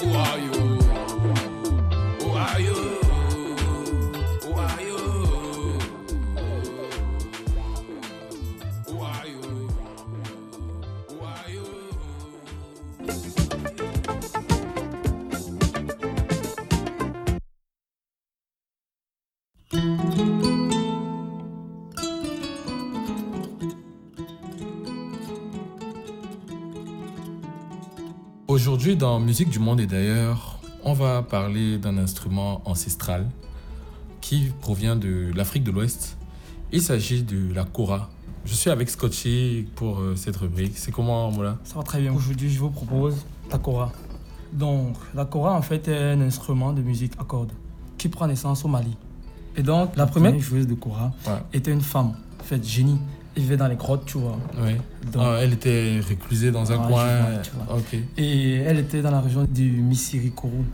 Who 0.00 0.16
are 0.16 0.38
you 0.38 0.47
Aujourd'hui, 28.78 28.96
dans 28.96 29.18
Musique 29.18 29.50
du 29.50 29.58
monde 29.58 29.80
et 29.80 29.88
d'ailleurs, 29.88 30.60
on 30.84 30.92
va 30.92 31.22
parler 31.22 31.78
d'un 31.78 31.98
instrument 31.98 32.62
ancestral 32.64 33.28
qui 34.20 34.52
provient 34.60 34.94
de 34.94 35.32
l'Afrique 35.34 35.64
de 35.64 35.72
l'Ouest. 35.72 36.16
Il 36.70 36.80
s'agit 36.80 37.24
de 37.24 37.52
la 37.52 37.64
kora. 37.64 38.08
Je 38.44 38.54
suis 38.54 38.70
avec 38.70 38.88
Scotchy 38.88 39.66
pour 39.74 39.98
euh, 39.98 40.14
cette 40.14 40.36
rubrique. 40.36 40.74
C'est 40.76 40.92
comment, 40.92 41.28
Moula 41.32 41.58
Ça 41.64 41.74
va 41.74 41.82
très 41.82 42.00
bien. 42.00 42.14
Aujourd'hui, 42.14 42.50
je 42.50 42.60
vous 42.60 42.70
propose 42.70 43.16
la 43.50 43.58
kora. 43.58 43.90
Donc, 44.52 44.94
la 45.12 45.24
kora, 45.24 45.54
en 45.54 45.62
fait, 45.62 45.88
est 45.88 46.12
un 46.12 46.20
instrument 46.20 46.72
de 46.72 46.80
musique 46.80 47.14
à 47.18 47.24
cordes 47.24 47.50
qui 47.98 48.08
prend 48.08 48.28
naissance 48.28 48.64
au 48.64 48.68
Mali. 48.68 48.96
Et 49.56 49.64
donc, 49.64 49.96
la 49.96 50.06
première 50.06 50.38
joueuse 50.38 50.68
de 50.68 50.74
kora 50.74 51.10
Ouais. 51.26 51.32
était 51.52 51.72
une 51.72 51.80
femme, 51.80 52.12
en 52.40 52.44
fait, 52.44 52.64
génie. 52.64 53.00
Vivait 53.38 53.56
dans 53.56 53.68
les 53.68 53.76
grottes, 53.76 54.04
tu 54.06 54.18
vois. 54.18 54.36
Oui. 54.60 54.72
Donc- 55.12 55.22
Ah, 55.24 55.38
elle 55.40 55.52
était 55.52 56.00
reclusée 56.08 56.50
dans 56.50 56.70
un 56.72 56.78
coin. 56.88 57.06
Et 58.16 58.54
elle 58.56 58.78
était 58.80 59.00
dans 59.00 59.12
la 59.12 59.20
région 59.20 59.44
du 59.44 59.70
Misirikoro. 59.70 60.64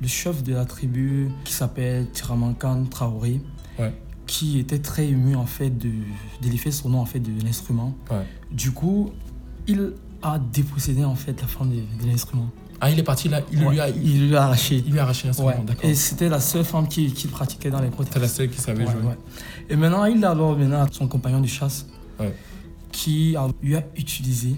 Le 0.00 0.06
chef 0.08 0.42
de 0.42 0.54
la 0.54 0.64
tribu 0.64 1.28
qui 1.44 1.52
s'appelle 1.52 2.06
Tiramankan 2.12 2.84
Traoré, 2.84 3.40
Ouais. 3.78 3.92
qui 4.26 4.58
était 4.58 4.78
très 4.78 5.08
ému 5.08 5.34
en 5.34 5.44
fait 5.46 5.70
de 5.70 5.90
d'élire 6.40 6.72
son 6.72 6.88
nom 6.90 7.00
en 7.00 7.04
fait 7.06 7.20
de 7.20 7.30
l'instrument. 7.44 7.94
Ouais. 8.10 8.24
Du 8.50 8.70
coup, 8.70 9.10
il 9.66 9.92
a 10.22 10.38
dépossédé 10.38 11.04
en 11.04 11.14
fait 11.16 11.40
la 11.40 11.46
femme 11.48 11.70
de, 11.70 11.76
de 12.02 12.08
l'instrument. 12.10 12.48
Ah, 12.80 12.90
il 12.90 12.98
est 12.98 13.02
parti 13.02 13.28
là, 13.28 13.40
il 13.52 13.64
Ouais, 13.64 13.72
lui 13.72 13.80
a, 13.80 13.88
il 13.88 14.28
lui 14.28 14.36
a 14.36 14.44
arraché. 14.44 14.76
il 14.86 14.92
lui 14.92 14.98
a 14.98 15.02
arraché 15.02 15.26
l'instrument, 15.26 15.50
Ouais. 15.50 15.64
d'accord. 15.64 15.84
Et 15.90 15.94
c'était 15.94 16.28
la 16.28 16.40
seule 16.40 16.64
femme 16.64 16.86
qui, 16.86 17.12
qui 17.12 17.26
pratiquait 17.26 17.70
dans 17.70 17.80
les 17.80 17.88
protestes. 17.88 18.12
C'était 18.14 18.26
la 18.26 18.28
seule 18.32 18.48
qui 18.50 18.60
savait 18.60 18.84
Ouais, 18.86 18.92
jouer. 18.92 19.14
Et 19.68 19.74
maintenant, 19.76 20.04
il 20.04 20.24
a 20.24 20.30
alors 20.30 20.56
maintenant 20.56 20.86
son 20.90 21.08
compagnon 21.08 21.40
de 21.40 21.46
chasse 21.48 21.86
qui 22.92 23.36
a, 23.36 23.46
lui 23.62 23.76
a 23.76 23.84
utilisé, 23.96 24.56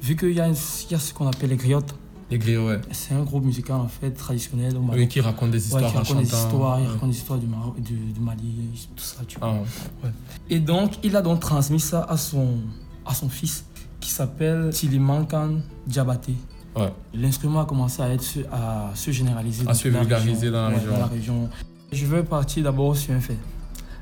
vu 0.00 0.16
qu'il 0.16 0.30
y, 0.30 0.34
y 0.36 0.40
a 0.40 0.54
ce 0.54 1.12
qu'on 1.14 1.26
appelle 1.26 1.50
les 1.50 1.56
griottes. 1.56 1.94
Les 2.30 2.38
griots, 2.38 2.66
ouais. 2.68 2.80
C'est 2.92 3.12
un 3.14 3.22
groupe 3.24 3.44
musical 3.44 3.76
en 3.76 3.88
fait 3.88 4.10
traditionnel 4.12 4.76
au 4.76 4.80
Maroc. 4.80 4.96
Oui, 4.98 5.06
qui 5.08 5.20
raconte 5.20 5.50
des 5.50 5.62
histoires 5.64 5.82
qui 5.90 5.96
en 5.96 6.00
raconte 6.00 6.18
des 6.18 6.24
chantant. 6.30 6.44
histoires, 6.46 6.80
il 6.80 6.86
raconte 6.86 7.10
des 7.10 7.16
histoires 7.16 7.38
du, 7.38 7.46
Maroc, 7.46 7.80
du, 7.80 7.94
du 7.94 8.20
Mali, 8.20 8.88
tout 8.96 9.04
ça, 9.04 9.16
tu 9.28 9.38
vois. 9.38 9.48
Ah, 9.48 9.52
ouais. 9.54 9.60
Ouais. 10.04 10.10
Et 10.48 10.60
donc, 10.60 10.92
il 11.02 11.14
a 11.14 11.20
donc 11.22 11.40
transmis 11.40 11.80
ça 11.80 12.04
à 12.08 12.16
son, 12.16 12.58
à 13.04 13.14
son 13.14 13.28
fils 13.28 13.64
qui 14.00 14.10
s'appelle 14.10 14.70
Tilimankan 14.72 15.58
Diabaté. 15.86 16.34
Ouais. 16.76 16.92
L'instrument 17.14 17.60
a 17.60 17.64
commencé 17.66 18.00
à, 18.02 18.08
être, 18.10 18.22
se- 18.22 18.40
à 18.50 18.90
se 18.94 19.10
généraliser 19.10 19.62
À 19.62 19.66
dans 19.66 19.74
se 19.74 19.88
la 19.88 20.00
vulgariser 20.00 20.48
région. 20.48 20.52
dans 20.52 20.62
la 20.62 20.68
région. 20.76 20.90
dans 20.92 20.98
la 20.98 21.06
région. 21.06 21.50
Je 21.92 22.06
veux 22.06 22.24
partir 22.24 22.64
d'abord 22.64 22.96
sur 22.96 23.14
un 23.14 23.20
fait. 23.20 23.36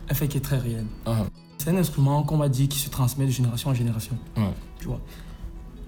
Un 0.08 0.14
fait 0.14 0.28
qui 0.28 0.36
est 0.38 0.40
très 0.40 0.58
réel. 0.58 0.84
Ah, 1.06 1.24
C'est 1.58 1.70
un 1.70 1.76
instrument 1.76 2.22
qu'on 2.22 2.38
va 2.38 2.48
dire 2.48 2.68
qui 2.68 2.78
se 2.78 2.88
transmet 2.88 3.26
de 3.26 3.30
génération 3.30 3.70
en 3.70 3.74
génération. 3.74 4.16
ouais. 4.36 4.54
Tu 4.78 4.86
vois. 4.86 5.00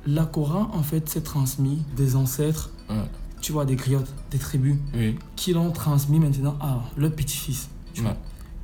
La 0.06 0.24
Coran, 0.26 0.70
en 0.74 0.82
fait, 0.82 1.08
s'est 1.08 1.20
transmis 1.22 1.82
des 1.96 2.16
ancêtres, 2.16 2.70
Ouais. 2.90 2.96
tu 3.40 3.52
vois, 3.52 3.64
des 3.64 3.76
griottes, 3.76 4.12
des 4.32 4.38
tribus, 4.38 4.76
Oui. 4.94 5.16
qui 5.36 5.52
l'ont 5.52 5.70
transmis 5.70 6.18
maintenant 6.18 6.56
à 6.60 6.80
leur 6.96 7.12
petit-fils. 7.12 7.68
tu 7.94 8.00
Ouais. 8.00 8.08
vois. 8.08 8.16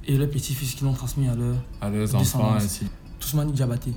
Et 0.06 0.16
leurs 0.18 0.30
petits-fils 0.30 0.74
qui 0.74 0.82
l'ont 0.84 0.94
transmis 0.94 1.28
à 1.28 1.34
leur 1.36 1.54
À 1.80 1.88
leurs 1.90 2.14
enfants, 2.14 2.54
ainsi. 2.54 2.86
Tousmani 3.20 3.52
Diabaté. 3.52 3.92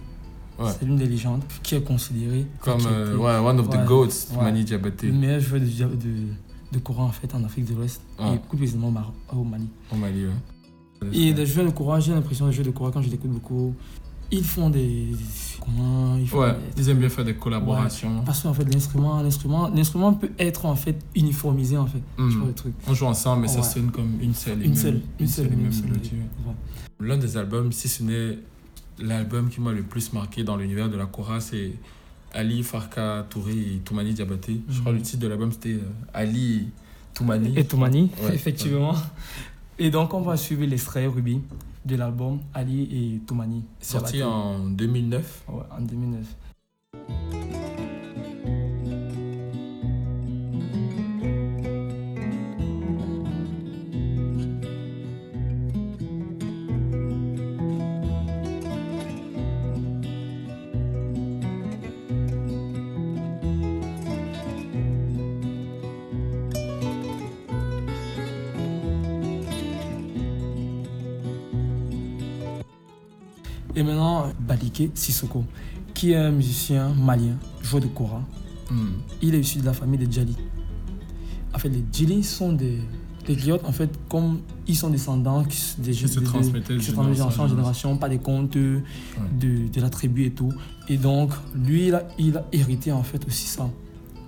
Ouais. 0.63 0.71
C'est 0.79 0.85
l'une 0.85 0.97
des 0.97 1.05
légendes 1.07 1.41
qui 1.63 1.75
est 1.75 1.81
considérée 1.83 2.45
Comme, 2.59 2.81
euh, 2.87 3.15
ouais, 3.17 3.37
one 3.37 3.59
of 3.59 3.69
the 3.69 3.85
goats. 3.85 4.27
Toumani 4.33 4.63
Diabaté. 4.63 5.07
Le 5.07 5.13
meilleur 5.13 5.39
joueur 5.39 5.61
de, 5.61 5.65
de, 5.65 6.27
de 6.71 6.79
Coran 6.79 7.05
en 7.05 7.11
fait 7.11 7.33
en 7.35 7.43
Afrique 7.43 7.65
de 7.65 7.73
l'Ouest 7.75 8.01
et 8.19 8.37
plus 8.49 8.57
précisément 8.57 8.87
au 9.33 9.43
Mali. 9.43 9.67
Au 9.91 9.95
Mali, 9.95 10.25
ouais. 10.25 11.07
Et 11.13 11.33
des 11.33 11.45
joueurs 11.45 11.65
de 11.65 11.71
Coran, 11.71 11.99
j'ai 11.99 12.13
l'impression 12.13 12.45
des 12.47 12.53
joueurs 12.53 12.67
de 12.67 12.71
Coran 12.71 12.91
quand 12.91 13.01
je 13.01 13.09
l'écoute 13.09 13.31
beaucoup, 13.31 13.73
ils 14.33 14.43
font 14.43 14.69
des 14.69 15.07
comment 15.59 16.15
ils 16.15 16.27
font 16.27 16.39
Ouais, 16.39 16.53
des- 16.75 16.83
ils 16.83 16.89
aiment 16.89 16.99
bien 16.99 17.09
faire 17.09 17.25
des 17.25 17.33
collaborations. 17.35 18.19
Ouais, 18.19 18.23
parce 18.25 18.41
qu'en 18.43 18.53
fait 18.53 18.63
l'instrument 18.73 19.21
l'instrument 19.21 19.67
l'instrument 19.69 20.13
peut 20.13 20.29
être 20.39 20.65
en 20.65 20.75
fait 20.75 20.97
uniformisé 21.15 21.75
en 21.77 21.85
fait 21.87 22.01
Mhm. 22.17 22.29
tu 22.31 22.37
vois 22.37 22.47
le 22.47 22.53
truc 22.53 22.73
On 22.87 22.93
joue 22.93 23.05
ensemble, 23.07 23.41
mais 23.41 23.47
ça 23.49 23.57
Ouais. 23.57 23.63
sonne 23.63 23.91
comme 23.91 24.21
une 24.21 24.33
seule 24.33 24.63
une 24.63 24.75
seule 24.75 25.01
une 25.19 25.27
seule 25.27 25.49
mélodie. 25.49 26.11
L'un 26.99 27.17
des 27.17 27.35
albums, 27.35 27.71
si 27.71 27.87
ce 27.89 28.03
n'est 28.03 28.37
l'album 29.01 29.49
qui 29.49 29.61
m'a 29.61 29.71
le 29.71 29.83
plus 29.83 30.13
marqué 30.13 30.43
dans 30.43 30.55
l'univers 30.55 30.89
de 30.89 30.97
la 30.97 31.05
Kora, 31.05 31.39
c'est 31.39 31.73
Ali 32.33 32.63
Farka 32.63 33.25
Touré 33.29 33.53
et 33.53 33.79
Toumani 33.83 34.13
Diabaté. 34.13 34.61
Je 34.69 34.79
crois 34.79 34.93
que 34.93 34.97
le 34.97 35.03
titre 35.03 35.19
de 35.19 35.27
l'album 35.27 35.51
c'était 35.51 35.73
euh, 35.73 35.89
Ali 36.13 36.67
Toumani. 37.13 37.57
et 37.57 37.65
Toumani 37.65 38.09
Ouais, 38.23 38.29
effectivement 38.33 38.95
et 39.79 39.89
donc 39.89 40.13
on 40.13 40.21
va 40.21 40.37
suivre 40.37 40.63
l'extrait 40.63 41.07
Ruby 41.07 41.41
de 41.85 41.95
l'album 41.95 42.39
Ali 42.53 42.83
et 42.83 43.19
Toumani 43.25 43.63
Sorti 43.79 44.21
en 44.21 44.59
2009. 44.69 45.43
Ouais, 45.49 45.63
en 45.75 45.81
2009 45.81 46.25
Sissoko, 74.93 75.43
qui 75.93 76.11
est 76.11 76.15
un 76.15 76.31
musicien 76.31 76.89
malien, 76.89 77.37
joueur 77.61 77.81
de 77.81 77.87
kora. 77.87 78.21
Hmm. 78.69 79.01
Il 79.21 79.35
est 79.35 79.39
issu 79.39 79.59
de 79.59 79.65
la 79.65 79.73
famille 79.73 79.99
des 79.99 80.11
Djali. 80.11 80.35
En 81.53 81.59
fait, 81.59 81.69
les 81.69 81.83
Djali 81.91 82.23
sont 82.23 82.53
des. 82.53 82.77
Les 83.27 83.35
griottes, 83.35 83.63
en 83.65 83.71
fait, 83.71 83.91
comme 84.09 84.39
ils 84.65 84.75
sont 84.75 84.89
descendants 84.89 85.43
qui 85.43 85.57
se, 85.57 85.79
des, 85.79 85.91
Qui 85.91 86.07
se 86.07 86.19
transmettaient 86.19 86.73
de 86.73 86.79
génération 86.79 87.43
en 87.43 87.47
génération, 87.47 87.95
pas 87.95 88.09
des 88.09 88.17
contes 88.17 88.57
de, 88.57 88.81
de 89.39 89.81
la 89.81 89.91
tribu 89.91 90.25
et 90.25 90.31
tout. 90.31 90.51
Et 90.89 90.97
donc, 90.97 91.31
lui, 91.53 91.89
il 91.89 91.95
a, 91.95 92.07
il 92.17 92.35
a 92.35 92.45
hérité 92.51 92.91
en 92.91 93.03
fait 93.03 93.23
aussi 93.27 93.45
ça 93.45 93.69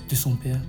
de 0.07 0.15
son 0.15 0.35
père. 0.35 0.61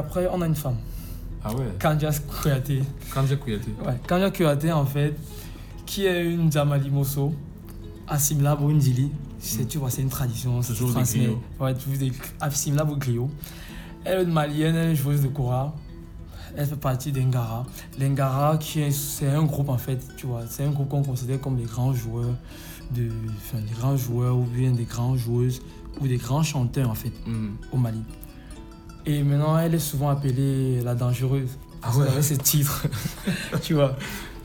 Après, 0.00 0.28
on 0.32 0.40
a 0.42 0.46
une 0.46 0.54
femme. 0.56 0.76
Ah 1.44 1.54
ouais? 1.54 1.64
Kandias 1.80 2.20
Kouyaté. 2.42 2.82
Kandia 3.14 3.36
Kouyaté. 3.36 3.70
Ouais, 3.86 3.96
Kandia 4.06 4.30
Kouyaté, 4.30 4.72
en 4.72 4.84
fait, 4.84 5.14
qui 5.86 6.04
est 6.06 6.24
une 6.30 6.50
Djamali 6.52 6.90
Mosso, 6.90 7.32
assimilable 8.08 8.64
au 8.64 8.72
Ndili. 8.72 9.10
C'est, 9.38 9.66
tu 9.66 9.78
vois, 9.78 9.88
c'est 9.90 10.02
une 10.02 10.10
tradition. 10.10 10.60
c'est 10.60 10.72
Toujours 10.74 10.88
des 10.88 10.94
transmet. 10.96 11.30
Ouais, 11.58 11.74
toujours 11.74 11.98
des 11.98 12.12
assimilable 12.40 12.90
au 12.92 12.96
griot. 12.96 13.30
Elle 14.04 14.20
est 14.20 14.24
malienne, 14.26 14.74
elle 14.76 14.90
est 14.90 14.94
joueuse 14.96 15.22
de 15.22 15.28
Kora. 15.28 15.74
Elle 16.56 16.66
fait 16.66 16.76
partie 16.76 17.12
d'Engara. 17.12 17.64
L'Engara, 17.98 18.58
qui 18.58 18.80
est, 18.80 18.90
c'est 18.90 19.28
un 19.28 19.44
groupe, 19.44 19.68
en 19.70 19.78
fait, 19.78 20.00
tu 20.16 20.26
vois, 20.26 20.42
c'est 20.48 20.64
un 20.64 20.70
groupe 20.70 20.88
qu'on 20.88 21.02
considère 21.02 21.40
comme 21.40 21.56
les 21.56 21.64
grands 21.64 21.94
joueurs, 21.94 22.34
de, 22.90 23.08
enfin, 23.36 23.58
les 23.66 23.72
grands 23.78 23.96
joueurs 23.96 24.36
ou 24.36 24.42
bien 24.44 24.72
des 24.72 24.84
grandes 24.84 25.16
joueuses 25.16 25.62
ou 26.00 26.08
des 26.08 26.16
grands 26.16 26.42
chanteurs, 26.42 26.90
en 26.90 26.94
fait, 26.94 27.12
Hmm. 27.26 27.50
au 27.72 27.76
Mali. 27.78 28.02
Et 29.06 29.22
maintenant, 29.22 29.58
elle 29.58 29.74
est 29.74 29.78
souvent 29.78 30.10
appelée 30.10 30.80
la 30.82 30.94
dangereuse. 30.94 31.58
Ah 31.82 31.96
ouais. 31.96 32.08
Avec 32.08 32.24
ce 32.24 32.34
titre. 32.34 32.86
tu 33.62 33.74
vois. 33.74 33.96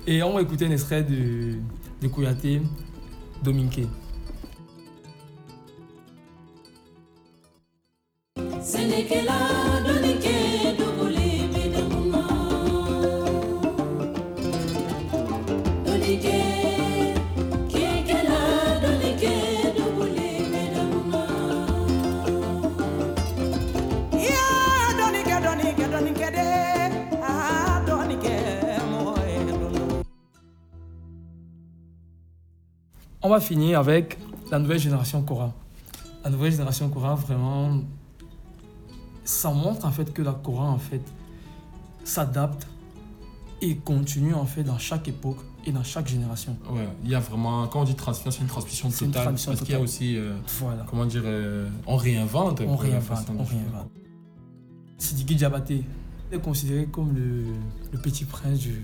Et 0.08 0.24
on 0.24 0.34
va 0.34 0.41
écouter 0.41 0.66
un 0.66 0.72
extrait 0.72 1.03
de, 1.03 1.56
de 2.01 2.08
Kouyaté, 2.08 2.62
Domingue. 3.43 3.88
On 33.26 33.30
va 33.30 33.39
finir 33.39 33.80
avec 33.80 34.19
la 34.51 34.59
nouvelle 34.59 34.78
génération 34.78 35.23
Cora. 35.23 35.51
La 36.23 36.30
nouvelle 36.30 36.51
génération 36.51 36.88
Cora, 36.89 37.15
vraiment, 37.15 37.82
ça 39.23 39.49
montre 39.49 39.88
en 39.88 39.89
fait 39.89 40.13
que 40.13 40.21
la 40.21 40.34
Cora 40.34 40.65
en 40.69 40.78
fait 40.78 41.01
s'adapte 42.03 42.67
et 43.63 43.78
continue 43.78 44.36
en 44.36 44.45
fait 44.45 44.61
dans 44.61 44.78
chaque 44.78 45.07
époque 45.07 45.39
et 45.65 45.71
dans 45.71 45.82
chaque 45.82 46.07
génération. 46.07 46.55
Ouais, 46.69 46.88
il 47.03 47.09
y 47.09 47.15
a 47.15 47.19
vraiment, 47.19 47.65
quand 47.67 47.82
on 47.82 47.84
dit 47.86 47.95
transmission, 47.95 48.30
c'est 48.30 48.41
une 48.41 48.47
transmission 48.47 48.91
C'est 48.91 49.05
une 49.05 49.11
totale. 49.11 49.23
transmission 49.23 49.51
parce 49.53 49.61
qu'il 49.63 49.71
y 49.71 49.73
a 49.73 49.78
totale. 49.80 49.84
aussi, 49.89 50.17
euh, 50.17 50.36
Voilà. 50.59 50.86
comment 50.88 51.05
dire, 51.07 51.23
euh, 51.26 51.67
on 51.88 51.95
réinvente. 51.95 52.61
On 52.61 52.76
réinvente, 52.76 53.26
on 53.39 53.43
réinvente. 53.43 53.89
Sidiki 54.99 55.34
Diabaté 55.36 55.84
est 56.32 56.38
considéré 56.39 56.86
comme 56.86 57.15
le, 57.15 57.45
le 57.91 57.97
petit 57.97 58.26
prince 58.26 58.59
du, 58.59 58.80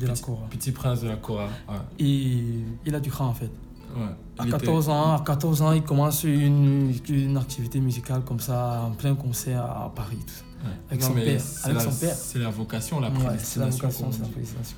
de 0.00 0.06
la 0.06 0.14
Cora. 0.16 0.46
Petit 0.48 0.72
prince 0.72 1.02
de 1.02 1.08
la 1.08 1.16
Cora. 1.16 1.50
Ouais. 1.68 1.74
Et 1.98 2.42
il 2.86 2.94
a 2.94 3.00
du 3.00 3.10
cran 3.10 3.26
en 3.26 3.34
fait. 3.34 3.50
Ouais. 3.94 4.02
À 4.38 4.42
Il 4.44 4.48
était- 4.48 4.58
14 4.58 4.88
ans, 4.88 5.14
à 5.16 5.20
14 5.24 5.62
ans, 5.62 5.72
il 5.72 5.82
commence 5.82 6.24
une, 6.24 6.92
une 7.08 7.36
activité 7.36 7.80
musicale 7.80 8.22
comme 8.24 8.40
ça, 8.40 8.82
en 8.86 8.90
plein 8.92 9.14
concert 9.14 9.62
à 9.62 9.92
Paris. 9.94 10.18
tout 10.26 10.32
ça. 10.34 10.42
Ouais. 10.64 10.72
Avec 10.90 11.00
Non, 11.02 11.08
son 11.08 11.14
père. 11.14 11.40
c'est 11.40 11.64
Avec 11.70 11.76
la- 11.84 11.90
son 11.92 12.00
père. 12.00 12.14
C'est 12.14 12.38
la 12.38 12.50
vocation, 12.50 13.00
la 13.00 13.08
Ouais, 13.08 13.14
c'est 13.38 13.60
la 13.60 13.66
prédestination. 13.66 14.10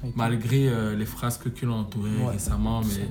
la. 0.05 0.11
Malgré 0.17 0.69
euh, 0.69 0.95
les 0.97 1.07
frasques 1.07 1.53
qui 1.55 1.65
l'ont 1.67 1.81
entouré 1.81 2.11
Ouais, 2.11 2.33
récemment, 2.33 2.81
mais 2.83 3.07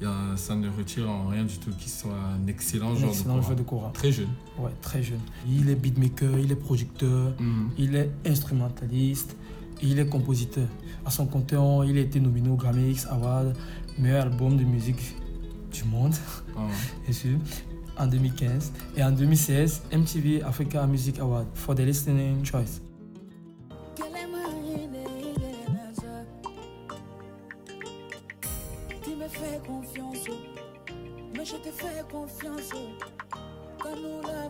il 0.00 0.04
y 0.04 0.06
a- 0.06 0.36
ça 0.36 0.54
ne 0.56 0.68
retire 0.68 1.08
en 1.10 1.28
rien 1.28 1.44
du 1.44 1.58
tout 1.58 1.70
qu'il 1.78 1.90
soit 1.90 2.10
un 2.12 2.46
excellent 2.46 2.92
Un 2.92 2.96
joueur 2.96 3.10
excellent 3.10 3.36
de 3.36 3.42
joueur 3.42 3.56
de 3.56 3.62
kora. 3.62 3.90
Très 3.92 4.12
jeune. 4.12 4.28
Ouais, 4.58 4.70
très 4.80 5.02
jeune. 5.02 5.20
Il 5.48 5.68
est 5.68 5.74
beatmaker, 5.74 6.38
il 6.38 6.50
est 6.50 6.56
producteur, 6.56 7.32
Mhm. 7.38 7.70
il 7.78 7.94
est 7.96 8.10
instrumentaliste, 8.26 9.36
il 9.82 9.98
est 9.98 10.06
compositeur. 10.08 10.66
À 11.04 11.10
son 11.10 11.26
compteur, 11.26 11.84
il 11.84 11.96
a 11.98 12.00
été 12.00 12.18
nominé 12.20 12.48
au 12.48 12.56
Grammy 12.56 12.90
X 12.92 13.06
Award, 13.10 13.54
meilleur 13.98 14.24
album 14.26 14.56
de 14.56 14.64
musique 14.64 15.14
du 15.82 15.88
monde, 15.88 16.14
Ah. 16.56 16.60
bien 17.04 17.12
sûr, 17.22 17.38
en 17.98 18.06
2015. 18.06 18.72
Et 18.96 19.02
en 19.04 19.10
2016, 19.12 19.82
MTV 19.92 20.42
Africa 20.42 20.86
Music 20.86 21.18
Award 21.18 21.46
for 21.54 21.74
the 21.74 21.80
Listening 21.80 22.44
Choice. 22.44 22.80
Tu 29.02 29.10
me 29.16 29.28
fais 29.28 29.60
confiance, 29.66 30.26
mais 31.36 31.44
je 31.44 31.56
te 31.56 31.70
fais 31.72 32.02
confiance. 32.10 32.70
Nous 33.84 34.22
la 34.22 34.48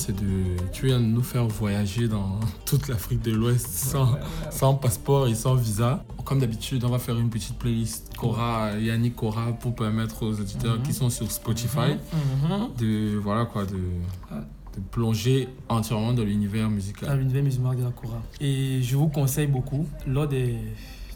c'est 0.00 0.12
de. 0.16 0.56
Tu 0.72 0.86
viens 0.86 0.98
de 1.00 1.04
nous 1.04 1.22
faire 1.22 1.46
voyager 1.46 2.08
dans 2.08 2.40
toute 2.64 2.88
l'Afrique 2.88 3.22
de 3.22 3.32
l'Ouest 3.32 3.66
sans, 3.68 4.16
sans 4.50 4.74
passeport 4.74 5.28
et 5.28 5.34
sans 5.34 5.54
visa. 5.54 6.04
Comme 6.24 6.38
d'habitude, 6.40 6.84
on 6.84 6.88
va 6.90 6.98
faire 6.98 7.18
une 7.18 7.30
petite 7.30 7.58
playlist 7.58 8.12
Cora, 8.16 8.72
Yannick 8.78 9.16
Cora, 9.16 9.52
pour 9.52 9.74
permettre 9.74 10.22
aux 10.24 10.32
auditeurs 10.40 10.76
Mhm. 10.76 10.82
qui 10.82 10.92
sont 10.92 11.10
sur 11.10 11.30
Spotify 11.30 11.96
Mhm. 12.12 12.68
de, 12.78 13.16
voilà 13.18 13.44
quoi, 13.46 13.64
de, 13.66 13.74
de 13.74 14.80
plonger 14.90 15.48
entièrement 15.68 16.12
dans 16.12 16.22
l'univers 16.24 16.64
dans 16.68 16.74
musical. 16.74 17.18
l'univers 17.18 17.42
musulman 17.42 17.74
de 17.74 17.82
la 17.82 17.90
Kora. 17.90 18.22
Et 18.40 18.80
je 18.82 18.96
vous 18.96 19.08
conseille 19.08 19.48
beaucoup, 19.48 19.86
lors 20.06 20.28
des 20.28 20.56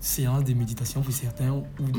séances 0.01 0.45
de 0.45 0.53
méditation 0.55 1.01
pour 1.01 1.13
certains, 1.15 1.51
ou 1.53 1.65
de. 1.81 1.99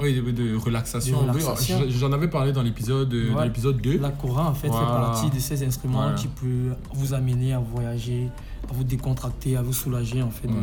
Oui, 0.00 0.14
de, 0.20 0.30
de 0.30 0.56
relaxation. 0.56 1.20
Oui, 1.32 1.42
J'en 1.90 2.12
avais 2.12 2.28
parlé 2.28 2.52
dans 2.52 2.62
l'épisode 2.62 3.08
dans 3.08 3.36
Ouais. 3.38 3.44
l'épisode 3.46 3.80
2. 3.80 3.98
La 3.98 4.10
Kora, 4.10 4.50
en 4.50 4.54
fait, 4.54 4.68
Voilà. 4.68 4.86
fait 4.86 4.92
partie 4.92 5.30
de 5.30 5.40
ces 5.40 5.64
instruments 5.64 6.02
Voilà. 6.02 6.14
qui 6.16 6.28
peut 6.28 6.74
vous 6.92 7.14
amener 7.14 7.54
à 7.54 7.58
voyager, 7.60 8.28
à 8.68 8.72
vous 8.74 8.84
décontracter, 8.84 9.56
à 9.56 9.62
vous 9.62 9.72
soulager, 9.72 10.20
en 10.22 10.30
fait. 10.30 10.48
Ouais. 10.48 10.54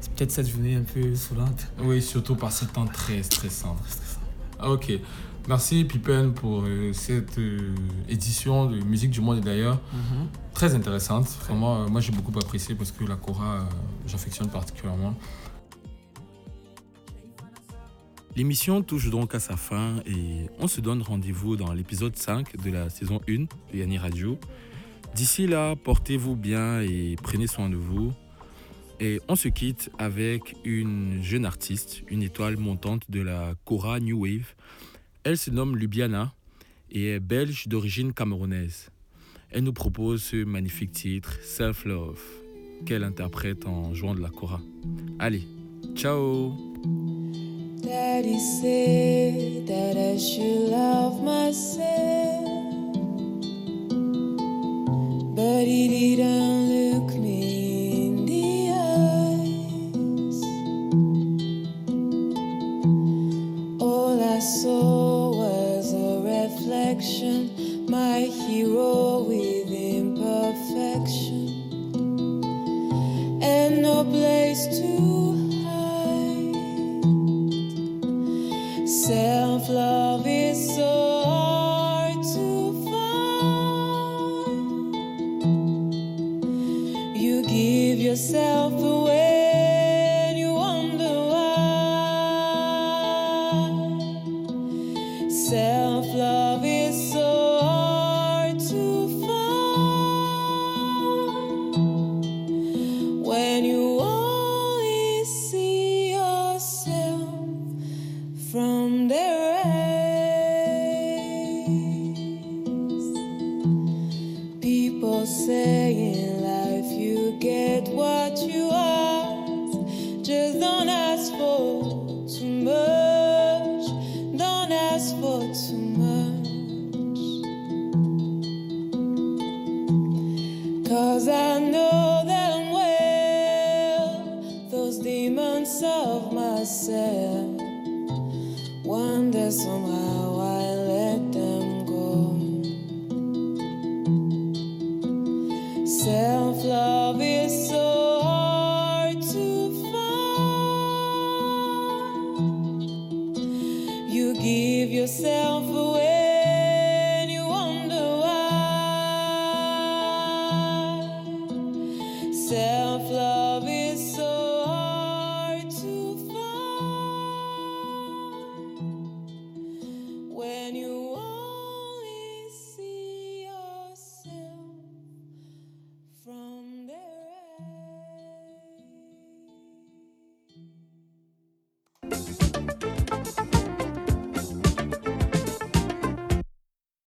C'est 0.00 0.10
peut-être 0.12 0.30
cette 0.30 0.48
journée 0.48 0.74
un 0.76 0.82
peu 0.82 1.14
soulante. 1.14 1.68
Oui, 1.82 2.02
surtout 2.02 2.34
par 2.36 2.52
ce 2.52 2.66
temps 2.66 2.86
très 2.86 3.22
stressant. 3.22 3.76
Ah, 4.58 4.70
Ok. 4.70 4.92
Merci 5.48 5.84
Pippen 5.84 6.30
pour 6.34 6.64
euh, 6.66 6.92
cette 6.92 7.38
euh, 7.38 7.72
édition 8.08 8.66
de 8.66 8.80
Musique 8.80 9.12
du 9.12 9.20
Monde 9.20 9.38
et 9.38 9.40
d'ailleurs. 9.40 9.78
Mhm. 9.92 10.26
Très 10.52 10.74
intéressante. 10.74 11.28
Vraiment, 11.46 11.82
euh, 11.82 11.86
moi 11.86 12.00
j'ai 12.00 12.10
beaucoup 12.10 12.36
apprécié 12.36 12.74
parce 12.74 12.90
que 12.90 13.04
la 13.04 13.14
Cora, 13.14 13.44
euh, 13.54 13.60
j'affectionne 14.08 14.48
particulièrement. 14.48 15.14
L'émission 18.36 18.82
touche 18.82 19.08
donc 19.08 19.34
à 19.34 19.40
sa 19.40 19.56
fin 19.56 19.94
et 20.04 20.50
on 20.58 20.68
se 20.68 20.82
donne 20.82 21.00
rendez-vous 21.00 21.56
dans 21.56 21.72
l'épisode 21.72 22.14
5 22.14 22.62
de 22.62 22.70
la 22.70 22.90
saison 22.90 23.18
1 23.26 23.44
de 23.44 23.48
Yanni 23.72 23.96
Radio. 23.96 24.38
D'ici 25.14 25.46
là, 25.46 25.74
portez-vous 25.74 26.36
bien 26.36 26.82
et 26.82 27.16
prenez 27.22 27.46
soin 27.46 27.70
de 27.70 27.76
vous. 27.76 28.12
Et 29.00 29.22
on 29.28 29.36
se 29.36 29.48
quitte 29.48 29.90
avec 29.98 30.54
une 30.64 31.22
jeune 31.22 31.46
artiste, 31.46 32.02
une 32.08 32.22
étoile 32.22 32.58
montante 32.58 33.10
de 33.10 33.22
la 33.22 33.54
Cora 33.64 34.00
New 34.00 34.24
Wave. 34.24 34.54
Elle 35.24 35.38
se 35.38 35.50
nomme 35.50 35.74
Lubiana 35.74 36.34
et 36.90 37.12
est 37.12 37.20
belge 37.20 37.68
d'origine 37.68 38.12
camerounaise. 38.12 38.90
Elle 39.50 39.64
nous 39.64 39.72
propose 39.72 40.22
ce 40.22 40.44
magnifique 40.44 40.92
titre, 40.92 41.38
Self 41.42 41.86
Love, 41.86 42.20
qu'elle 42.84 43.02
interprète 43.02 43.64
en 43.64 43.94
jouant 43.94 44.14
de 44.14 44.20
la 44.20 44.28
Cora. 44.28 44.60
Allez, 45.18 45.48
ciao 45.94 46.75
Daddy 47.86 48.38
said 48.40 49.68
that 49.68 49.96
I 49.96 50.18
should 50.18 50.70
love 50.70 51.22
myself, 51.22 52.44
but 55.36 55.64
he 55.64 56.16
didn't 56.16 56.66
look 56.74 57.14
me 57.14 58.06
in 58.08 58.26
the 58.26 58.70
eyes. 58.74 60.42
All 63.80 64.20
I 64.20 64.40
saw 64.40 65.30
was 65.36 65.92
a 65.92 66.20
reflection, 66.26 67.86
my 67.88 68.22
hero 68.22 69.15